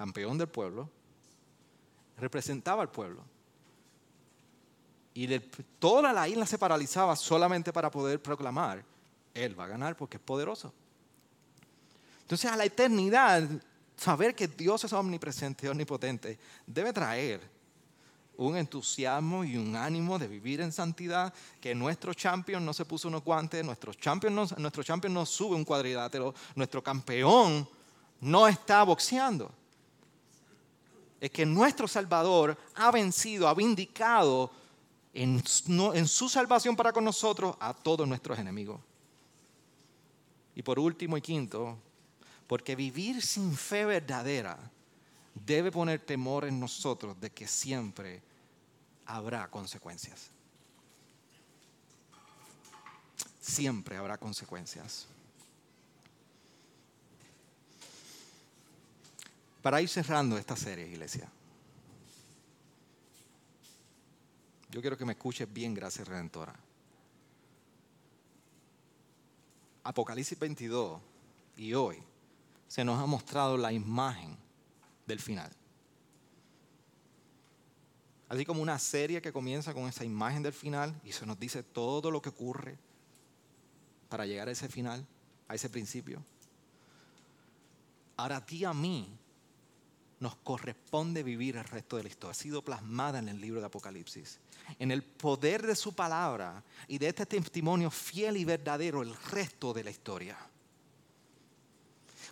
campeón 0.03 0.37
del 0.37 0.49
pueblo, 0.49 0.89
representaba 2.17 2.81
al 2.81 2.91
pueblo. 2.91 3.23
Y 5.13 5.39
toda 5.79 6.11
la 6.11 6.27
isla 6.27 6.45
se 6.45 6.57
paralizaba 6.57 7.15
solamente 7.15 7.71
para 7.71 7.89
poder 7.89 8.21
proclamar 8.21 8.83
él 9.33 9.57
va 9.57 9.63
a 9.63 9.67
ganar 9.67 9.95
porque 9.95 10.17
es 10.17 10.23
poderoso. 10.23 10.73
Entonces 12.19 12.51
a 12.51 12.57
la 12.57 12.65
eternidad, 12.65 13.47
saber 13.95 14.35
que 14.35 14.49
Dios 14.49 14.83
es 14.83 14.91
omnipresente 14.91 15.69
omnipotente 15.69 16.37
debe 16.67 16.91
traer 16.91 17.39
un 18.35 18.57
entusiasmo 18.57 19.45
y 19.45 19.55
un 19.55 19.73
ánimo 19.73 20.19
de 20.19 20.27
vivir 20.27 20.59
en 20.59 20.73
santidad, 20.73 21.33
que 21.61 21.73
nuestro 21.73 22.13
champion 22.13 22.65
no 22.65 22.73
se 22.73 22.83
puso 22.83 23.07
unos 23.07 23.23
guantes, 23.23 23.63
nuestro 23.63 23.93
champion 23.93 24.35
nuestro 24.35 24.83
champion 24.83 25.13
no 25.13 25.25
sube 25.25 25.55
un 25.55 25.63
cuadrilátero, 25.63 26.33
nuestro 26.55 26.83
campeón 26.83 27.69
no 28.19 28.49
está 28.49 28.83
boxeando. 28.83 29.62
Es 31.23 31.31
que 31.31 31.45
nuestro 31.45 31.87
Salvador 31.87 32.57
ha 32.75 32.91
vencido, 32.91 33.47
ha 33.47 33.53
vindicado 33.53 34.51
en, 35.13 35.41
en 35.93 36.05
su 36.05 36.27
salvación 36.27 36.75
para 36.75 36.91
con 36.91 37.05
nosotros 37.05 37.55
a 37.61 37.73
todos 37.73 38.05
nuestros 38.05 38.37
enemigos. 38.37 38.81
Y 40.53 40.61
por 40.63 40.79
último 40.79 41.15
y 41.15 41.21
quinto, 41.21 41.77
porque 42.45 42.75
vivir 42.75 43.21
sin 43.21 43.55
fe 43.55 43.85
verdadera 43.85 44.59
debe 45.33 45.71
poner 45.71 46.01
temor 46.01 46.43
en 46.43 46.59
nosotros 46.59 47.17
de 47.17 47.29
que 47.29 47.47
siempre 47.47 48.21
habrá 49.05 49.49
consecuencias. 49.49 50.29
Siempre 53.39 53.95
habrá 53.95 54.17
consecuencias. 54.17 55.07
Para 59.63 59.81
ir 59.81 59.87
cerrando 59.87 60.37
esta 60.37 60.57
serie, 60.57 60.85
iglesia, 60.85 61.31
yo 64.69 64.81
quiero 64.81 64.97
que 64.97 65.05
me 65.05 65.13
escuches 65.13 65.51
bien, 65.51 65.73
gracias 65.73 66.05
Redentora. 66.05 66.53
Apocalipsis 69.85 70.37
22 70.37 70.99
y 71.55 71.73
hoy 71.73 72.03
se 72.67 72.83
nos 72.83 73.01
ha 73.01 73.05
mostrado 73.05 73.55
la 73.55 73.71
imagen 73.71 74.37
del 75.07 75.19
final. 75.19 75.49
Así 78.27 78.43
como 78.43 78.61
una 78.61 78.77
serie 78.79 79.21
que 79.21 79.31
comienza 79.31 79.73
con 79.73 79.87
esa 79.87 80.03
imagen 80.03 80.43
del 80.43 80.53
final 80.53 80.93
y 81.05 81.13
se 81.13 81.25
nos 81.25 81.39
dice 81.39 81.63
todo 81.63 82.11
lo 82.11 82.21
que 82.21 82.29
ocurre 82.29 82.77
para 84.09 84.25
llegar 84.25 84.49
a 84.49 84.51
ese 84.51 84.67
final, 84.67 85.07
a 85.47 85.55
ese 85.55 85.69
principio. 85.69 86.21
Ahora 88.17 88.37
a 88.37 88.45
ti 88.45 88.65
a 88.65 88.73
mí 88.73 89.22
nos 90.23 90.37
corresponde 90.37 91.21
vivir 91.21 91.57
el 91.57 91.65
resto 91.65 91.97
de 91.97 92.03
la 92.03 92.09
historia. 92.09 92.31
Ha 92.31 92.33
sido 92.33 92.61
plasmada 92.61 93.19
en 93.19 93.27
el 93.27 93.41
libro 93.41 93.59
de 93.59 93.65
Apocalipsis. 93.65 94.39
En 94.79 94.89
el 94.89 95.03
poder 95.03 95.67
de 95.67 95.75
su 95.75 95.93
palabra 95.93 96.63
y 96.87 96.97
de 96.97 97.09
este 97.09 97.25
testimonio 97.25 97.91
fiel 97.91 98.37
y 98.37 98.45
verdadero 98.45 99.01
el 99.01 99.13
resto 99.31 99.73
de 99.73 99.83
la 99.83 99.91
historia. 99.91 100.37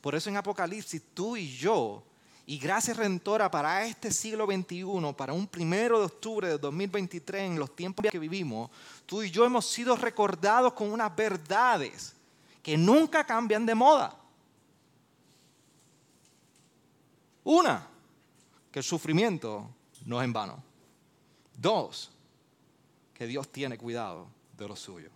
Por 0.01 0.15
eso 0.15 0.29
en 0.29 0.37
Apocalipsis 0.37 1.01
tú 1.13 1.35
y 1.35 1.51
yo, 1.51 2.01
y 2.45 2.57
gracias 2.57 2.95
Redentora 2.95 3.51
para 3.51 3.85
este 3.85 4.09
siglo 4.09 4.45
XXI, 4.45 4.85
para 5.17 5.33
un 5.33 5.45
primero 5.45 5.99
de 5.99 6.05
octubre 6.05 6.47
de 6.47 6.57
2023, 6.57 7.41
en 7.41 7.59
los 7.59 7.75
tiempos 7.75 8.05
que 8.09 8.19
vivimos, 8.19 8.71
tú 9.05 9.21
y 9.21 9.29
yo 9.29 9.43
hemos 9.43 9.65
sido 9.65 9.97
recordados 9.97 10.71
con 10.71 10.93
unas 10.93 11.13
verdades 11.13 12.15
que 12.63 12.77
nunca 12.77 13.25
cambian 13.25 13.65
de 13.65 13.75
moda. 13.75 14.20
Una, 17.43 17.87
que 18.71 18.79
el 18.79 18.85
sufrimiento 18.85 19.69
no 20.05 20.21
es 20.21 20.25
en 20.25 20.33
vano. 20.33 20.63
Dos, 21.55 22.11
que 23.13 23.27
Dios 23.27 23.51
tiene 23.51 23.77
cuidado 23.77 24.27
de 24.57 24.67
lo 24.67 24.75
suyo. 24.75 25.09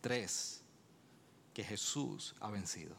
Tres, 0.00 0.62
que 1.54 1.64
Jesús 1.64 2.34
ha 2.40 2.50
vencido. 2.50 2.94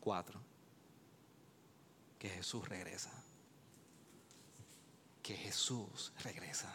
Cuatro, 0.00 0.40
que 2.18 2.28
Jesús 2.28 2.68
regresa. 2.68 3.10
Que 5.22 5.36
Jesús 5.36 6.12
regresa. 6.22 6.72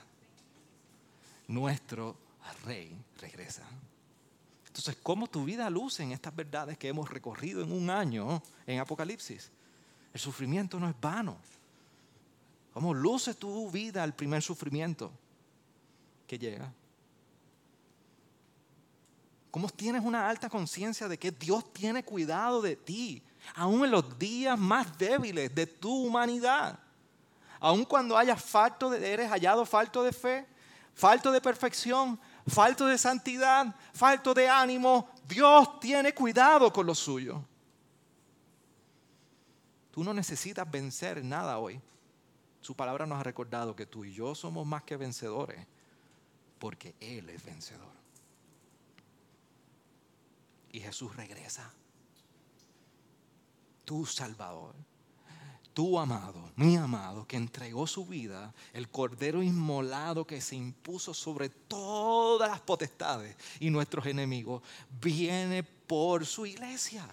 Nuestro 1.48 2.18
rey 2.66 2.96
regresa. 3.20 3.64
Entonces, 4.72 4.96
¿cómo 5.04 5.28
tu 5.28 5.44
vida 5.44 5.70
luce 5.70 6.02
en 6.02 6.14
estas 6.14 6.34
verdades 6.34 6.78
que 6.78 6.88
hemos 6.88 7.10
recorrido 7.10 7.62
en 7.62 7.74
un 7.74 7.90
año 7.90 8.42
en 8.66 8.80
Apocalipsis? 8.80 9.52
El 10.14 10.20
sufrimiento 10.22 10.80
no 10.80 10.88
es 10.88 10.96
vano. 11.02 11.36
¿Cómo 12.74 12.94
luce 12.94 13.34
tu 13.34 13.70
vida 13.70 14.02
al 14.02 14.16
primer 14.16 14.42
sufrimiento 14.42 15.12
que 16.26 16.40
llega? 16.40 16.72
¿Cómo 19.52 19.68
tienes 19.68 20.06
una 20.06 20.30
alta 20.30 20.50
conciencia 20.50 21.10
de 21.10 21.20
que 21.20 21.32
Dios 21.32 21.74
tiene 21.74 22.06
cuidado 22.06 22.62
de 22.62 22.78
ti, 22.78 23.22
aún 23.56 23.84
en 23.84 23.92
los 23.92 24.18
días 24.18 24.58
más 24.58 24.98
débiles 24.98 25.54
de 25.54 25.68
tu 25.68 26.06
humanidad? 26.06 26.80
Aún 27.60 27.84
cuando 27.84 28.18
hayas 28.18 28.42
falto 28.42 28.90
de, 28.90 29.12
eres 29.12 29.30
hallado 29.30 29.66
falto 29.66 30.02
de 30.02 30.14
fe, 30.14 30.48
falto 30.96 31.30
de 31.30 31.42
perfección, 31.42 32.18
falto 32.48 32.86
de 32.86 32.98
santidad, 32.98 33.76
falto 33.94 34.34
de 34.34 34.48
ánimo, 34.48 35.10
Dios 35.28 35.80
tiene 35.80 36.14
cuidado 36.14 36.72
con 36.72 36.86
lo 36.86 36.96
suyo. 36.96 37.44
Tú 39.92 40.04
no 40.04 40.14
necesitas 40.14 40.70
vencer 40.70 41.24
nada 41.24 41.58
hoy. 41.58 41.82
Su 42.62 42.76
palabra 42.76 43.06
nos 43.06 43.20
ha 43.20 43.24
recordado 43.24 43.76
que 43.76 43.86
tú 43.86 44.06
y 44.06 44.14
yo 44.14 44.36
somos 44.36 44.66
más 44.66 44.84
que 44.84 44.96
vencedores 44.96 45.66
porque 46.60 46.96
Él 47.00 47.30
es 47.30 47.44
vencedor. 47.44 47.92
Y 50.72 50.80
Jesús 50.80 51.16
regresa. 51.16 51.74
Tu 53.84 54.06
Salvador, 54.06 54.76
tu 55.74 55.98
amado, 55.98 56.52
mi 56.56 56.76
amado, 56.76 57.26
que 57.26 57.38
entregó 57.38 57.88
su 57.88 58.06
vida, 58.06 58.54
el 58.74 58.90
cordero 58.90 59.42
inmolado 59.42 60.26
que 60.26 60.42
se 60.42 60.56
impuso 60.56 61.14
sobre 61.14 61.50
todas 61.50 62.50
las 62.50 62.60
potestades 62.60 63.36
y 63.60 63.70
nuestros 63.70 64.06
enemigos, 64.06 64.62
viene 65.02 65.64
por 65.64 66.26
su 66.26 66.46
iglesia. 66.46 67.08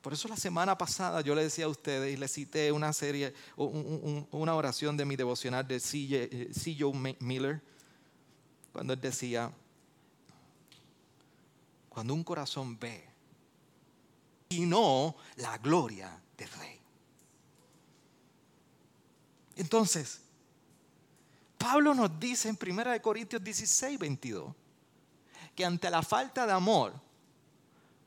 Por 0.00 0.12
eso 0.12 0.28
la 0.28 0.36
semana 0.36 0.78
pasada 0.78 1.20
yo 1.22 1.34
le 1.34 1.42
decía 1.42 1.64
a 1.64 1.68
ustedes 1.68 2.14
y 2.14 2.16
le 2.16 2.28
cité 2.28 2.70
una 2.70 2.92
serie, 2.92 3.34
una 3.56 4.54
oración 4.54 4.96
de 4.96 5.04
mi 5.04 5.16
devocional 5.16 5.66
de 5.66 5.80
C. 5.80 6.76
Joe 6.78 7.16
Miller, 7.18 7.60
cuando 8.72 8.92
él 8.92 9.00
decía, 9.00 9.52
cuando 11.88 12.14
un 12.14 12.22
corazón 12.22 12.78
ve 12.78 13.04
y 14.50 14.60
no 14.60 15.16
la 15.36 15.58
gloria 15.58 16.22
rey. 16.46 16.80
Entonces, 19.56 20.20
Pablo 21.58 21.94
nos 21.94 22.18
dice 22.20 22.48
en 22.48 22.58
1 22.60 23.02
Corintios 23.02 23.42
16, 23.42 23.98
22, 23.98 24.54
que 25.54 25.64
ante 25.64 25.90
la 25.90 26.02
falta 26.02 26.46
de 26.46 26.52
amor, 26.52 26.94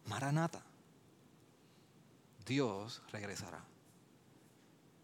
Maranata, 0.05 0.63
Dios 2.45 3.01
regresará. 3.11 3.63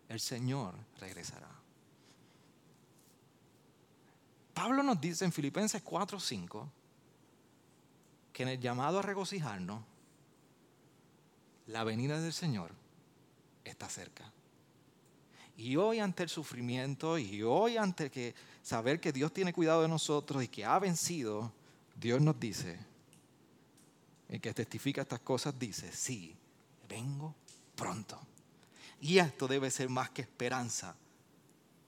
El 0.07 0.21
Señor 0.21 0.73
regresará. 0.99 1.49
Pablo 4.53 4.81
nos 4.81 4.99
dice 4.99 5.25
en 5.25 5.33
Filipenses 5.33 5.81
4, 5.83 6.19
5, 6.19 6.71
que 8.31 8.43
en 8.43 8.49
el 8.49 8.59
llamado 8.59 8.99
a 8.99 9.01
regocijarnos, 9.01 9.83
la 11.67 11.83
venida 11.83 12.19
del 12.21 12.31
Señor 12.31 12.71
está 13.69 13.89
cerca. 13.89 14.31
Y 15.57 15.75
hoy 15.75 15.99
ante 15.99 16.23
el 16.23 16.29
sufrimiento 16.29 17.17
y 17.17 17.41
hoy 17.41 17.77
ante 17.77 18.11
que 18.11 18.35
saber 18.61 18.99
que 18.99 19.11
Dios 19.11 19.33
tiene 19.33 19.53
cuidado 19.53 19.81
de 19.81 19.87
nosotros 19.87 20.43
y 20.43 20.47
que 20.47 20.63
ha 20.63 20.77
vencido, 20.77 21.51
Dios 21.95 22.21
nos 22.21 22.39
dice, 22.39 22.77
el 24.29 24.39
que 24.39 24.53
testifica 24.53 25.01
estas 25.01 25.21
cosas 25.21 25.57
dice, 25.57 25.91
sí, 25.91 26.35
vengo 26.87 27.33
pronto. 27.75 28.19
Y 29.01 29.17
esto 29.17 29.47
debe 29.47 29.71
ser 29.71 29.89
más 29.89 30.09
que 30.11 30.21
esperanza 30.21 30.95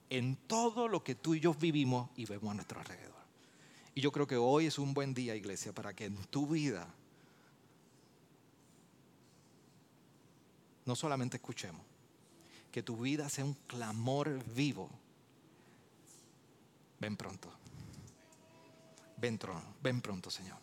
en 0.08 0.34
todo 0.34 0.88
lo 0.88 1.04
que 1.04 1.14
tú 1.14 1.34
y 1.34 1.40
yo 1.40 1.54
vivimos 1.54 2.10
y 2.16 2.24
vemos 2.24 2.50
a 2.50 2.54
nuestro 2.54 2.80
alrededor. 2.80 3.20
Y 3.94 4.00
yo 4.00 4.10
creo 4.10 4.26
que 4.26 4.36
hoy 4.36 4.66
es 4.66 4.78
un 4.78 4.94
buen 4.94 5.14
día, 5.14 5.36
iglesia, 5.36 5.72
para 5.72 5.94
que 5.94 6.06
en 6.06 6.16
tu 6.24 6.46
vida 6.46 6.92
no 10.86 10.96
solamente 10.96 11.36
escuchemos, 11.36 11.84
que 12.70 12.82
tu 12.82 12.96
vida 12.96 13.28
sea 13.28 13.44
un 13.44 13.54
clamor 13.66 14.42
vivo. 14.54 14.90
Ven 16.98 17.16
pronto. 17.16 17.50
Ven, 19.16 19.38
ven 19.82 20.00
pronto, 20.00 20.30
Señor. 20.30 20.58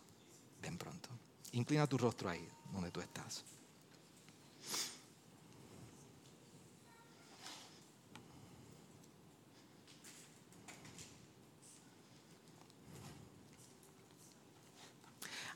Ven 0.62 0.78
pronto. 0.78 1.10
Inclina 1.52 1.88
tu 1.88 1.98
rostro 1.98 2.30
ahí, 2.30 2.48
donde 2.72 2.92
tú 2.92 3.02
estás. 3.02 3.44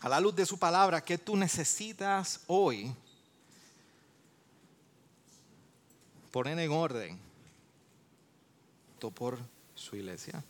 A 0.01 0.09
la 0.09 0.20
luz 0.20 0.36
de 0.36 0.47
su 0.47 0.57
palabra, 0.57 1.03
¿qué 1.03 1.20
tú 1.20 1.38
necesitas 1.38 2.41
hoy 2.47 2.91
poner 6.32 6.57
en 6.59 6.71
orden 6.71 7.32
por 9.09 9.39
su 9.73 9.95
iglesia. 9.95 10.43